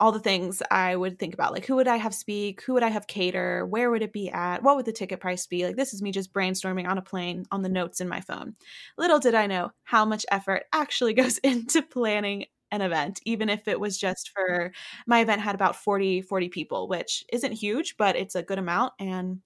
all 0.00 0.12
the 0.12 0.18
things 0.20 0.62
I 0.70 0.96
would 0.96 1.18
think 1.18 1.34
about, 1.34 1.52
like 1.52 1.66
who 1.66 1.76
would 1.76 1.88
I 1.88 1.96
have 1.96 2.14
speak, 2.14 2.62
who 2.62 2.74
would 2.74 2.82
I 2.82 2.88
have 2.88 3.06
cater, 3.06 3.64
where 3.66 3.90
would 3.90 4.02
it 4.02 4.12
be 4.12 4.30
at, 4.30 4.62
what 4.62 4.76
would 4.76 4.86
the 4.86 4.92
ticket 4.92 5.20
price 5.20 5.46
be? 5.46 5.64
Like 5.64 5.76
this 5.76 5.94
is 5.94 6.02
me 6.02 6.10
just 6.12 6.32
brainstorming 6.32 6.88
on 6.88 6.98
a 6.98 7.02
plane 7.02 7.46
on 7.52 7.62
the 7.62 7.68
notes 7.68 8.00
in 8.00 8.08
my 8.08 8.20
phone. 8.20 8.56
Little 8.98 9.18
did 9.20 9.34
I 9.34 9.46
know 9.46 9.70
how 9.84 10.04
much 10.04 10.26
effort 10.30 10.64
actually 10.72 11.14
goes 11.14 11.38
into 11.38 11.82
planning 11.82 12.46
an 12.72 12.80
event 12.80 13.20
even 13.24 13.48
if 13.48 13.68
it 13.68 13.78
was 13.78 13.96
just 13.96 14.30
for 14.34 14.72
my 15.06 15.20
event 15.20 15.40
had 15.40 15.54
about 15.54 15.76
40 15.76 16.20
40 16.22 16.48
people 16.48 16.88
which 16.88 17.24
isn't 17.32 17.52
huge 17.52 17.96
but 17.96 18.16
it's 18.16 18.34
a 18.34 18.42
good 18.42 18.58
amount 18.58 18.92
and 18.98 19.38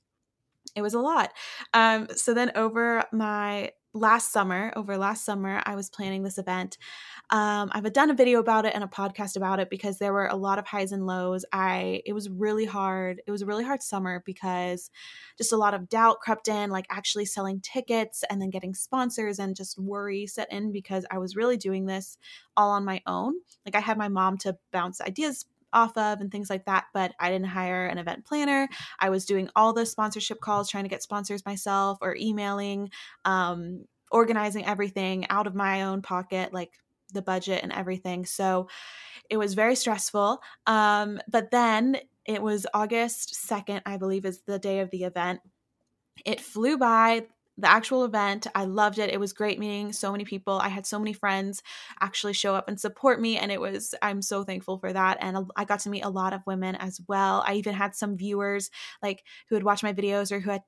it 0.76 0.82
was 0.82 0.94
a 0.94 1.00
lot 1.00 1.32
um, 1.74 2.06
so 2.14 2.34
then 2.34 2.52
over 2.54 3.04
my 3.12 3.70
last 3.94 4.32
summer, 4.32 4.72
over 4.76 4.96
last 4.96 5.24
summer, 5.24 5.62
I 5.64 5.74
was 5.74 5.90
planning 5.90 6.22
this 6.22 6.38
event. 6.38 6.78
Um, 7.30 7.70
I've 7.72 7.92
done 7.92 8.10
a 8.10 8.14
video 8.14 8.38
about 8.38 8.64
it 8.64 8.74
and 8.74 8.84
a 8.84 8.88
podcast 8.88 9.36
about 9.36 9.60
it 9.60 9.70
because 9.70 9.98
there 9.98 10.12
were 10.12 10.26
a 10.26 10.36
lot 10.36 10.58
of 10.58 10.66
highs 10.66 10.92
and 10.92 11.06
lows. 11.06 11.44
I 11.52 12.02
it 12.06 12.12
was 12.12 12.28
really 12.28 12.64
hard. 12.64 13.22
It 13.26 13.30
was 13.30 13.42
a 13.42 13.46
really 13.46 13.64
hard 13.64 13.82
summer 13.82 14.22
because 14.24 14.90
just 15.36 15.52
a 15.52 15.56
lot 15.56 15.74
of 15.74 15.88
doubt 15.88 16.20
crept 16.20 16.48
in, 16.48 16.70
like 16.70 16.86
actually 16.90 17.24
selling 17.24 17.60
tickets 17.60 18.24
and 18.30 18.40
then 18.40 18.50
getting 18.50 18.74
sponsors 18.74 19.38
and 19.38 19.56
just 19.56 19.78
worry 19.78 20.26
set 20.26 20.50
in 20.52 20.72
because 20.72 21.04
I 21.10 21.18
was 21.18 21.36
really 21.36 21.56
doing 21.56 21.86
this 21.86 22.18
all 22.56 22.70
on 22.70 22.84
my 22.84 23.02
own. 23.06 23.34
Like 23.64 23.74
I 23.74 23.80
had 23.80 23.98
my 23.98 24.08
mom 24.08 24.38
to 24.38 24.56
bounce 24.72 25.00
ideas 25.00 25.46
off 25.72 25.96
of 25.96 26.20
and 26.20 26.30
things 26.30 26.50
like 26.50 26.66
that. 26.66 26.86
But 26.94 27.12
I 27.20 27.30
didn't 27.30 27.48
hire 27.48 27.86
an 27.86 27.98
event 27.98 28.24
planner. 28.24 28.68
I 28.98 29.10
was 29.10 29.24
doing 29.24 29.48
all 29.56 29.72
the 29.72 29.86
sponsorship 29.86 30.40
calls, 30.40 30.68
trying 30.68 30.84
to 30.84 30.90
get 30.90 31.02
sponsors 31.02 31.44
myself 31.44 31.98
or 32.00 32.16
emailing, 32.16 32.90
um, 33.24 33.84
organizing 34.10 34.64
everything 34.64 35.26
out 35.28 35.46
of 35.46 35.54
my 35.54 35.82
own 35.82 36.02
pocket, 36.02 36.52
like 36.52 36.70
the 37.12 37.22
budget 37.22 37.62
and 37.62 37.72
everything. 37.72 38.26
So 38.26 38.68
it 39.30 39.36
was 39.36 39.54
very 39.54 39.74
stressful. 39.74 40.40
Um, 40.66 41.20
but 41.30 41.50
then 41.50 41.96
it 42.26 42.42
was 42.42 42.66
August 42.74 43.36
2nd, 43.48 43.82
I 43.86 43.96
believe, 43.96 44.24
is 44.24 44.42
the 44.46 44.58
day 44.58 44.80
of 44.80 44.90
the 44.90 45.04
event. 45.04 45.40
It 46.24 46.40
flew 46.40 46.76
by 46.76 47.26
the 47.58 47.68
actual 47.68 48.04
event. 48.04 48.46
I 48.54 48.64
loved 48.64 48.98
it. 48.98 49.10
It 49.10 49.18
was 49.18 49.32
great 49.32 49.58
meeting 49.58 49.92
so 49.92 50.12
many 50.12 50.24
people. 50.24 50.58
I 50.58 50.68
had 50.68 50.86
so 50.86 50.98
many 50.98 51.12
friends 51.12 51.62
actually 52.00 52.32
show 52.32 52.54
up 52.54 52.68
and 52.68 52.80
support 52.80 53.20
me. 53.20 53.36
And 53.36 53.50
it 53.50 53.60
was, 53.60 53.94
I'm 54.00 54.22
so 54.22 54.44
thankful 54.44 54.78
for 54.78 54.92
that. 54.92 55.18
And 55.20 55.50
I 55.56 55.64
got 55.64 55.80
to 55.80 55.90
meet 55.90 56.04
a 56.04 56.08
lot 56.08 56.32
of 56.32 56.46
women 56.46 56.76
as 56.76 57.00
well. 57.08 57.42
I 57.46 57.54
even 57.54 57.74
had 57.74 57.96
some 57.96 58.16
viewers 58.16 58.70
like 59.02 59.24
who 59.48 59.56
had 59.56 59.64
watched 59.64 59.82
my 59.82 59.92
videos 59.92 60.30
or 60.30 60.38
who 60.38 60.50
had 60.50 60.62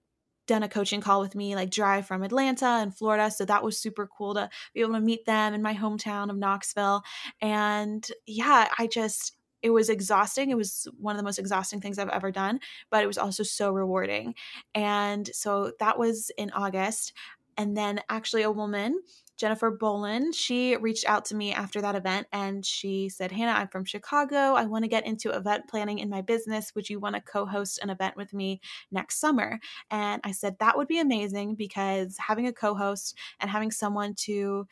done 0.47 0.63
a 0.65 0.69
coaching 0.69 1.01
call 1.01 1.21
with 1.21 1.37
me, 1.37 1.55
like 1.55 1.71
drive 1.71 2.07
from 2.07 2.25
Atlanta 2.25 2.67
and 2.67 2.97
Florida. 2.97 3.31
So 3.31 3.45
that 3.45 3.63
was 3.63 3.79
super 3.79 4.09
cool 4.09 4.35
to 4.35 4.51
be 4.75 4.81
able 4.81 4.95
to 4.95 5.01
meet 5.01 5.25
them 5.25 5.55
in 5.55 5.63
my 5.63 5.75
hometown 5.75 6.29
of 6.29 6.37
Knoxville. 6.37 7.03
And 7.41 8.05
yeah, 8.27 8.69
I 8.77 8.89
just, 8.89 9.37
it 9.63 9.71
was 9.71 9.89
exhausting. 9.89 10.51
It 10.51 10.57
was 10.57 10.89
one 10.99 11.15
of 11.15 11.19
the 11.19 11.25
most 11.25 11.39
exhausting 11.39 11.81
things 11.81 11.99
I've 11.99 12.09
ever 12.09 12.31
done, 12.31 12.61
but 12.91 13.03
it 13.03 13.07
was 13.07 13.19
also 13.19 13.43
so 13.43 13.71
rewarding. 13.71 14.35
And 14.75 15.29
so 15.35 15.73
that 15.81 15.99
was 15.99 16.31
in 16.37 16.51
August. 16.53 17.13
And 17.57 17.77
then 17.77 18.01
actually, 18.09 18.43
a 18.43 18.51
woman, 18.51 19.01
Jennifer 19.37 19.77
Bolin, 19.77 20.35
she 20.35 20.77
reached 20.77 21.07
out 21.07 21.25
to 21.27 21.35
me 21.35 21.53
after 21.53 21.81
that 21.81 21.95
event 21.95 22.27
and 22.33 22.65
she 22.65 23.09
said, 23.09 23.33
Hannah, 23.33 23.53
I'm 23.53 23.69
from 23.69 23.85
Chicago. 23.85 24.55
I 24.55 24.65
want 24.65 24.85
to 24.85 24.89
get 24.89 25.07
into 25.07 25.31
event 25.31 25.67
planning 25.69 25.99
in 25.99 26.09
my 26.09 26.21
business. 26.21 26.75
Would 26.75 26.89
you 26.89 27.01
want 27.01 27.17
to 27.17 27.23
co 27.23 27.47
host 27.47 27.81
an 27.83 27.91
event 27.91 28.17
with 28.17 28.33
me 28.33 28.61
next 28.91 29.19
summer? 29.19 29.59
And 29.91 30.21
I 30.25 30.33
said, 30.33 30.59
that 30.59 30.77
would 30.77 30.89
be 30.89 31.01
amazing 31.01 31.55
because 31.55 32.17
having 32.19 32.47
a 32.47 32.53
co 32.53 32.75
host 32.75 33.17
and 33.41 33.51
having 33.51 33.71
someone 33.71 34.15
to 34.27 34.67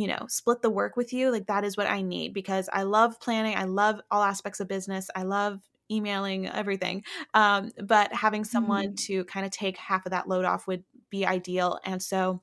you 0.00 0.06
know, 0.08 0.26
split 0.28 0.62
the 0.62 0.70
work 0.70 0.96
with 0.96 1.12
you, 1.12 1.30
like 1.30 1.46
that 1.46 1.64
is 1.64 1.76
what 1.76 1.86
I 1.86 2.00
need 2.02 2.32
because 2.32 2.68
I 2.72 2.84
love 2.84 3.20
planning. 3.20 3.56
I 3.56 3.64
love 3.64 4.00
all 4.10 4.22
aspects 4.22 4.60
of 4.60 4.68
business. 4.68 5.10
I 5.14 5.24
love 5.24 5.60
emailing, 5.90 6.46
everything. 6.48 7.04
Um, 7.34 7.72
but 7.84 8.12
having 8.14 8.44
someone 8.44 8.86
Mhm. 8.92 9.00
to 9.06 9.24
kind 9.26 9.44
of 9.44 9.52
take 9.52 9.76
half 9.76 10.06
of 10.06 10.10
that 10.12 10.28
load 10.28 10.44
off 10.46 10.66
would 10.66 10.84
be 11.10 11.26
ideal. 11.26 11.78
And 11.84 12.02
so 12.02 12.42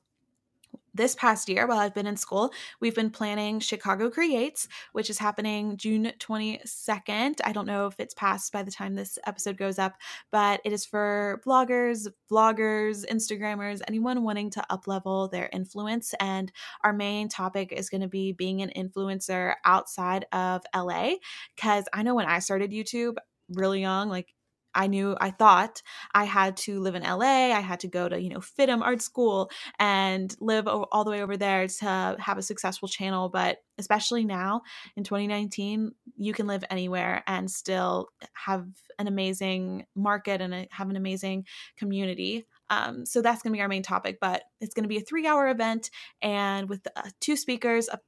this 0.94 1.14
past 1.14 1.48
year 1.48 1.66
while 1.66 1.78
I've 1.78 1.94
been 1.94 2.06
in 2.06 2.16
school, 2.16 2.52
we've 2.80 2.94
been 2.94 3.10
planning 3.10 3.60
Chicago 3.60 4.10
Creates, 4.10 4.68
which 4.92 5.10
is 5.10 5.18
happening 5.18 5.76
June 5.76 6.12
22nd. 6.18 7.40
I 7.44 7.52
don't 7.52 7.66
know 7.66 7.86
if 7.86 7.94
it's 7.98 8.14
passed 8.14 8.52
by 8.52 8.62
the 8.62 8.70
time 8.70 8.94
this 8.94 9.18
episode 9.26 9.56
goes 9.56 9.78
up, 9.78 9.96
but 10.30 10.60
it 10.64 10.72
is 10.72 10.84
for 10.84 11.40
bloggers, 11.46 12.08
vloggers, 12.30 13.04
Instagrammers, 13.06 13.80
anyone 13.88 14.22
wanting 14.22 14.50
to 14.50 14.64
uplevel 14.70 15.30
their 15.30 15.48
influence. 15.52 16.14
And 16.20 16.52
our 16.82 16.92
main 16.92 17.28
topic 17.28 17.72
is 17.72 17.90
going 17.90 18.02
to 18.02 18.08
be 18.08 18.32
being 18.32 18.62
an 18.62 18.72
influencer 18.76 19.54
outside 19.64 20.26
of 20.32 20.62
LA. 20.74 21.14
Because 21.54 21.84
I 21.92 22.02
know 22.02 22.14
when 22.14 22.26
I 22.26 22.38
started 22.38 22.70
YouTube 22.70 23.16
really 23.50 23.80
young, 23.80 24.08
like 24.08 24.34
I 24.78 24.86
knew 24.86 25.16
I 25.20 25.32
thought 25.32 25.82
I 26.14 26.24
had 26.24 26.56
to 26.58 26.78
live 26.78 26.94
in 26.94 27.02
LA. 27.02 27.52
I 27.52 27.60
had 27.60 27.80
to 27.80 27.88
go 27.88 28.08
to, 28.08 28.18
you 28.18 28.30
know, 28.30 28.38
FIDM 28.38 28.80
art 28.80 29.02
school 29.02 29.50
and 29.80 30.34
live 30.40 30.68
all 30.68 31.04
the 31.04 31.10
way 31.10 31.20
over 31.20 31.36
there 31.36 31.66
to 31.66 32.16
have 32.20 32.38
a 32.38 32.42
successful 32.42 32.88
channel. 32.88 33.28
But 33.28 33.58
especially 33.76 34.24
now 34.24 34.62
in 34.96 35.02
2019, 35.02 35.90
you 36.16 36.32
can 36.32 36.46
live 36.46 36.64
anywhere 36.70 37.24
and 37.26 37.50
still 37.50 38.08
have 38.34 38.66
an 39.00 39.08
amazing 39.08 39.84
market 39.96 40.40
and 40.40 40.68
have 40.70 40.90
an 40.90 40.96
amazing 40.96 41.44
community. 41.76 42.46
Um, 42.70 43.06
so 43.06 43.22
that's 43.22 43.42
going 43.42 43.52
to 43.52 43.56
be 43.56 43.62
our 43.62 43.68
main 43.68 43.82
topic, 43.82 44.18
but 44.20 44.42
it's 44.60 44.74
going 44.74 44.84
to 44.84 44.88
be 44.88 44.98
a 44.98 45.02
three 45.02 45.26
hour 45.26 45.48
event 45.48 45.90
and 46.22 46.68
with 46.68 46.86
uh, 46.96 47.08
two 47.20 47.36
speakers, 47.36 47.88
a, 47.88 47.98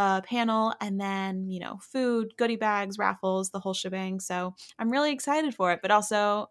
a, 0.00 0.22
panel, 0.22 0.74
and 0.80 1.00
then, 1.00 1.50
you 1.50 1.60
know, 1.60 1.78
food, 1.82 2.34
goodie 2.36 2.56
bags, 2.56 2.98
raffles, 2.98 3.50
the 3.50 3.60
whole 3.60 3.74
shebang. 3.74 4.20
So 4.20 4.54
I'm 4.78 4.90
really 4.90 5.12
excited 5.12 5.54
for 5.54 5.72
it, 5.72 5.80
but 5.82 5.90
also 5.90 6.50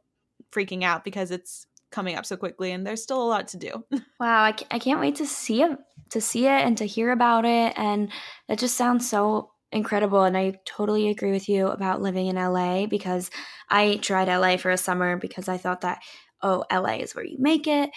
freaking 0.52 0.84
out 0.84 1.04
because 1.04 1.32
it's 1.32 1.66
coming 1.90 2.16
up 2.16 2.26
so 2.26 2.38
quickly 2.38 2.72
and 2.72 2.86
there's 2.86 3.02
still 3.02 3.22
a 3.22 3.28
lot 3.28 3.48
to 3.50 3.58
do. 3.58 3.84
wow, 4.20 4.44
I, 4.44 4.56
I 4.72 4.80
can't 4.80 5.00
wait 5.00 5.16
to 5.16 5.26
see 5.26 5.64
it, 5.64 5.78
to 6.10 6.22
see 6.22 6.46
it 6.46 6.66
and 6.66 6.78
to 6.78 6.86
hear 6.86 7.12
about 7.12 7.46
it. 7.46 7.74
And 7.76 8.12
it 8.48 8.60
just 8.60 8.76
sounds 8.76 9.10
so 9.10 9.52
incredible 9.72 10.24
and 10.24 10.38
I 10.38 10.54
totally 10.66 11.10
agree 11.10 11.32
with 11.32 11.50
you 11.50 11.68
about 11.68 12.02
living 12.02 12.28
in 12.28 12.38
LA 12.38 12.86
because 12.86 13.30
I 13.70 13.98
tried 13.98 14.30
LA 14.30 14.56
for 14.56 14.72
a 14.72 14.78
summer 14.78 15.18
because 15.18 15.50
I 15.50 15.58
thought 15.58 15.82
that 15.82 16.00
oh, 16.42 16.64
LA 16.72 16.96
is 16.96 17.16
where 17.16 17.26
you 17.26 17.38
make 17.40 17.68
it. 17.68 17.90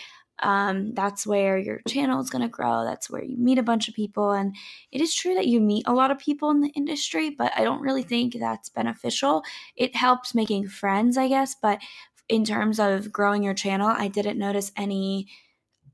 Um, 0.43 0.95
that's 0.95 1.26
where 1.26 1.59
your 1.59 1.80
channel 1.86 2.20
is 2.20 2.30
going 2.30 2.43
to 2.43 2.49
grow. 2.49 2.84
That's 2.84 3.11
where 3.11 3.22
you 3.22 3.36
meet 3.36 3.59
a 3.59 3.62
bunch 3.62 3.88
of 3.88 3.95
people. 3.95 4.32
And 4.32 4.55
it 4.91 5.01
is 5.01 5.14
true 5.14 5.34
that 5.34 5.47
you 5.47 5.61
meet 5.61 5.86
a 5.86 5.93
lot 5.93 6.11
of 6.11 6.18
people 6.18 6.51
in 6.51 6.61
the 6.61 6.70
industry, 6.70 7.30
but 7.30 7.53
I 7.57 7.62
don't 7.62 7.82
really 7.82 8.03
think 8.03 8.34
that's 8.34 8.70
beneficial. 8.70 9.43
It 9.76 9.95
helps 9.95 10.34
making 10.34 10.68
friends, 10.68 11.18
I 11.18 11.28
guess. 11.28 11.55
But 11.61 11.80
in 12.28 12.45
terms 12.45 12.78
of 12.78 13.12
growing 13.12 13.43
your 13.43 13.55
channel, 13.55 13.88
I 13.88 14.09
didn't 14.09 14.38
notice 14.38 14.72
any 14.76 15.28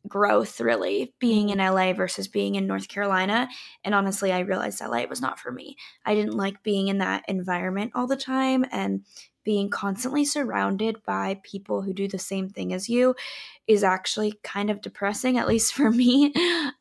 growth 0.07 0.61
really 0.61 1.15
being 1.19 1.49
in 1.49 1.59
LA 1.59 1.93
versus 1.93 2.29
being 2.29 2.55
in 2.55 2.67
North 2.67 2.87
Carolina. 2.89 3.49
And 3.85 3.95
honestly, 3.95 4.33
I 4.33 4.41
realized 4.41 4.81
LA 4.81 5.05
was 5.07 5.21
not 5.21 5.41
for 5.41 5.51
me. 5.51 5.77
I 6.05 6.15
didn't 6.15 6.37
like 6.37 6.63
being 6.63 6.89
in 6.89 6.99
that 6.99 7.25
environment 7.27 7.93
all 7.95 8.07
the 8.07 8.17
time. 8.17 8.65
And 8.71 9.05
being 9.47 9.71
constantly 9.71 10.25
surrounded 10.25 11.01
by 11.05 11.41
people 11.45 11.81
who 11.81 11.95
do 11.95 12.09
the 12.09 12.19
same 12.19 12.51
thing 12.51 12.73
as 12.73 12.89
you 12.89 13.15
is 13.69 13.85
actually 13.85 14.35
kind 14.43 14.71
of 14.71 14.81
depressing, 14.81 15.39
at 15.39 15.47
least 15.47 15.73
for 15.73 15.89
me. 15.93 16.33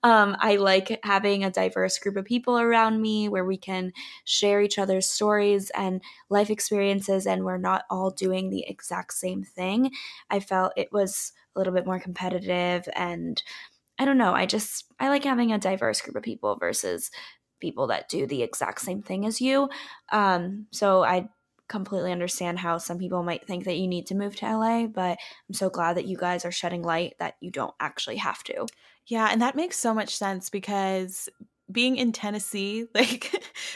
Um, 0.02 0.36
I 0.40 0.56
like 0.56 1.00
having 1.04 1.44
a 1.44 1.52
diverse 1.52 2.00
group 2.00 2.18
of 2.18 2.26
people 2.26 2.58
around 2.58 3.00
me 3.04 3.30
where 3.30 3.46
we 3.46 3.56
can 3.56 3.94
share 4.24 4.64
each 4.64 4.80
other's 4.80 5.08
stories 5.08 5.70
and 5.76 6.02
life 6.30 6.50
experiences, 6.50 7.28
and 7.28 7.46
we're 7.46 7.60
not 7.60 7.84
all 7.92 8.10
doing 8.10 8.50
the 8.50 8.66
exact 8.68 9.14
same 9.14 9.44
thing. 9.44 9.92
I 10.32 10.40
felt 10.40 10.74
it 10.76 10.92
was 10.92 11.34
a 11.56 11.60
little 11.60 11.74
bit 11.74 11.86
more 11.86 12.00
competitive, 12.00 12.90
and 12.96 13.44
I 14.00 14.06
don't 14.06 14.18
know. 14.18 14.34
I 14.34 14.48
just, 14.48 14.86
I 15.00 15.10
like 15.10 15.24
having 15.24 15.52
a 15.52 15.60
diverse 15.60 16.02
group 16.02 16.16
of 16.16 16.24
people 16.24 16.56
versus 16.56 17.12
people 17.60 17.88
that 17.88 18.10
do 18.10 18.26
the 18.26 18.42
exact 18.42 18.82
same 18.82 19.04
thing 19.04 19.26
as 19.26 19.40
you. 19.40 19.70
Um, 20.12 20.66
so 20.72 21.04
I 21.04 21.30
completely 21.68 22.12
understand 22.12 22.60
how 22.60 22.78
some 22.78 22.98
people 22.98 23.24
might 23.24 23.46
think 23.46 23.66
that 23.66 23.78
you 23.78 23.88
need 23.88 24.08
to 24.08 24.16
move 24.16 24.36
to 24.38 24.46
LA, 24.46 24.88
but 24.88 25.18
I'm 25.50 25.54
so 25.54 25.70
glad 25.70 25.98
that 25.98 26.06
you 26.06 26.18
guys 26.18 26.46
are 26.46 26.52
shedding 26.52 26.84
light 26.84 27.16
that 27.20 27.36
you 27.42 27.52
don't 27.52 27.74
actually 27.80 28.18
have 28.18 28.44
to. 28.46 28.68
Yeah, 29.08 29.30
and 29.32 29.42
that 29.42 29.56
makes 29.56 29.78
so 29.78 29.94
much 29.94 30.16
sense 30.16 30.50
because 30.50 31.30
being 31.72 31.98
in 31.98 32.12
Tennessee, 32.12 32.86
like 32.96 33.32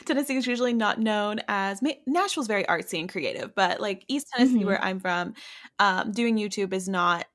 Tennessee 0.05 0.37
is 0.37 0.47
usually 0.47 0.73
not 0.73 0.99
known 0.99 1.41
as 1.47 1.81
Nashville's 2.05 2.47
very 2.47 2.63
artsy 2.65 2.99
and 2.99 3.09
creative, 3.09 3.55
but 3.55 3.79
like 3.79 4.05
East 4.07 4.27
Tennessee, 4.33 4.59
mm-hmm. 4.59 4.67
where 4.67 4.83
I'm 4.83 4.99
from, 4.99 5.33
um, 5.79 6.11
doing 6.11 6.37
YouTube 6.37 6.73
is 6.73 6.87
not 6.87 7.25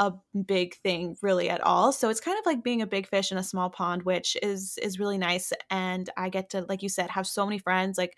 a 0.00 0.12
big 0.46 0.76
thing 0.76 1.16
really 1.22 1.50
at 1.50 1.60
all. 1.60 1.92
So 1.92 2.08
it's 2.08 2.20
kind 2.20 2.38
of 2.38 2.46
like 2.46 2.62
being 2.62 2.82
a 2.82 2.86
big 2.86 3.08
fish 3.08 3.32
in 3.32 3.38
a 3.38 3.42
small 3.42 3.68
pond, 3.68 4.04
which 4.04 4.36
is 4.42 4.78
is 4.80 4.98
really 5.00 5.18
nice. 5.18 5.52
And 5.70 6.08
I 6.16 6.28
get 6.28 6.50
to, 6.50 6.64
like 6.68 6.82
you 6.82 6.88
said, 6.88 7.10
have 7.10 7.26
so 7.26 7.44
many 7.44 7.58
friends, 7.58 7.98
like 7.98 8.16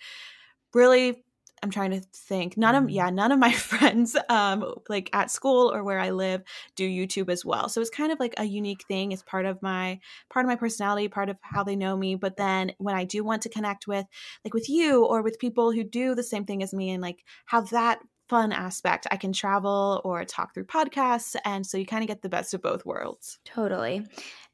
really 0.74 1.24
I'm 1.62 1.70
trying 1.70 1.90
to 1.90 2.00
think. 2.14 2.56
None 2.56 2.74
of 2.74 2.90
yeah, 2.90 3.10
none 3.10 3.32
of 3.32 3.38
my 3.38 3.52
friends 3.70 4.16
um 4.28 4.74
like 4.88 5.10
at 5.12 5.30
school 5.30 5.72
or 5.72 5.84
where 5.84 5.98
I 5.98 6.10
live 6.10 6.42
do 6.76 6.88
YouTube 6.88 7.30
as 7.30 7.44
well. 7.44 7.68
So 7.68 7.80
it's 7.80 7.90
kind 7.90 8.12
of 8.12 8.20
like 8.20 8.34
a 8.38 8.44
unique 8.44 8.84
thing. 8.86 9.12
It's 9.12 9.22
part 9.22 9.46
of 9.46 9.60
my 9.62 10.00
part 10.30 10.44
of 10.44 10.48
my 10.48 10.56
personality, 10.56 11.08
part 11.08 11.28
of 11.28 11.36
how 11.42 11.64
they 11.64 11.76
know 11.76 11.96
me. 11.96 12.14
But 12.14 12.36
then 12.36 12.72
when 12.78 12.94
I 12.94 13.04
do 13.04 13.24
want 13.24 13.42
to 13.42 13.48
connect 13.48 13.86
with 13.86 14.06
like 14.44 14.54
with 14.54 14.68
you 14.68 15.04
or 15.04 15.22
with 15.22 15.38
people 15.38 15.72
who 15.72 15.84
do 15.84 16.14
the 16.14 16.22
same 16.22 16.44
thing 16.44 16.62
as 16.62 16.72
me 16.72 16.90
and 16.90 17.02
like 17.02 17.24
have 17.46 17.70
that 17.70 18.00
fun 18.28 18.52
aspect, 18.52 19.08
I 19.10 19.16
can 19.16 19.32
travel 19.32 20.00
or 20.04 20.24
talk 20.24 20.54
through 20.54 20.66
podcasts 20.66 21.34
and 21.44 21.66
so 21.66 21.76
you 21.76 21.84
kind 21.84 22.04
of 22.04 22.08
get 22.08 22.22
the 22.22 22.28
best 22.28 22.54
of 22.54 22.62
both 22.62 22.86
worlds. 22.86 23.40
Totally. 23.44 24.06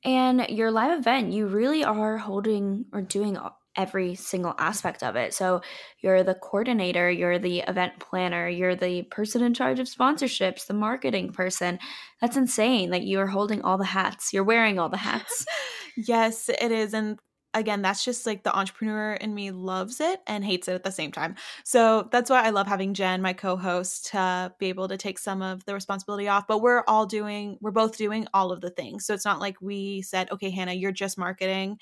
And 0.03 0.47
your 0.49 0.71
live 0.71 0.99
event, 0.99 1.33
you 1.33 1.47
really 1.47 1.85
are 1.85 2.17
holding 2.17 2.87
or 2.93 3.03
doing 3.03 3.37
every 3.77 4.15
single 4.15 4.55
aspect 4.59 5.03
of 5.03 5.17
it. 5.17 5.35
So 5.35 5.61
you're 6.01 6.23
the 6.23 6.35
coordinator, 6.35 7.11
you're 7.11 7.39
the 7.39 7.61
event 7.61 7.99
planner, 7.99 8.49
you're 8.49 8.77
the 8.77 9.03
person 9.05 9.43
in 9.43 9.55
charge 9.55 9.79
of 9.79 9.87
sponsorships, 9.87 10.67
the 10.67 10.75
marketing 10.75 11.33
person. 11.33 11.79
That's 12.21 12.37
insane. 12.37 12.91
Like 12.91 13.03
you're 13.05 13.27
holding 13.27 13.63
all 13.63 13.79
the 13.79 13.85
hats. 13.85 14.33
You're 14.33 14.45
wearing 14.45 14.79
all 14.79 14.89
the 14.89 14.97
hats. 14.97 15.47
yes, 15.97 16.49
it 16.49 16.73
is. 16.73 16.95
And 16.95 17.19
again, 17.57 17.83
that's 17.83 18.05
just 18.05 18.27
like 18.27 18.45
the 18.45 18.55
entrepreneur 18.57 19.15
in 19.15 19.35
me 19.35 19.51
loves 19.51 20.01
it 20.01 20.21
and 20.27 20.45
hates 20.45 20.69
it 20.69 20.75
at 20.75 20.85
the 20.85 20.93
same 20.93 21.11
time. 21.11 21.35
So 21.65 22.09
that's 22.13 22.31
why 22.31 22.43
I 22.43 22.51
love 22.51 22.67
having 22.67 22.95
Jen, 22.95 23.23
my 23.23 23.33
co 23.33 23.57
host, 23.57 24.07
to 24.13 24.53
be 24.59 24.67
able 24.67 24.89
to 24.89 24.97
take 24.97 25.19
some 25.19 25.43
of 25.43 25.65
the 25.65 25.75
responsibility 25.75 26.29
off. 26.29 26.47
But 26.47 26.61
we're 26.61 26.85
all 26.87 27.07
doing, 27.07 27.59
we're 27.61 27.71
both 27.71 27.97
doing 27.97 28.27
all 28.35 28.53
of 28.53 28.61
the 28.61 28.71
things. 28.71 29.07
So 29.07 29.15
it's 29.15 29.25
not 29.25 29.41
like 29.41 29.61
we 29.61 30.03
said, 30.03 30.31
okay, 30.31 30.51
Hannah, 30.51 30.75
you're 30.75 30.93
just 30.93 31.19
marketing 31.19 31.79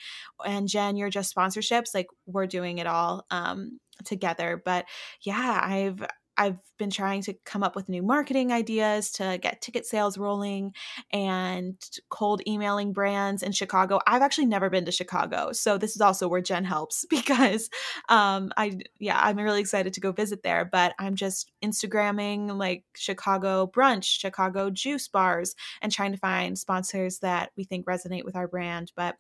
and 0.47 0.69
Jen, 0.69 0.97
you're 0.97 1.11
just 1.11 1.35
sponsorships. 1.35 1.95
Like 1.95 2.07
we're 2.27 2.47
doing 2.47 2.79
it 2.79 2.87
all 2.87 3.27
um, 3.31 3.81
together. 4.05 4.63
But 4.65 4.87
yeah, 5.23 5.61
I've, 5.63 6.05
I've 6.37 6.59
been 6.79 6.91
trying 6.91 7.23
to 7.23 7.35
come 7.45 7.63
up 7.63 7.77
with 7.77 7.89
new 7.89 8.03
marketing 8.03 8.53
ideas 8.53 9.11
to 9.13 9.39
get 9.41 9.63
ticket 9.63 9.87
sales 9.87 10.19
rolling 10.19 10.75
and 11.13 11.77
cold 12.11 12.43
emailing 12.47 12.93
brands 12.93 13.43
in 13.43 13.53
Chicago. 13.53 14.01
I've 14.07 14.23
actually 14.23 14.47
never 14.47 14.71
been 14.71 14.85
to 14.87 14.93
Chicago, 14.93 15.53
so 15.53 15.79
this 15.79 15.95
is 15.95 16.01
also 16.01 16.29
where 16.29 16.41
Jen 16.41 16.65
helps 16.65 17.05
because 17.11 17.71
um, 18.09 18.53
I 18.57 18.79
yeah 18.99 19.21
I'm 19.21 19.37
really 19.37 19.61
excited 19.61 19.95
to 19.95 20.01
go 20.01 20.13
visit 20.13 20.43
there. 20.43 20.65
But 20.65 20.95
I'm 20.99 21.15
just 21.15 21.53
Instagramming 21.65 22.57
like 22.57 22.85
Chicago 22.95 23.67
brunch, 23.67 24.05
Chicago 24.05 24.71
juice 24.71 25.09
bars, 25.09 25.55
and 25.81 25.93
trying 25.93 26.13
to 26.13 26.19
find 26.19 26.59
sponsors 26.59 27.19
that 27.21 27.51
we 27.57 27.65
think 27.65 27.87
resonate 27.87 28.25
with 28.25 28.37
our 28.37 28.49
brand. 28.49 28.93
But 28.97 29.17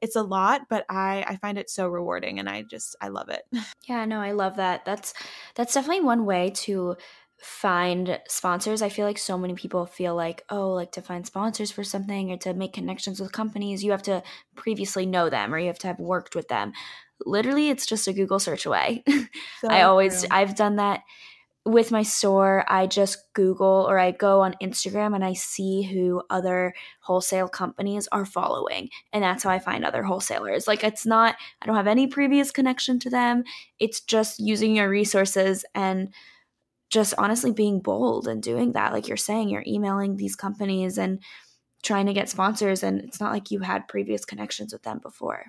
it's 0.00 0.16
a 0.16 0.22
lot, 0.22 0.62
but 0.68 0.84
I 0.88 1.24
I 1.26 1.36
find 1.36 1.58
it 1.58 1.70
so 1.70 1.88
rewarding, 1.88 2.38
and 2.38 2.48
I 2.48 2.62
just 2.62 2.96
I 3.00 3.08
love 3.08 3.28
it. 3.28 3.42
Yeah, 3.88 4.04
no, 4.04 4.20
I 4.20 4.32
love 4.32 4.56
that. 4.56 4.84
That's 4.84 5.14
that's 5.56 5.74
definitely 5.74 6.02
one 6.02 6.24
way 6.24 6.50
to 6.56 6.96
find 7.40 8.20
sponsors. 8.28 8.82
I 8.82 8.88
feel 8.88 9.06
like 9.06 9.18
so 9.18 9.38
many 9.38 9.54
people 9.54 9.86
feel 9.86 10.14
like, 10.14 10.44
oh, 10.50 10.70
like 10.70 10.92
to 10.92 11.02
find 11.02 11.26
sponsors 11.26 11.70
for 11.70 11.82
something 11.82 12.30
or 12.30 12.36
to 12.38 12.54
make 12.54 12.72
connections 12.72 13.18
with 13.18 13.32
companies, 13.32 13.82
you 13.82 13.90
have 13.90 14.02
to 14.04 14.22
previously 14.54 15.06
know 15.06 15.30
them 15.30 15.52
or 15.52 15.58
you 15.58 15.68
have 15.68 15.78
to 15.80 15.86
have 15.86 15.98
worked 15.98 16.34
with 16.34 16.48
them. 16.48 16.72
Literally, 17.24 17.68
it's 17.70 17.86
just 17.86 18.06
a 18.08 18.12
Google 18.12 18.38
search 18.38 18.66
away. 18.66 19.04
So 19.60 19.68
I 19.68 19.82
always, 19.82 20.20
true. 20.20 20.28
I've 20.30 20.54
done 20.54 20.76
that 20.76 21.02
with 21.66 21.90
my 21.90 22.02
store. 22.02 22.64
I 22.68 22.86
just 22.86 23.32
Google 23.34 23.86
or 23.88 23.98
I 23.98 24.12
go 24.12 24.40
on 24.40 24.56
Instagram 24.62 25.14
and 25.14 25.24
I 25.24 25.34
see 25.34 25.82
who 25.82 26.22
other 26.30 26.74
wholesale 27.00 27.48
companies 27.48 28.08
are 28.12 28.24
following. 28.24 28.88
And 29.12 29.22
that's 29.22 29.42
how 29.42 29.50
I 29.50 29.58
find 29.58 29.84
other 29.84 30.02
wholesalers. 30.02 30.66
Like, 30.66 30.82
it's 30.84 31.04
not, 31.04 31.36
I 31.60 31.66
don't 31.66 31.76
have 31.76 31.86
any 31.86 32.06
previous 32.06 32.50
connection 32.50 32.98
to 33.00 33.10
them. 33.10 33.44
It's 33.78 34.00
just 34.00 34.40
using 34.40 34.74
your 34.74 34.88
resources 34.88 35.64
and 35.74 36.14
just 36.88 37.14
honestly 37.18 37.52
being 37.52 37.80
bold 37.80 38.26
and 38.26 38.42
doing 38.42 38.72
that. 38.72 38.92
Like 38.92 39.06
you're 39.06 39.16
saying, 39.16 39.48
you're 39.48 39.64
emailing 39.66 40.16
these 40.16 40.36
companies 40.36 40.98
and 40.98 41.20
trying 41.82 42.06
to 42.06 42.12
get 42.12 42.28
sponsors, 42.28 42.82
and 42.82 43.00
it's 43.00 43.20
not 43.20 43.32
like 43.32 43.50
you 43.50 43.60
had 43.60 43.88
previous 43.88 44.24
connections 44.24 44.72
with 44.72 44.82
them 44.82 44.98
before. 44.98 45.46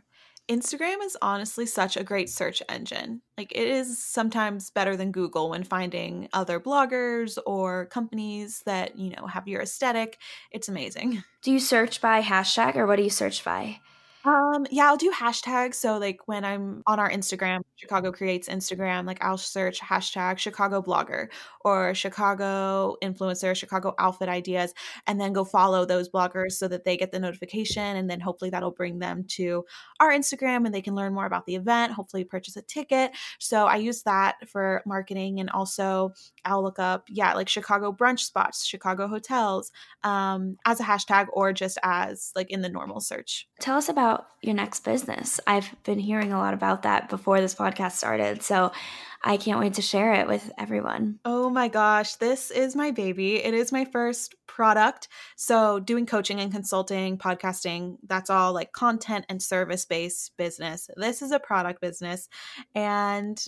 Instagram 0.50 1.04
is 1.04 1.18
honestly 1.22 1.66
such 1.66 1.96
a 1.96 2.04
great 2.04 2.30
search 2.30 2.62
engine. 2.68 3.22
Like 3.38 3.52
it 3.54 3.68
is 3.68 4.04
sometimes 4.04 4.70
better 4.70 4.98
than 4.98 5.12
Google 5.12 5.50
when 5.50 5.64
finding 5.64 6.28
other 6.34 6.60
bloggers 6.60 7.38
or 7.46 7.86
companies 7.88 8.62
that, 8.66 8.98
you 8.98 9.12
know, 9.12 9.28
have 9.28 9.48
your 9.48 9.62
aesthetic. 9.62 10.18
It's 10.52 10.70
amazing. 10.70 11.24
Do 11.44 11.52
you 11.52 11.60
search 11.60 12.02
by 12.02 12.22
hashtag 12.22 12.76
or 12.76 12.86
what 12.86 12.98
do 12.98 13.04
you 13.04 13.10
search 13.10 13.44
by? 13.44 13.80
Um, 14.24 14.67
yeah, 14.69 14.86
I'll 14.86 14.97
do 14.97 15.11
hashtags. 15.11 15.76
So 15.76 15.97
like 15.97 16.19
when 16.28 16.45
I'm 16.45 16.84
on 16.86 16.99
our 16.99 17.09
Instagram, 17.09 17.61
Chicago 17.76 18.11
Creates 18.11 18.47
Instagram, 18.47 19.07
like 19.07 19.24
I'll 19.24 19.38
search 19.38 19.80
hashtag 19.80 20.38
Chicago 20.38 20.82
blogger 20.82 21.28
or 21.61 21.95
Chicago 21.95 22.95
influencer, 23.03 23.55
Chicago 23.55 23.95
outfit 23.97 24.30
ideas, 24.30 24.74
and 25.07 25.19
then 25.19 25.34
go 25.34 25.43
follow 25.43 25.86
those 25.86 26.09
bloggers 26.09 26.53
so 26.53 26.67
that 26.67 26.86
they 26.86 26.97
get 26.97 27.11
the 27.11 27.19
notification. 27.19 27.97
And 27.97 28.09
then 28.09 28.19
hopefully 28.19 28.51
that'll 28.51 28.72
bring 28.72 28.99
them 28.99 29.26
to 29.30 29.65
our 29.99 30.11
Instagram 30.11 30.65
and 30.65 30.74
they 30.74 30.82
can 30.82 30.95
learn 30.95 31.13
more 31.13 31.26
about 31.26 31.45
the 31.45 31.55
event, 31.55 31.93
hopefully 31.93 32.24
purchase 32.24 32.55
a 32.55 32.61
ticket. 32.61 33.11
So 33.39 33.65
I 33.65 33.78
use 33.78 34.03
that 34.03 34.36
for 34.47 34.84
marketing. 34.86 35.39
And 35.39 35.49
also 35.49 36.13
I'll 36.45 36.63
look 36.63 36.80
up, 36.80 37.05
yeah, 37.09 37.34
like 37.34 37.49
Chicago 37.49 37.91
brunch 37.91 38.19
spots, 38.19 38.65
Chicago 38.65 39.07
hotels 39.07 39.72
um, 40.03 40.57
as 40.65 40.80
a 40.80 40.84
hashtag 40.84 41.28
or 41.34 41.53
just 41.53 41.80
as 41.84 42.32
like 42.36 42.51
in 42.51 42.61
the 42.61 42.69
normal 42.69 42.99
search. 42.99 43.47
Tell 43.59 43.78
us 43.78 43.89
about 43.89 44.11
about 44.12 44.28
your 44.41 44.55
next 44.55 44.84
business. 44.84 45.39
I've 45.45 45.74
been 45.84 45.99
hearing 45.99 46.34
a 46.34 46.38
lot 46.38 46.53
about 46.53 46.84
that 46.84 47.09
before 47.09 47.39
this 47.41 47.55
podcast 47.55 47.93
started. 47.93 48.41
So 48.41 48.72
I 49.24 49.38
can't 49.38 49.59
wait 49.59 49.76
to 49.76 49.84
share 49.84 50.14
it 50.14 50.28
with 50.28 50.51
everyone. 50.57 51.20
Oh 51.24 51.49
my 51.49 51.68
gosh, 51.68 52.16
this 52.16 52.49
is 52.49 52.76
my 52.76 52.89
baby. 52.89 53.36
It 53.36 53.53
is 53.53 53.72
my 53.72 53.86
first 53.86 54.34
product. 54.47 55.07
So, 55.36 55.80
doing 55.80 56.07
coaching 56.07 56.39
and 56.39 56.51
consulting, 56.51 57.20
podcasting, 57.20 57.97
that's 58.07 58.32
all 58.32 58.51
like 58.51 58.72
content 58.72 59.26
and 59.30 59.41
service 59.41 59.86
based 59.86 60.36
business. 60.38 60.89
This 60.97 61.22
is 61.22 61.32
a 61.32 61.39
product 61.39 61.82
business. 61.82 62.28
And 62.74 63.43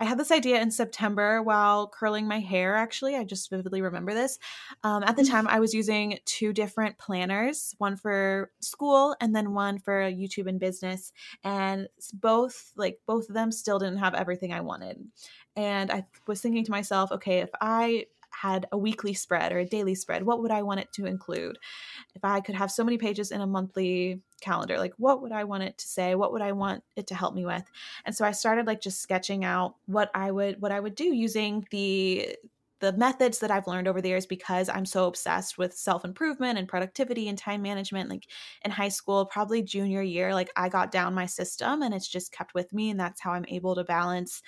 I 0.00 0.04
had 0.06 0.18
this 0.18 0.32
idea 0.32 0.60
in 0.62 0.70
September 0.70 1.42
while 1.42 1.86
curling 1.86 2.26
my 2.26 2.40
hair, 2.40 2.74
actually. 2.74 3.16
I 3.16 3.24
just 3.24 3.50
vividly 3.50 3.82
remember 3.82 4.14
this. 4.14 4.38
Um, 4.82 5.02
at 5.02 5.16
the 5.16 5.22
mm. 5.22 5.30
time, 5.30 5.46
I 5.46 5.60
was 5.60 5.74
using 5.74 6.18
two 6.24 6.54
different 6.54 6.96
planners 6.96 7.74
one 7.76 7.96
for 7.96 8.50
school 8.60 9.14
and 9.20 9.36
then 9.36 9.52
one 9.52 9.78
for 9.78 10.00
YouTube 10.10 10.46
and 10.46 10.58
business. 10.58 11.12
And 11.44 11.86
both, 12.14 12.72
like, 12.76 13.00
both 13.06 13.28
of 13.28 13.34
them 13.34 13.52
still 13.52 13.78
didn't 13.78 13.98
have 13.98 14.14
everything 14.14 14.54
I 14.54 14.62
wanted. 14.62 15.04
And 15.54 15.90
I 15.90 16.06
was 16.26 16.40
thinking 16.40 16.64
to 16.64 16.70
myself, 16.70 17.12
okay, 17.12 17.40
if 17.40 17.50
I 17.60 18.06
had 18.30 18.66
a 18.72 18.78
weekly 18.78 19.14
spread 19.14 19.52
or 19.52 19.58
a 19.58 19.66
daily 19.66 19.94
spread, 19.94 20.22
what 20.22 20.42
would 20.42 20.50
I 20.50 20.62
want 20.62 20.80
it 20.80 20.92
to 20.94 21.06
include? 21.06 21.58
If 22.14 22.24
I 22.24 22.40
could 22.40 22.54
have 22.54 22.70
so 22.70 22.84
many 22.84 22.98
pages 22.98 23.30
in 23.30 23.40
a 23.40 23.46
monthly 23.46 24.20
calendar, 24.40 24.78
like 24.78 24.94
what 24.96 25.22
would 25.22 25.32
I 25.32 25.44
want 25.44 25.62
it 25.62 25.78
to 25.78 25.86
say? 25.86 26.14
What 26.14 26.32
would 26.32 26.42
I 26.42 26.52
want 26.52 26.82
it 26.96 27.06
to 27.08 27.14
help 27.14 27.34
me 27.34 27.44
with? 27.44 27.64
And 28.04 28.14
so 28.14 28.24
I 28.24 28.32
started 28.32 28.66
like 28.66 28.80
just 28.80 29.00
sketching 29.00 29.44
out 29.44 29.76
what 29.86 30.10
I 30.14 30.30
would 30.30 30.60
what 30.60 30.72
I 30.72 30.80
would 30.80 30.94
do 30.94 31.12
using 31.14 31.66
the 31.70 32.36
the 32.80 32.92
methods 32.94 33.38
that 33.38 33.50
I've 33.50 33.66
learned 33.66 33.86
over 33.86 34.00
the 34.00 34.08
years 34.08 34.26
because 34.26 34.68
I'm 34.68 34.86
so 34.86 35.06
obsessed 35.06 35.58
with 35.58 35.74
self 35.74 36.04
improvement 36.04 36.58
and 36.58 36.66
productivity 36.66 37.28
and 37.28 37.36
time 37.38 37.62
management. 37.62 38.10
Like 38.10 38.26
in 38.64 38.70
high 38.70 38.88
school, 38.88 39.26
probably 39.26 39.62
junior 39.62 40.02
year, 40.02 40.34
like 40.34 40.50
I 40.56 40.68
got 40.68 40.90
down 40.90 41.14
my 41.14 41.26
system 41.26 41.82
and 41.82 41.94
it's 41.94 42.08
just 42.08 42.32
kept 42.32 42.54
with 42.54 42.72
me. 42.72 42.90
And 42.90 42.98
that's 42.98 43.20
how 43.20 43.32
I'm 43.32 43.44
able 43.48 43.74
to 43.74 43.84
balance 43.84 44.42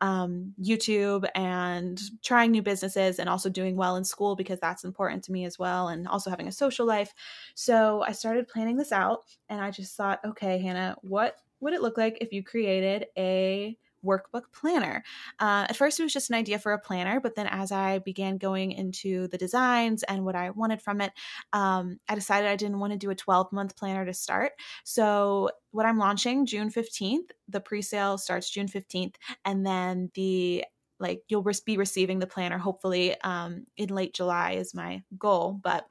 um, 0.00 0.52
YouTube 0.60 1.28
and 1.34 2.00
trying 2.22 2.50
new 2.50 2.62
businesses 2.62 3.18
and 3.18 3.28
also 3.28 3.48
doing 3.48 3.76
well 3.76 3.96
in 3.96 4.04
school 4.04 4.36
because 4.36 4.60
that's 4.60 4.84
important 4.84 5.24
to 5.24 5.32
me 5.32 5.44
as 5.44 5.58
well. 5.58 5.88
And 5.88 6.08
also 6.08 6.28
having 6.28 6.48
a 6.48 6.52
social 6.52 6.86
life. 6.86 7.14
So 7.54 8.02
I 8.02 8.12
started 8.12 8.48
planning 8.48 8.76
this 8.76 8.92
out 8.92 9.20
and 9.48 9.60
I 9.60 9.70
just 9.70 9.96
thought, 9.96 10.20
okay, 10.24 10.58
Hannah, 10.58 10.96
what 11.02 11.36
would 11.60 11.72
it 11.72 11.82
look 11.82 11.96
like 11.96 12.18
if 12.20 12.32
you 12.32 12.42
created 12.42 13.06
a 13.16 13.76
workbook 14.04 14.44
planner. 14.52 15.02
Uh, 15.38 15.66
at 15.68 15.76
first, 15.76 15.98
it 15.98 16.02
was 16.02 16.12
just 16.12 16.30
an 16.30 16.36
idea 16.36 16.58
for 16.58 16.72
a 16.72 16.78
planner, 16.78 17.20
but 17.20 17.34
then 17.34 17.46
as 17.46 17.72
I 17.72 17.98
began 17.98 18.38
going 18.38 18.72
into 18.72 19.28
the 19.28 19.38
designs 19.38 20.02
and 20.02 20.24
what 20.24 20.34
I 20.34 20.50
wanted 20.50 20.82
from 20.82 21.00
it, 21.00 21.12
um, 21.52 21.98
I 22.08 22.14
decided 22.14 22.48
I 22.48 22.56
didn't 22.56 22.78
want 22.78 22.92
to 22.92 22.98
do 22.98 23.10
a 23.10 23.14
12 23.14 23.52
month 23.52 23.76
planner 23.76 24.04
to 24.04 24.14
start. 24.14 24.52
So, 24.84 25.50
what 25.70 25.86
I'm 25.86 25.98
launching 25.98 26.46
June 26.46 26.70
15th, 26.70 27.30
the 27.48 27.60
pre 27.60 27.82
sale 27.82 28.18
starts 28.18 28.50
June 28.50 28.68
15th, 28.68 29.16
and 29.44 29.66
then 29.66 30.10
the 30.14 30.64
like 30.98 31.22
you'll 31.28 31.46
be 31.66 31.76
receiving 31.76 32.18
the 32.18 32.26
planner 32.26 32.56
hopefully 32.58 33.14
um, 33.22 33.66
in 33.76 33.90
late 33.90 34.14
July 34.14 34.52
is 34.52 34.74
my 34.74 35.02
goal, 35.18 35.60
but 35.62 35.86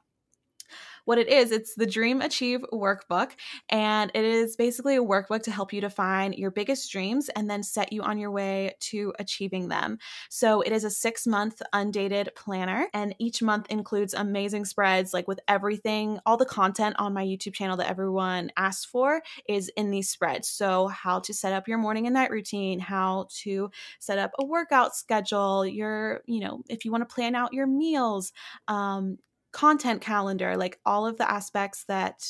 what 1.06 1.18
it 1.18 1.28
is, 1.28 1.52
it's 1.52 1.76
the 1.76 1.86
Dream 1.86 2.22
Achieve 2.22 2.62
workbook. 2.74 3.32
And 3.70 4.12
it 4.14 4.26
is 4.26 4.56
basically 4.56 4.96
a 4.98 5.04
workbook 5.04 5.44
to 5.44 5.52
help 5.52 5.72
you 5.72 5.82
define 5.82 6.34
your 6.34 6.52
biggest 6.52 6.92
dreams 6.92 7.30
and 7.30 7.50
then 7.50 7.64
set 7.64 7.94
you 7.94 8.02
on 8.02 8.18
your 8.18 8.32
way 8.32 8.76
to 8.82 9.14
achieving 9.20 9.70
them. 9.70 9.98
So 10.30 10.62
it 10.62 10.72
is 10.72 10.84
a 10.84 10.90
six 10.90 11.26
month 11.26 11.62
undated 11.74 12.30
planner. 12.36 12.88
And 12.94 13.16
each 13.20 13.42
month 13.42 13.68
includes 13.70 14.14
amazing 14.14 14.66
spreads, 14.66 15.14
like 15.14 15.28
with 15.28 15.40
everything, 15.48 16.20
all 16.26 16.38
the 16.38 16.46
content 16.46 16.96
on 17.00 17.14
my 17.14 17.24
YouTube 17.24 17.54
channel 17.54 17.78
that 17.78 17.90
everyone 17.90 18.52
asks 18.58 18.86
for 18.86 19.22
is 19.48 19.70
in 19.78 19.92
these 19.92 20.10
spreads. 20.10 20.50
So, 20.50 20.88
how 20.88 21.20
to 21.20 21.34
set 21.34 21.54
up 21.54 21.68
your 21.68 21.78
morning 21.78 22.08
and 22.08 22.14
night 22.14 22.32
routine, 22.32 22.80
how 22.80 23.28
to 23.44 23.70
set 24.00 24.18
up 24.18 24.32
a 24.40 24.46
workout 24.46 24.96
schedule, 24.96 25.66
your, 25.66 26.22
you 26.26 26.40
know, 26.40 26.62
if 26.70 26.86
you 26.86 26.92
want 26.92 27.08
to 27.08 27.14
plan 27.14 27.36
out 27.36 27.54
your 27.54 27.68
meals, 27.68 28.34
um, 28.68 29.18
content 29.56 30.02
calendar, 30.02 30.58
like 30.58 30.78
all 30.86 31.08
of 31.08 31.16
the 31.16 31.32
aspects 31.32 31.86
that 31.86 32.30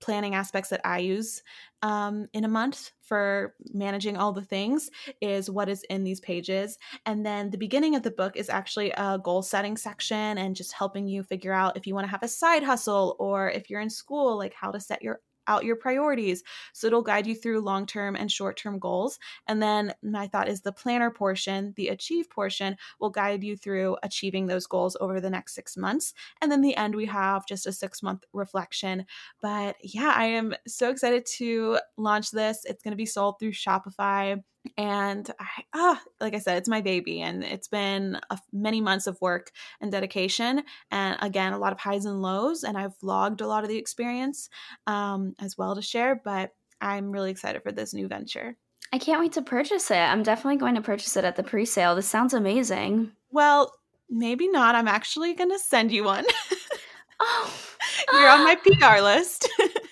planning 0.00 0.34
aspects 0.34 0.68
that 0.70 0.80
I 0.84 0.98
use 0.98 1.40
um, 1.82 2.26
in 2.32 2.44
a 2.44 2.48
month 2.48 2.90
for 3.02 3.54
managing 3.72 4.16
all 4.16 4.32
the 4.32 4.42
things 4.42 4.90
is 5.20 5.48
what 5.48 5.68
is 5.68 5.84
in 5.84 6.02
these 6.02 6.18
pages. 6.18 6.76
And 7.06 7.24
then 7.24 7.50
the 7.50 7.56
beginning 7.56 7.94
of 7.94 8.02
the 8.02 8.10
book 8.10 8.36
is 8.36 8.50
actually 8.50 8.90
a 8.96 9.16
goal 9.22 9.42
setting 9.42 9.76
section 9.76 10.38
and 10.38 10.56
just 10.56 10.72
helping 10.72 11.06
you 11.06 11.22
figure 11.22 11.52
out 11.52 11.76
if 11.76 11.86
you 11.86 11.94
want 11.94 12.04
to 12.04 12.10
have 12.10 12.24
a 12.24 12.28
side 12.28 12.64
hustle 12.64 13.14
or 13.20 13.48
if 13.48 13.70
you're 13.70 13.80
in 13.80 13.88
school, 13.88 14.36
like 14.36 14.52
how 14.52 14.72
to 14.72 14.80
set 14.80 15.02
your 15.02 15.20
out 15.48 15.64
your 15.64 15.76
priorities. 15.76 16.42
So 16.72 16.86
it'll 16.86 17.02
guide 17.02 17.26
you 17.26 17.34
through 17.34 17.60
long 17.60 17.86
term 17.86 18.16
and 18.16 18.30
short 18.30 18.56
term 18.56 18.78
goals. 18.78 19.18
And 19.46 19.62
then 19.62 19.94
my 20.02 20.26
thought 20.26 20.48
is 20.48 20.60
the 20.60 20.72
planner 20.72 21.10
portion, 21.10 21.74
the 21.76 21.88
achieve 21.88 22.30
portion, 22.30 22.76
will 23.00 23.10
guide 23.10 23.44
you 23.44 23.56
through 23.56 23.96
achieving 24.02 24.46
those 24.46 24.66
goals 24.66 24.96
over 25.00 25.20
the 25.20 25.30
next 25.30 25.54
six 25.54 25.76
months. 25.76 26.14
And 26.40 26.50
then 26.50 26.60
the 26.60 26.76
end, 26.76 26.94
we 26.94 27.06
have 27.06 27.46
just 27.46 27.66
a 27.66 27.72
six 27.72 28.02
month 28.02 28.24
reflection. 28.32 29.06
But 29.40 29.76
yeah, 29.82 30.12
I 30.14 30.24
am 30.24 30.54
so 30.66 30.90
excited 30.90 31.26
to 31.36 31.78
launch 31.96 32.30
this. 32.30 32.64
It's 32.64 32.82
going 32.82 32.92
to 32.92 32.96
be 32.96 33.06
sold 33.06 33.38
through 33.38 33.52
Shopify 33.52 34.42
and 34.76 35.30
I, 35.38 35.64
ah, 35.74 36.02
like 36.20 36.34
I 36.34 36.38
said, 36.38 36.58
it's 36.58 36.68
my 36.68 36.80
baby, 36.80 37.20
and 37.22 37.42
it's 37.44 37.68
been 37.68 38.18
a, 38.30 38.38
many 38.52 38.80
months 38.80 39.06
of 39.06 39.20
work 39.20 39.50
and 39.80 39.90
dedication, 39.92 40.62
and 40.90 41.16
again, 41.20 41.52
a 41.52 41.58
lot 41.58 41.72
of 41.72 41.80
highs 41.80 42.04
and 42.04 42.22
lows. 42.22 42.64
And 42.64 42.76
I've 42.76 42.98
vlogged 42.98 43.40
a 43.40 43.46
lot 43.46 43.64
of 43.64 43.68
the 43.68 43.78
experience 43.78 44.48
um, 44.86 45.34
as 45.40 45.56
well 45.56 45.74
to 45.74 45.82
share. 45.82 46.20
But 46.22 46.52
I'm 46.80 47.10
really 47.10 47.30
excited 47.30 47.62
for 47.62 47.72
this 47.72 47.94
new 47.94 48.08
venture. 48.08 48.56
I 48.92 48.98
can't 48.98 49.20
wait 49.20 49.32
to 49.32 49.42
purchase 49.42 49.90
it. 49.90 49.96
I'm 49.96 50.22
definitely 50.22 50.58
going 50.58 50.76
to 50.76 50.80
purchase 50.80 51.16
it 51.16 51.24
at 51.24 51.36
the 51.36 51.42
pre-sale. 51.42 51.94
This 51.96 52.08
sounds 52.08 52.34
amazing. 52.34 53.12
Well, 53.30 53.72
maybe 54.08 54.48
not. 54.48 54.74
I'm 54.74 54.88
actually 54.88 55.34
going 55.34 55.50
to 55.50 55.58
send 55.58 55.90
you 55.90 56.04
one. 56.04 56.24
oh, 57.20 57.54
you're 58.12 58.28
on 58.28 58.44
my 58.44 58.54
PR 58.62 59.02
list. 59.02 59.48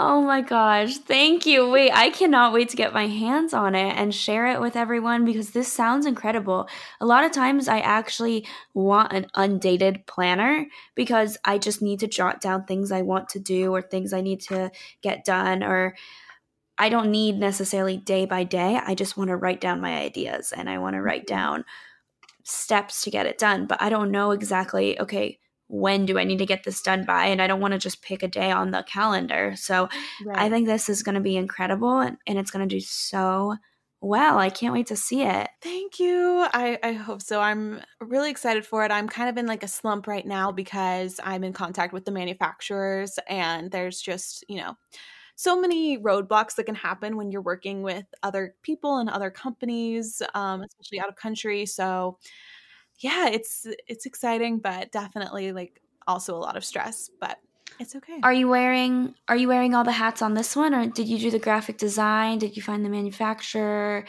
Oh 0.00 0.22
my 0.22 0.42
gosh, 0.42 0.98
thank 0.98 1.44
you. 1.44 1.68
Wait, 1.68 1.90
I 1.90 2.10
cannot 2.10 2.52
wait 2.52 2.68
to 2.68 2.76
get 2.76 2.94
my 2.94 3.08
hands 3.08 3.52
on 3.52 3.74
it 3.74 3.96
and 3.96 4.14
share 4.14 4.46
it 4.46 4.60
with 4.60 4.76
everyone 4.76 5.24
because 5.24 5.50
this 5.50 5.66
sounds 5.66 6.06
incredible. 6.06 6.68
A 7.00 7.04
lot 7.04 7.24
of 7.24 7.32
times 7.32 7.66
I 7.66 7.80
actually 7.80 8.46
want 8.74 9.12
an 9.12 9.26
undated 9.34 10.06
planner 10.06 10.66
because 10.94 11.36
I 11.44 11.58
just 11.58 11.82
need 11.82 11.98
to 11.98 12.06
jot 12.06 12.40
down 12.40 12.64
things 12.64 12.92
I 12.92 13.02
want 13.02 13.28
to 13.30 13.40
do 13.40 13.74
or 13.74 13.82
things 13.82 14.12
I 14.12 14.20
need 14.20 14.40
to 14.42 14.70
get 15.02 15.24
done 15.24 15.64
or 15.64 15.96
I 16.78 16.90
don't 16.90 17.10
need 17.10 17.40
necessarily 17.40 17.96
day 17.96 18.24
by 18.24 18.44
day. 18.44 18.80
I 18.80 18.94
just 18.94 19.16
want 19.16 19.30
to 19.30 19.36
write 19.36 19.60
down 19.60 19.80
my 19.80 19.98
ideas 19.98 20.52
and 20.56 20.70
I 20.70 20.78
want 20.78 20.94
to 20.94 21.02
write 21.02 21.26
mm-hmm. 21.26 21.34
down 21.34 21.64
steps 22.44 23.02
to 23.02 23.10
get 23.10 23.26
it 23.26 23.36
done, 23.36 23.66
but 23.66 23.82
I 23.82 23.88
don't 23.88 24.12
know 24.12 24.30
exactly, 24.30 25.00
okay, 25.00 25.40
when 25.68 26.06
do 26.06 26.18
I 26.18 26.24
need 26.24 26.38
to 26.38 26.46
get 26.46 26.64
this 26.64 26.82
done 26.82 27.04
by? 27.04 27.26
And 27.26 27.40
I 27.40 27.46
don't 27.46 27.60
want 27.60 27.72
to 27.72 27.78
just 27.78 28.02
pick 28.02 28.22
a 28.22 28.28
day 28.28 28.50
on 28.50 28.70
the 28.70 28.82
calendar. 28.82 29.54
So 29.56 29.88
right. 30.24 30.38
I 30.38 30.50
think 30.50 30.66
this 30.66 30.88
is 30.88 31.02
going 31.02 31.14
to 31.14 31.20
be 31.20 31.36
incredible 31.36 32.00
and, 32.00 32.16
and 32.26 32.38
it's 32.38 32.50
going 32.50 32.66
to 32.66 32.74
do 32.74 32.80
so 32.80 33.56
well. 34.00 34.38
I 34.38 34.48
can't 34.48 34.72
wait 34.72 34.86
to 34.88 34.96
see 34.96 35.22
it. 35.22 35.48
Thank 35.60 35.98
you. 35.98 36.46
I, 36.52 36.78
I 36.82 36.92
hope 36.92 37.20
so. 37.20 37.40
I'm 37.40 37.80
really 38.00 38.30
excited 38.30 38.64
for 38.64 38.84
it. 38.84 38.92
I'm 38.92 39.08
kind 39.08 39.28
of 39.28 39.36
in 39.36 39.46
like 39.46 39.62
a 39.62 39.68
slump 39.68 40.06
right 40.06 40.26
now 40.26 40.52
because 40.52 41.20
I'm 41.22 41.44
in 41.44 41.52
contact 41.52 41.92
with 41.92 42.04
the 42.04 42.12
manufacturers 42.12 43.18
and 43.28 43.70
there's 43.70 44.00
just, 44.00 44.44
you 44.48 44.56
know, 44.56 44.76
so 45.34 45.60
many 45.60 45.98
roadblocks 45.98 46.56
that 46.56 46.64
can 46.64 46.74
happen 46.74 47.16
when 47.16 47.30
you're 47.30 47.42
working 47.42 47.82
with 47.82 48.04
other 48.22 48.54
people 48.62 48.98
and 48.98 49.08
other 49.08 49.30
companies, 49.30 50.20
um, 50.34 50.62
especially 50.62 51.00
out 51.00 51.08
of 51.08 51.16
country. 51.16 51.64
So 51.66 52.18
yeah, 52.98 53.28
it's 53.28 53.66
it's 53.86 54.06
exciting, 54.06 54.58
but 54.58 54.92
definitely 54.92 55.52
like 55.52 55.80
also 56.06 56.34
a 56.34 56.38
lot 56.38 56.56
of 56.56 56.64
stress. 56.64 57.10
But 57.20 57.38
It's 57.78 57.94
okay. 57.96 58.18
Are 58.22 58.32
you 58.32 58.48
wearing 58.48 59.14
are 59.28 59.36
you 59.36 59.48
wearing 59.48 59.74
all 59.74 59.84
the 59.84 59.92
hats 59.92 60.22
on 60.22 60.34
this 60.34 60.56
one 60.56 60.74
or 60.74 60.86
did 60.86 61.06
you 61.06 61.18
do 61.18 61.30
the 61.30 61.38
graphic 61.38 61.78
design? 61.78 62.38
Did 62.38 62.56
you 62.56 62.62
find 62.62 62.84
the 62.84 62.88
manufacturer? 62.88 64.04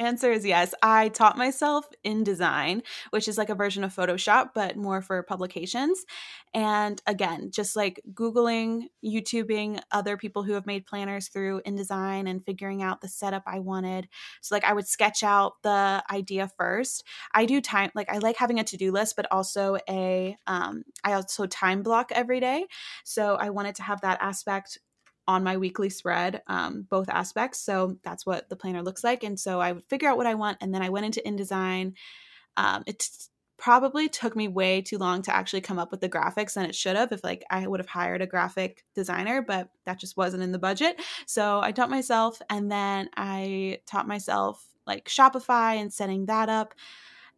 Answer 0.00 0.32
is 0.32 0.44
yes. 0.44 0.74
I 0.82 1.08
taught 1.08 1.38
myself 1.38 1.86
InDesign, 2.04 2.82
which 3.10 3.28
is 3.28 3.38
like 3.38 3.48
a 3.48 3.54
version 3.54 3.84
of 3.84 3.94
Photoshop, 3.94 4.48
but 4.52 4.76
more 4.76 5.00
for 5.00 5.22
publications. 5.22 6.04
And 6.52 7.00
again, 7.06 7.52
just 7.52 7.76
like 7.76 8.00
Googling, 8.12 8.86
YouTubing 9.04 9.80
other 9.92 10.16
people 10.16 10.42
who 10.42 10.54
have 10.54 10.66
made 10.66 10.86
planners 10.86 11.28
through 11.28 11.62
InDesign 11.64 12.28
and 12.28 12.44
figuring 12.44 12.82
out 12.82 13.02
the 13.02 13.08
setup 13.08 13.44
I 13.46 13.60
wanted. 13.60 14.08
So, 14.42 14.54
like, 14.56 14.64
I 14.64 14.72
would 14.72 14.88
sketch 14.88 15.22
out 15.22 15.54
the 15.62 16.02
idea 16.10 16.50
first. 16.58 17.04
I 17.32 17.44
do 17.44 17.60
time, 17.60 17.90
like, 17.94 18.10
I 18.10 18.18
like 18.18 18.36
having 18.36 18.58
a 18.58 18.64
to 18.64 18.76
do 18.76 18.90
list, 18.90 19.14
but 19.14 19.26
also 19.30 19.78
a, 19.88 20.36
um, 20.48 20.82
I 21.04 21.12
also 21.12 21.46
time 21.46 21.82
block 21.84 22.10
every 22.12 22.40
day. 22.40 22.66
So, 23.04 23.36
I 23.36 23.50
wanted 23.50 23.76
to 23.76 23.82
have 23.84 24.00
that 24.00 24.18
aspect 24.20 24.78
on 25.26 25.42
my 25.42 25.56
weekly 25.56 25.90
spread, 25.90 26.42
um, 26.46 26.86
both 26.88 27.08
aspects. 27.08 27.60
So 27.60 27.96
that's 28.04 28.26
what 28.26 28.48
the 28.48 28.56
planner 28.56 28.82
looks 28.82 29.02
like. 29.02 29.24
And 29.24 29.38
so 29.40 29.60
I 29.60 29.72
would 29.72 29.84
figure 29.84 30.08
out 30.08 30.16
what 30.16 30.26
I 30.26 30.34
want, 30.34 30.58
and 30.60 30.74
then 30.74 30.82
I 30.82 30.90
went 30.90 31.06
into 31.06 31.22
InDesign. 31.26 31.94
Um, 32.56 32.84
it 32.86 33.08
probably 33.56 34.08
took 34.08 34.36
me 34.36 34.48
way 34.48 34.82
too 34.82 34.98
long 34.98 35.22
to 35.22 35.34
actually 35.34 35.60
come 35.60 35.78
up 35.78 35.90
with 35.90 36.00
the 36.00 36.08
graphics 36.08 36.54
than 36.54 36.66
it 36.66 36.74
should 36.74 36.96
have 36.96 37.12
if 37.12 37.22
like 37.24 37.44
I 37.50 37.66
would 37.66 37.80
have 37.80 37.88
hired 37.88 38.20
a 38.20 38.26
graphic 38.26 38.84
designer, 38.94 39.42
but 39.42 39.70
that 39.86 39.98
just 39.98 40.16
wasn't 40.16 40.42
in 40.42 40.52
the 40.52 40.58
budget. 40.58 41.00
So 41.26 41.60
I 41.62 41.72
taught 41.72 41.90
myself, 41.90 42.42
and 42.50 42.70
then 42.70 43.08
I 43.16 43.78
taught 43.86 44.08
myself 44.08 44.64
like 44.86 45.08
Shopify 45.08 45.80
and 45.80 45.92
setting 45.92 46.26
that 46.26 46.48
up. 46.48 46.74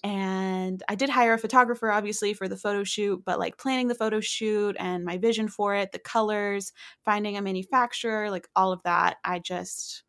And 0.02 0.82
I 0.88 0.94
did 0.94 1.10
hire 1.10 1.34
a 1.34 1.38
photographer, 1.38 1.90
obviously, 1.90 2.34
for 2.34 2.48
the 2.48 2.56
photo 2.56 2.84
shoot, 2.84 3.22
but 3.24 3.38
like 3.38 3.58
planning 3.58 3.88
the 3.88 3.94
photo 3.94 4.20
shoot 4.20 4.76
and 4.78 5.04
my 5.04 5.18
vision 5.18 5.48
for 5.48 5.74
it, 5.74 5.92
the 5.92 5.98
colors, 5.98 6.72
finding 7.04 7.36
a 7.36 7.42
manufacturer, 7.42 8.30
like 8.30 8.48
all 8.54 8.72
of 8.72 8.82
that, 8.84 9.16
I 9.24 9.38
just 9.38 10.02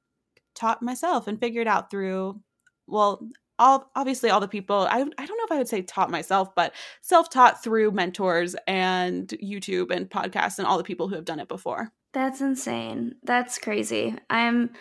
taught 0.56 0.82
myself 0.82 1.28
and 1.28 1.40
figured 1.40 1.68
out 1.68 1.90
through, 1.90 2.42
well, 2.88 3.28
all 3.60 3.90
obviously 3.96 4.30
all 4.30 4.40
the 4.40 4.48
people 4.48 4.88
I, 4.90 5.00
I 5.00 5.26
don't 5.26 5.38
know 5.38 5.46
if 5.46 5.52
i 5.52 5.58
would 5.58 5.68
say 5.68 5.82
taught 5.82 6.12
myself 6.12 6.54
but 6.56 6.74
self-taught 7.02 7.64
through 7.64 7.92
mentors 7.92 8.56
and 8.68 9.28
youtube 9.44 9.90
and 9.92 10.10
podcasts 10.10 10.60
and 10.60 10.68
all 10.68 10.78
the 10.78 10.84
people 10.84 11.08
who 11.08 11.16
have 11.16 11.26
done 11.26 11.40
it 11.40 11.48
before. 11.48 11.92
That's 12.14 12.42
insane. 12.42 13.16
That's 13.24 13.58
crazy. 13.60 14.16
I'm 14.30 14.72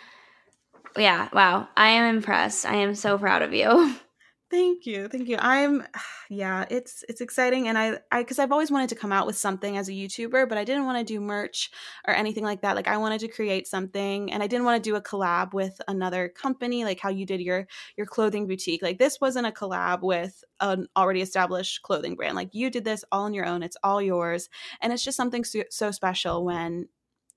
yeah 0.97 1.29
wow. 1.33 1.67
I 1.75 1.89
am 1.89 2.15
impressed. 2.15 2.65
I 2.65 2.75
am 2.75 2.95
so 2.95 3.17
proud 3.17 3.41
of 3.41 3.53
you 3.53 3.95
Thank 4.49 4.85
you. 4.85 5.09
Thank 5.09 5.27
you. 5.27 5.37
I'm 5.39 5.85
yeah, 6.29 6.65
it's 6.69 7.03
it's 7.09 7.19
exciting 7.19 7.67
and 7.67 7.77
I 7.77 7.99
I 8.11 8.23
cuz 8.23 8.39
I've 8.39 8.51
always 8.53 8.71
wanted 8.71 8.89
to 8.89 8.95
come 8.95 9.11
out 9.11 9.27
with 9.27 9.37
something 9.37 9.77
as 9.77 9.89
a 9.89 9.91
YouTuber, 9.91 10.47
but 10.47 10.57
I 10.57 10.63
didn't 10.63 10.85
want 10.85 10.97
to 10.99 11.03
do 11.03 11.19
merch 11.19 11.69
or 12.07 12.13
anything 12.13 12.45
like 12.45 12.61
that. 12.61 12.75
Like 12.75 12.87
I 12.87 12.97
wanted 12.97 13.19
to 13.21 13.27
create 13.27 13.67
something 13.67 14.31
and 14.31 14.41
I 14.41 14.47
didn't 14.47 14.65
want 14.65 14.81
to 14.81 14.89
do 14.89 14.95
a 14.95 15.01
collab 15.01 15.53
with 15.53 15.81
another 15.89 16.29
company 16.29 16.85
like 16.85 16.99
how 16.99 17.09
you 17.09 17.25
did 17.25 17.41
your 17.41 17.67
your 17.97 18.05
clothing 18.05 18.47
boutique. 18.47 18.81
Like 18.81 18.99
this 18.99 19.19
wasn't 19.19 19.47
a 19.47 19.51
collab 19.51 20.01
with 20.01 20.43
an 20.61 20.87
already 20.95 21.21
established 21.21 21.81
clothing 21.81 22.15
brand. 22.15 22.35
Like 22.35 22.53
you 22.53 22.69
did 22.69 22.85
this 22.85 23.03
all 23.11 23.23
on 23.23 23.33
your 23.33 23.45
own. 23.45 23.63
It's 23.63 23.77
all 23.83 24.01
yours. 24.01 24.49
And 24.81 24.93
it's 24.93 25.03
just 25.03 25.17
something 25.17 25.43
so, 25.43 25.63
so 25.69 25.91
special 25.91 26.45
when 26.45 26.87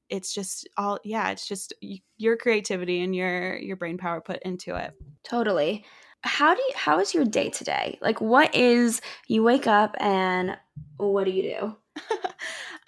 it's 0.08 0.32
just 0.32 0.68
all 0.76 0.98
yeah, 1.04 1.30
it's 1.30 1.46
just 1.46 1.72
your 2.18 2.36
creativity 2.36 3.02
and 3.02 3.14
your 3.16 3.56
your 3.56 3.76
brain 3.76 3.98
power 3.98 4.20
put 4.20 4.42
into 4.42 4.76
it. 4.76 4.92
Totally 5.24 5.84
how 6.22 6.54
do 6.54 6.60
you 6.60 6.72
how 6.74 6.98
is 7.00 7.14
your 7.14 7.24
day 7.24 7.50
today? 7.50 7.98
Like 8.00 8.20
what 8.20 8.54
is 8.54 9.00
you 9.26 9.42
wake 9.42 9.66
up 9.66 9.94
and 10.00 10.56
what 10.96 11.24
do 11.24 11.30
you 11.30 11.42
do 11.42 11.76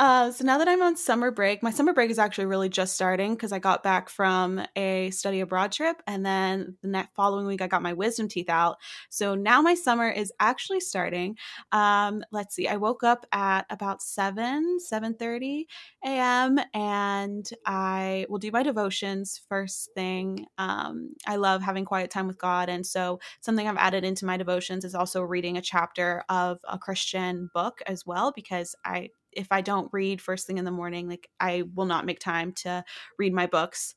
Uh, 0.03 0.32
so 0.32 0.44
now 0.44 0.59
that 0.59 0.66
I'm 0.66 0.82
on 0.82 0.96
summer 0.96 1.30
break, 1.30 1.62
my 1.62 1.70
summer 1.70 1.92
break 1.92 2.11
is 2.11 2.18
actually 2.18 2.46
really 2.46 2.68
just 2.68 2.92
starting 2.96 3.36
because 3.36 3.53
I 3.53 3.61
got 3.61 3.84
back 3.84 4.09
from 4.09 4.61
a 4.74 5.11
study 5.11 5.38
abroad 5.38 5.70
trip, 5.70 6.03
and 6.09 6.26
then 6.26 6.76
the 6.82 6.88
next 6.88 7.14
following 7.14 7.46
week 7.46 7.62
I 7.62 7.68
got 7.68 7.82
my 7.82 7.92
wisdom 7.92 8.26
teeth 8.26 8.48
out. 8.48 8.78
So 9.11 9.36
now 9.36 9.62
my 9.62 9.74
summer 9.74 10.09
is 10.11 10.32
actually 10.40 10.80
starting. 10.80 11.36
Um, 11.70 12.24
let's 12.32 12.57
see, 12.57 12.66
I 12.66 12.78
woke 12.78 13.05
up 13.05 13.26
at 13.30 13.64
about 13.70 14.03
seven, 14.03 14.80
seven 14.80 15.14
thirty 15.14 15.68
a.m. 16.05 16.59
and 16.74 17.48
I 17.64 18.26
will 18.28 18.40
do 18.40 18.50
my 18.50 18.64
devotions 18.64 19.40
first 19.48 19.90
thing. 19.94 20.46
Um, 20.59 21.11
I 21.28 21.36
love 21.36 21.62
having 21.62 21.84
quiet 21.84 22.11
time 22.11 22.26
with 22.26 22.38
God, 22.38 22.68
and 22.68 22.84
so 22.84 23.20
something 23.40 23.68
I've 23.68 23.76
added 23.76 24.03
into 24.03 24.26
my 24.26 24.36
devotions 24.36 24.84
is 24.84 24.96
also 24.96 25.22
reading 25.22 25.59
a 25.59 25.62
chapter 25.62 26.24
of 26.28 26.59
a 26.68 26.76
Christian 26.76 27.50
book 27.55 27.82
as 27.86 28.05
well 28.05 28.32
because 28.34 28.74
I 28.84 29.11
if 29.32 29.48
I 29.50 29.60
don't 29.60 29.92
read 29.92 30.20
first 30.20 30.46
thing 30.46 30.58
in 30.58 30.64
the 30.64 30.70
morning, 30.70 31.08
like 31.08 31.28
I 31.40 31.64
will 31.74 31.86
not 31.86 32.06
make 32.06 32.18
time 32.20 32.52
to 32.52 32.84
read 33.18 33.32
my 33.32 33.46
books 33.46 33.94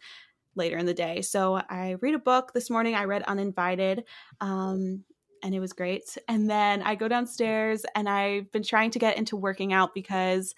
later 0.55 0.77
in 0.77 0.86
the 0.86 0.93
day. 0.93 1.21
So 1.21 1.61
I 1.69 1.97
read 2.01 2.15
a 2.15 2.19
book 2.19 2.53
this 2.53 2.69
morning. 2.69 2.95
I 2.95 3.05
read 3.05 3.23
Uninvited. 3.23 4.05
Um, 4.41 5.03
and 5.43 5.53
it 5.53 5.59
was 5.59 5.73
great. 5.73 6.17
And 6.27 6.49
then 6.49 6.81
I 6.81 6.95
go 6.95 7.07
downstairs 7.07 7.86
and 7.93 8.09
I've 8.09 8.51
been 8.51 8.63
trying 8.63 8.91
to 8.91 8.99
get 8.99 9.17
into 9.17 9.36
working 9.36 9.73
out 9.73 9.93
because 9.93 10.55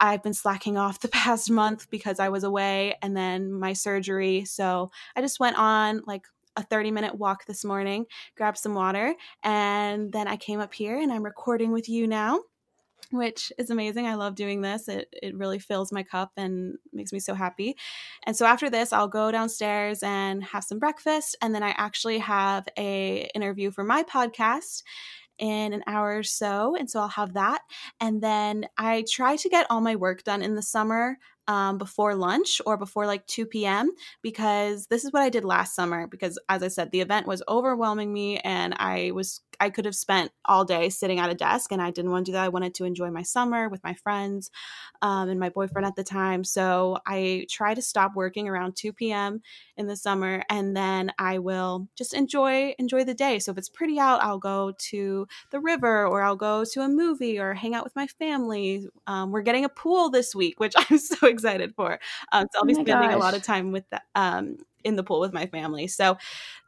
I've 0.00 0.22
been 0.22 0.34
slacking 0.34 0.78
off 0.78 1.00
the 1.00 1.08
past 1.22 1.50
month 1.50 1.90
because 1.90 2.18
I 2.18 2.30
was 2.30 2.44
away 2.44 2.94
and 3.02 3.16
then 3.16 3.52
my 3.52 3.72
surgery. 3.74 4.44
So 4.44 4.90
I 5.14 5.20
just 5.20 5.38
went 5.38 5.58
on 5.58 6.02
like 6.06 6.22
a 6.56 6.62
30 6.62 6.90
minute 6.90 7.14
walk 7.14 7.46
this 7.46 7.64
morning, 7.64 8.06
grabbed 8.36 8.58
some 8.58 8.74
water, 8.74 9.14
and 9.42 10.12
then 10.12 10.28
I 10.28 10.36
came 10.36 10.60
up 10.60 10.72
here 10.72 10.98
and 10.98 11.12
I'm 11.12 11.22
recording 11.22 11.72
with 11.72 11.88
you 11.88 12.06
now 12.06 12.40
which 13.12 13.52
is 13.58 13.70
amazing. 13.70 14.06
I 14.06 14.14
love 14.14 14.34
doing 14.34 14.62
this. 14.62 14.88
It 14.88 15.08
it 15.22 15.36
really 15.36 15.58
fills 15.58 15.92
my 15.92 16.02
cup 16.02 16.32
and 16.36 16.76
makes 16.92 17.12
me 17.12 17.20
so 17.20 17.34
happy. 17.34 17.76
And 18.24 18.36
so 18.36 18.46
after 18.46 18.70
this, 18.70 18.92
I'll 18.92 19.08
go 19.08 19.30
downstairs 19.30 20.02
and 20.02 20.42
have 20.44 20.64
some 20.64 20.78
breakfast 20.78 21.36
and 21.42 21.54
then 21.54 21.62
I 21.62 21.74
actually 21.76 22.18
have 22.18 22.66
a 22.78 23.30
interview 23.34 23.70
for 23.70 23.84
my 23.84 24.02
podcast 24.02 24.82
in 25.38 25.72
an 25.72 25.82
hour 25.86 26.18
or 26.18 26.22
so. 26.22 26.76
And 26.76 26.90
so 26.90 27.00
I'll 27.00 27.08
have 27.08 27.34
that. 27.34 27.62
And 28.00 28.22
then 28.22 28.66
I 28.78 29.04
try 29.10 29.36
to 29.36 29.48
get 29.48 29.66
all 29.70 29.80
my 29.80 29.96
work 29.96 30.22
done 30.22 30.42
in 30.42 30.54
the 30.54 30.62
summer 30.62 31.18
um, 31.48 31.78
before 31.78 32.14
lunch 32.14 32.60
or 32.66 32.76
before 32.76 33.06
like 33.06 33.26
2 33.26 33.46
p.m. 33.46 33.90
because 34.22 34.86
this 34.86 35.04
is 35.04 35.12
what 35.12 35.22
I 35.22 35.28
did 35.28 35.44
last 35.44 35.74
summer. 35.74 36.06
Because 36.06 36.38
as 36.48 36.62
I 36.62 36.68
said, 36.68 36.90
the 36.90 37.00
event 37.00 37.26
was 37.26 37.42
overwhelming 37.48 38.12
me 38.12 38.38
and 38.38 38.74
I 38.78 39.10
was 39.12 39.40
I 39.60 39.70
could 39.70 39.84
have 39.84 39.94
spent 39.94 40.32
all 40.44 40.64
day 40.64 40.88
sitting 40.88 41.20
at 41.20 41.30
a 41.30 41.34
desk 41.34 41.72
and 41.72 41.80
I 41.80 41.90
didn't 41.90 42.10
want 42.10 42.26
to 42.26 42.32
do 42.32 42.34
that. 42.34 42.44
I 42.44 42.48
wanted 42.48 42.74
to 42.74 42.84
enjoy 42.84 43.10
my 43.10 43.22
summer 43.22 43.68
with 43.68 43.82
my 43.84 43.94
friends 43.94 44.50
um, 45.02 45.28
and 45.28 45.38
my 45.38 45.50
boyfriend 45.50 45.86
at 45.86 45.96
the 45.96 46.04
time. 46.04 46.44
So 46.44 46.98
I 47.06 47.46
try 47.48 47.74
to 47.74 47.82
stop 47.82 48.14
working 48.14 48.48
around 48.48 48.76
2 48.76 48.92
p.m. 48.92 49.40
in 49.76 49.86
the 49.86 49.96
summer 49.96 50.42
and 50.48 50.76
then 50.76 51.12
I 51.18 51.38
will 51.38 51.88
just 51.96 52.14
enjoy 52.14 52.74
enjoy 52.78 53.04
the 53.04 53.14
day. 53.14 53.38
So 53.38 53.52
if 53.52 53.58
it's 53.58 53.68
pretty 53.68 53.98
out, 53.98 54.22
I'll 54.22 54.38
go 54.38 54.72
to 54.90 55.26
the 55.50 55.60
river 55.60 56.06
or 56.06 56.22
I'll 56.22 56.36
go 56.36 56.64
to 56.64 56.80
a 56.82 56.88
movie 56.88 57.38
or 57.38 57.54
hang 57.54 57.74
out 57.74 57.84
with 57.84 57.96
my 57.96 58.06
family. 58.06 58.86
Um, 59.06 59.30
we're 59.30 59.42
getting 59.42 59.64
a 59.64 59.68
pool 59.68 60.10
this 60.10 60.34
week, 60.34 60.60
which 60.60 60.74
I'm 60.90 60.98
so 60.98 61.26
excited 61.32 61.74
for. 61.74 61.98
Um, 62.32 62.46
so 62.52 62.60
I'll 62.60 62.66
be 62.66 62.72
oh 62.72 62.82
spending 62.82 63.10
gosh. 63.10 63.14
a 63.14 63.18
lot 63.18 63.34
of 63.34 63.42
time 63.42 63.72
with 63.72 63.88
that 63.90 64.02
um, 64.14 64.58
in 64.84 64.96
the 64.96 65.02
pool 65.02 65.20
with 65.20 65.32
my 65.32 65.46
family. 65.46 65.86
So 65.86 66.16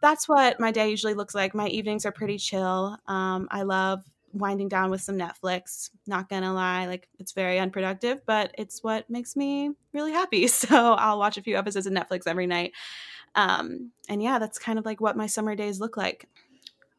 that's 0.03 0.29
what 0.29 0.59
my 0.59 0.73
day 0.73 0.91
usually 0.91 1.15
looks 1.15 1.35
like. 1.35 1.55
My 1.55 1.69
evenings 1.69 2.05
are 2.07 2.13
pretty 2.13 2.39
chill. 2.39 2.99
Um, 3.07 3.49
I 3.51 3.63
love 3.63 4.03
winding 4.33 4.69
down 4.69 4.91
with 4.91 5.01
some 5.01 5.17
Netflix. 5.17 5.91
Not 6.07 6.29
gonna 6.29 6.53
lie, 6.53 6.87
like 6.87 7.09
it's 7.19 7.33
very 7.33 7.59
unproductive, 7.59 8.21
but 8.27 8.53
it's 8.59 8.83
what 8.83 9.09
makes 9.09 9.37
me 9.37 9.71
really 9.93 10.13
happy. 10.13 10.49
So 10.55 10.95
I'll 10.95 11.19
watch 11.19 11.37
a 11.37 11.43
few 11.43 11.57
episodes 11.57 11.87
of 11.87 11.93
Netflix 11.93 12.23
every 12.27 12.47
night. 12.47 12.73
Um, 13.35 13.93
and 14.09 14.23
yeah, 14.23 14.39
that's 14.39 14.59
kind 14.59 14.79
of 14.79 14.85
like 14.85 15.01
what 15.01 15.17
my 15.17 15.27
summer 15.27 15.55
days 15.55 15.81
look 15.81 15.97
like. 15.97 16.29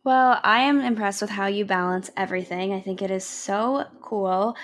Well, 0.04 0.40
I 0.44 0.62
am 0.62 0.82
impressed 0.82 1.22
with 1.22 1.32
how 1.32 1.48
you 1.48 1.66
balance 1.66 2.12
everything. 2.16 2.74
I 2.74 2.80
think 2.80 3.02
it 3.02 3.10
is 3.10 3.26
so 3.26 3.86
cool. 4.02 4.56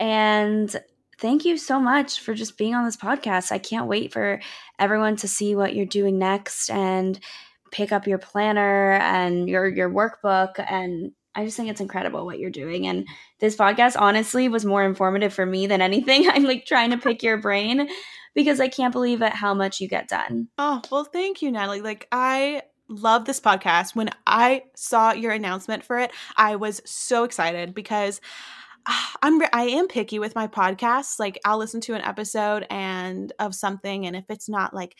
And 0.00 0.74
thank 1.20 1.44
you 1.44 1.56
so 1.56 1.78
much 1.78 2.20
for 2.20 2.34
just 2.34 2.58
being 2.58 2.74
on 2.74 2.84
this 2.84 2.96
podcast. 2.96 3.52
I 3.52 3.58
can't 3.58 3.86
wait 3.86 4.12
for 4.12 4.40
everyone 4.78 5.16
to 5.16 5.28
see 5.28 5.54
what 5.54 5.74
you're 5.74 5.86
doing 5.86 6.18
next 6.18 6.70
and 6.70 7.20
pick 7.70 7.92
up 7.92 8.06
your 8.06 8.18
planner 8.18 8.92
and 8.94 9.48
your 9.48 9.68
your 9.68 9.90
workbook 9.90 10.54
and 10.58 11.12
I 11.36 11.44
just 11.44 11.56
think 11.56 11.68
it's 11.68 11.80
incredible 11.80 12.26
what 12.26 12.40
you're 12.40 12.50
doing 12.50 12.88
and 12.88 13.06
this 13.38 13.54
podcast 13.54 13.94
honestly 13.96 14.48
was 14.48 14.64
more 14.64 14.84
informative 14.84 15.32
for 15.32 15.46
me 15.46 15.68
than 15.68 15.80
anything. 15.80 16.28
I'm 16.30 16.42
like 16.42 16.66
trying 16.66 16.90
to 16.90 16.98
pick 16.98 17.22
your 17.22 17.36
brain 17.36 17.88
because 18.34 18.58
I 18.58 18.66
can't 18.68 18.92
believe 18.92 19.22
at 19.22 19.34
how 19.34 19.54
much 19.54 19.80
you 19.80 19.86
get 19.86 20.08
done. 20.08 20.48
Oh, 20.58 20.82
well 20.90 21.04
thank 21.04 21.42
you 21.42 21.52
Natalie. 21.52 21.82
Like 21.82 22.08
I 22.10 22.62
love 22.88 23.24
this 23.24 23.40
podcast. 23.40 23.94
When 23.94 24.10
I 24.26 24.64
saw 24.74 25.12
your 25.12 25.32
announcement 25.32 25.84
for 25.84 25.98
it, 25.98 26.10
I 26.36 26.56
was 26.56 26.82
so 26.84 27.22
excited 27.22 27.72
because 27.72 28.20
Ah, 28.86 29.16
I'm 29.22 29.40
I 29.52 29.64
am 29.64 29.88
picky 29.88 30.18
with 30.18 30.34
my 30.34 30.46
podcasts. 30.46 31.18
Like 31.18 31.38
I'll 31.44 31.58
listen 31.58 31.80
to 31.82 31.94
an 31.94 32.02
episode 32.02 32.66
and 32.70 33.32
of 33.38 33.54
something 33.54 34.06
and 34.06 34.16
if 34.16 34.24
it's 34.28 34.48
not 34.48 34.74
like 34.74 34.96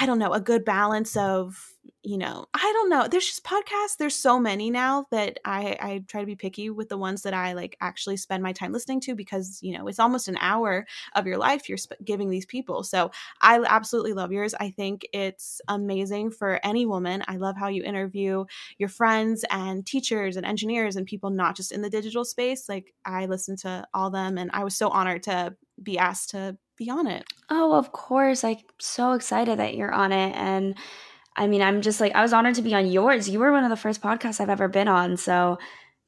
I 0.00 0.06
don't 0.06 0.18
know, 0.20 0.32
a 0.32 0.40
good 0.40 0.64
balance 0.64 1.16
of 1.16 1.56
you 2.02 2.16
know, 2.16 2.46
I 2.54 2.72
don't 2.74 2.88
know. 2.88 3.08
There's 3.08 3.26
just 3.26 3.44
podcasts. 3.44 3.96
There's 3.98 4.14
so 4.14 4.40
many 4.40 4.70
now 4.70 5.06
that 5.10 5.38
I 5.44 5.76
I 5.80 6.04
try 6.08 6.20
to 6.20 6.26
be 6.26 6.36
picky 6.36 6.70
with 6.70 6.88
the 6.88 6.96
ones 6.96 7.22
that 7.22 7.34
I 7.34 7.52
like 7.52 7.76
actually 7.80 8.16
spend 8.16 8.42
my 8.42 8.52
time 8.52 8.72
listening 8.72 9.00
to 9.02 9.14
because 9.14 9.58
you 9.62 9.76
know 9.76 9.86
it's 9.86 9.98
almost 9.98 10.28
an 10.28 10.38
hour 10.40 10.86
of 11.14 11.26
your 11.26 11.38
life 11.38 11.68
you're 11.68 11.78
sp- 11.80 12.00
giving 12.04 12.30
these 12.30 12.46
people. 12.46 12.84
So 12.84 13.10
I 13.40 13.62
absolutely 13.66 14.14
love 14.14 14.32
yours. 14.32 14.54
I 14.54 14.70
think 14.70 15.06
it's 15.12 15.60
amazing 15.68 16.30
for 16.30 16.58
any 16.64 16.86
woman. 16.86 17.22
I 17.28 17.36
love 17.36 17.56
how 17.56 17.68
you 17.68 17.82
interview 17.82 18.44
your 18.78 18.88
friends 18.88 19.44
and 19.50 19.84
teachers 19.86 20.36
and 20.36 20.46
engineers 20.46 20.96
and 20.96 21.06
people 21.06 21.30
not 21.30 21.56
just 21.56 21.72
in 21.72 21.82
the 21.82 21.90
digital 21.90 22.24
space. 22.24 22.68
Like 22.68 22.94
I 23.04 23.26
listen 23.26 23.56
to 23.58 23.86
all 23.92 24.10
them, 24.10 24.38
and 24.38 24.50
I 24.52 24.64
was 24.64 24.76
so 24.76 24.88
honored 24.88 25.22
to 25.24 25.54
be 25.82 25.98
asked 25.98 26.30
to 26.30 26.56
be 26.76 26.90
on 26.90 27.06
it. 27.06 27.24
Oh, 27.50 27.74
of 27.74 27.92
course. 27.92 28.42
I'm 28.42 28.56
so 28.80 29.12
excited 29.12 29.58
that 29.58 29.74
you're 29.74 29.92
on 29.92 30.12
it. 30.12 30.34
And 30.34 30.76
I 31.40 31.46
mean, 31.46 31.62
I'm 31.62 31.80
just 31.80 32.02
like, 32.02 32.14
I 32.14 32.20
was 32.20 32.34
honored 32.34 32.56
to 32.56 32.62
be 32.62 32.74
on 32.74 32.86
yours. 32.86 33.26
You 33.26 33.38
were 33.38 33.50
one 33.50 33.64
of 33.64 33.70
the 33.70 33.76
first 33.76 34.02
podcasts 34.02 34.40
I've 34.40 34.50
ever 34.50 34.68
been 34.68 34.88
on. 34.88 35.16
So 35.16 35.58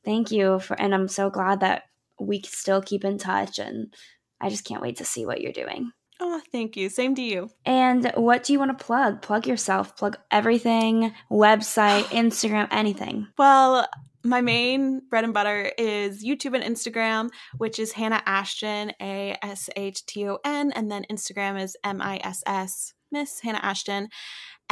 thank 0.04 0.30
you 0.30 0.60
for, 0.60 0.78
and 0.78 0.94
I'm 0.94 1.08
so 1.08 1.30
glad 1.30 1.60
that 1.60 1.84
we 2.20 2.42
still 2.42 2.82
keep 2.82 3.02
in 3.02 3.16
touch. 3.16 3.58
And 3.58 3.94
I 4.42 4.50
just 4.50 4.66
can't 4.66 4.82
wait 4.82 4.98
to 4.98 5.06
see 5.06 5.24
what 5.24 5.40
you're 5.40 5.50
doing. 5.50 5.90
Oh, 6.20 6.42
thank 6.52 6.76
you. 6.76 6.90
Same 6.90 7.14
to 7.14 7.22
you. 7.22 7.48
And 7.64 8.12
what 8.14 8.44
do 8.44 8.52
you 8.52 8.58
want 8.58 8.78
to 8.78 8.84
plug? 8.84 9.22
Plug 9.22 9.46
yourself, 9.46 9.96
plug 9.96 10.18
everything, 10.30 11.14
website, 11.30 12.02
Instagram, 12.10 12.68
anything. 12.70 13.26
Well, 13.38 13.88
my 14.22 14.42
main 14.42 15.00
bread 15.08 15.24
and 15.24 15.32
butter 15.32 15.72
is 15.78 16.22
YouTube 16.22 16.54
and 16.54 16.62
Instagram, 16.62 17.30
which 17.56 17.78
is 17.78 17.92
Hannah 17.92 18.22
Ashton, 18.26 18.92
A 19.00 19.38
S 19.42 19.70
H 19.76 20.04
T 20.04 20.28
O 20.28 20.38
N, 20.44 20.72
and 20.72 20.90
then 20.90 21.06
Instagram 21.10 21.58
is 21.58 21.74
M 21.82 22.02
I 22.02 22.20
S 22.22 22.42
S, 22.46 22.92
Miss 23.10 23.40
Hannah 23.40 23.60
Ashton. 23.62 24.10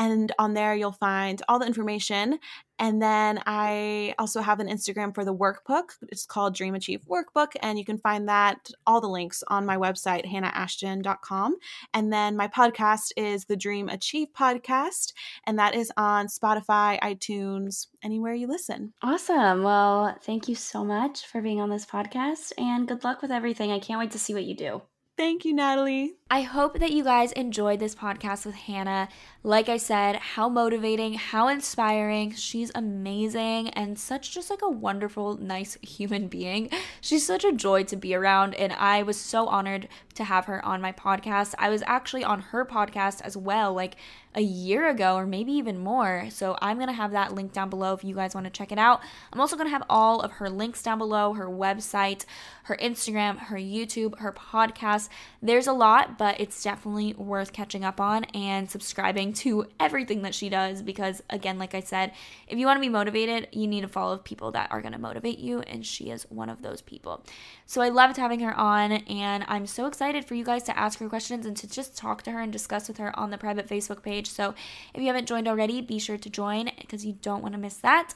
And 0.00 0.32
on 0.38 0.54
there, 0.54 0.74
you'll 0.74 0.92
find 0.92 1.42
all 1.46 1.58
the 1.58 1.66
information. 1.66 2.38
And 2.78 3.02
then 3.02 3.42
I 3.44 4.14
also 4.18 4.40
have 4.40 4.58
an 4.58 4.66
Instagram 4.66 5.14
for 5.14 5.26
the 5.26 5.34
workbook. 5.34 5.90
It's 6.08 6.24
called 6.24 6.54
Dream 6.54 6.74
Achieve 6.74 7.02
Workbook. 7.06 7.48
And 7.60 7.78
you 7.78 7.84
can 7.84 7.98
find 7.98 8.26
that, 8.26 8.70
all 8.86 9.02
the 9.02 9.10
links 9.10 9.44
on 9.48 9.66
my 9.66 9.76
website, 9.76 10.24
hannahashton.com. 10.24 11.56
And 11.92 12.10
then 12.10 12.34
my 12.34 12.48
podcast 12.48 13.12
is 13.18 13.44
the 13.44 13.58
Dream 13.58 13.90
Achieve 13.90 14.28
Podcast. 14.34 15.12
And 15.46 15.58
that 15.58 15.74
is 15.74 15.92
on 15.98 16.28
Spotify, 16.28 16.98
iTunes, 17.00 17.88
anywhere 18.02 18.32
you 18.32 18.46
listen. 18.46 18.94
Awesome. 19.02 19.62
Well, 19.62 20.16
thank 20.22 20.48
you 20.48 20.54
so 20.54 20.82
much 20.82 21.26
for 21.26 21.42
being 21.42 21.60
on 21.60 21.68
this 21.68 21.84
podcast. 21.84 22.52
And 22.56 22.88
good 22.88 23.04
luck 23.04 23.20
with 23.20 23.30
everything. 23.30 23.70
I 23.70 23.78
can't 23.80 24.00
wait 24.00 24.12
to 24.12 24.18
see 24.18 24.32
what 24.32 24.44
you 24.44 24.56
do. 24.56 24.80
Thank 25.18 25.44
you, 25.44 25.52
Natalie. 25.52 26.14
I 26.32 26.42
hope 26.42 26.78
that 26.78 26.92
you 26.92 27.02
guys 27.02 27.32
enjoyed 27.32 27.80
this 27.80 27.96
podcast 27.96 28.46
with 28.46 28.54
Hannah. 28.54 29.08
Like 29.42 29.68
I 29.68 29.78
said, 29.78 30.14
how 30.14 30.48
motivating, 30.48 31.14
how 31.14 31.48
inspiring. 31.48 32.34
She's 32.34 32.70
amazing 32.72 33.70
and 33.70 33.98
such 33.98 34.30
just 34.30 34.48
like 34.48 34.62
a 34.62 34.70
wonderful, 34.70 35.38
nice 35.38 35.76
human 35.82 36.28
being. 36.28 36.70
She's 37.00 37.26
such 37.26 37.42
a 37.42 37.50
joy 37.50 37.82
to 37.84 37.96
be 37.96 38.14
around, 38.14 38.54
and 38.54 38.72
I 38.74 39.02
was 39.02 39.18
so 39.18 39.48
honored 39.48 39.88
to 40.14 40.22
have 40.22 40.44
her 40.44 40.64
on 40.64 40.80
my 40.80 40.92
podcast. 40.92 41.56
I 41.58 41.68
was 41.68 41.82
actually 41.86 42.22
on 42.22 42.40
her 42.40 42.64
podcast 42.64 43.22
as 43.22 43.36
well, 43.36 43.74
like 43.74 43.96
a 44.34 44.40
year 44.40 44.88
ago 44.88 45.16
or 45.16 45.26
maybe 45.26 45.52
even 45.52 45.78
more. 45.78 46.26
So 46.30 46.56
I'm 46.62 46.76
going 46.76 46.88
to 46.88 46.92
have 46.92 47.10
that 47.12 47.34
link 47.34 47.52
down 47.52 47.68
below 47.68 47.94
if 47.94 48.04
you 48.04 48.14
guys 48.14 48.34
want 48.34 48.44
to 48.44 48.50
check 48.50 48.70
it 48.70 48.78
out. 48.78 49.00
I'm 49.32 49.40
also 49.40 49.56
going 49.56 49.66
to 49.66 49.72
have 49.72 49.82
all 49.90 50.20
of 50.20 50.32
her 50.32 50.48
links 50.48 50.82
down 50.82 50.98
below 50.98 51.32
her 51.32 51.48
website, 51.48 52.24
her 52.64 52.76
Instagram, 52.76 53.38
her 53.38 53.56
YouTube, 53.56 54.18
her 54.20 54.32
podcast. 54.32 55.08
There's 55.42 55.66
a 55.66 55.72
lot, 55.72 56.16
but 56.20 56.38
it's 56.38 56.62
definitely 56.62 57.14
worth 57.14 57.50
catching 57.50 57.82
up 57.82 57.98
on 57.98 58.24
and 58.34 58.70
subscribing 58.70 59.32
to 59.32 59.64
everything 59.80 60.20
that 60.20 60.34
she 60.34 60.50
does 60.50 60.82
because, 60.82 61.22
again, 61.30 61.58
like 61.58 61.74
I 61.74 61.80
said, 61.80 62.12
if 62.46 62.58
you 62.58 62.66
want 62.66 62.76
to 62.76 62.82
be 62.82 62.90
motivated, 62.90 63.48
you 63.52 63.66
need 63.66 63.80
to 63.80 63.88
follow 63.88 64.18
people 64.18 64.50
that 64.50 64.70
are 64.70 64.82
going 64.82 64.92
to 64.92 64.98
motivate 64.98 65.38
you, 65.38 65.60
and 65.60 65.86
she 65.86 66.10
is 66.10 66.24
one 66.24 66.50
of 66.50 66.60
those 66.60 66.82
people. 66.82 67.24
So 67.64 67.80
I 67.80 67.88
loved 67.88 68.18
having 68.18 68.40
her 68.40 68.54
on, 68.54 68.92
and 68.92 69.46
I'm 69.48 69.66
so 69.66 69.86
excited 69.86 70.26
for 70.26 70.34
you 70.34 70.44
guys 70.44 70.62
to 70.64 70.78
ask 70.78 70.98
her 70.98 71.08
questions 71.08 71.46
and 71.46 71.56
to 71.56 71.66
just 71.66 71.96
talk 71.96 72.22
to 72.24 72.32
her 72.32 72.40
and 72.40 72.52
discuss 72.52 72.88
with 72.88 72.98
her 72.98 73.18
on 73.18 73.30
the 73.30 73.38
private 73.38 73.66
Facebook 73.66 74.02
page. 74.02 74.28
So 74.28 74.54
if 74.92 75.00
you 75.00 75.06
haven't 75.06 75.24
joined 75.24 75.48
already, 75.48 75.80
be 75.80 75.98
sure 75.98 76.18
to 76.18 76.28
join 76.28 76.70
because 76.78 77.02
you 77.02 77.16
don't 77.22 77.40
want 77.40 77.54
to 77.54 77.58
miss 77.58 77.78
that. 77.78 78.12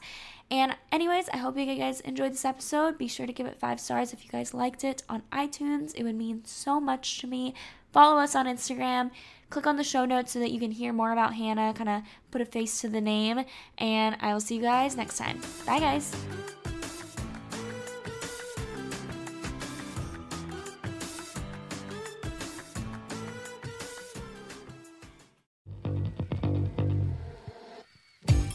And, 0.51 0.76
anyways, 0.92 1.28
I 1.30 1.38
hope 1.38 1.57
you 1.59 1.66
guys 1.74 2.01
enjoyed 2.01 2.32
this 2.32 2.45
episode. 2.45 2.99
Be 2.99 3.09
sure 3.09 3.26
to 3.26 3.32
give 3.32 3.47
it 3.47 3.59
five 3.59 3.80
stars 3.80 4.12
if 4.12 4.24
you 4.24 4.30
guys 4.30 4.55
liked 4.55 4.84
it 4.84 5.03
on 5.09 5.22
iTunes. 5.32 5.95
It 5.97 6.05
would 6.05 6.14
mean 6.14 6.42
so 6.45 6.80
much 6.80 7.18
to 7.20 7.26
me. 7.26 7.55
Follow 7.92 8.20
us 8.20 8.34
on 8.34 8.47
Instagram. 8.47 9.11
Click 9.51 9.66
on 9.66 9.76
the 9.76 9.84
show 9.84 10.05
notes 10.05 10.32
so 10.32 10.38
that 10.40 10.51
you 10.51 10.61
can 10.61 10.72
hear 10.72 10.92
more 10.92 11.12
about 11.12 11.34
Hannah, 11.34 11.72
kind 11.74 11.88
of 11.88 12.03
put 12.30 12.40
a 12.40 12.45
face 12.45 12.80
to 12.80 12.88
the 12.88 13.01
name. 13.01 13.45
And 13.78 14.16
I 14.20 14.32
will 14.32 14.40
see 14.40 14.57
you 14.57 14.62
guys 14.62 14.97
next 14.97 15.16
time. 15.16 15.40
Bye, 15.66 15.80
guys. 15.80 16.14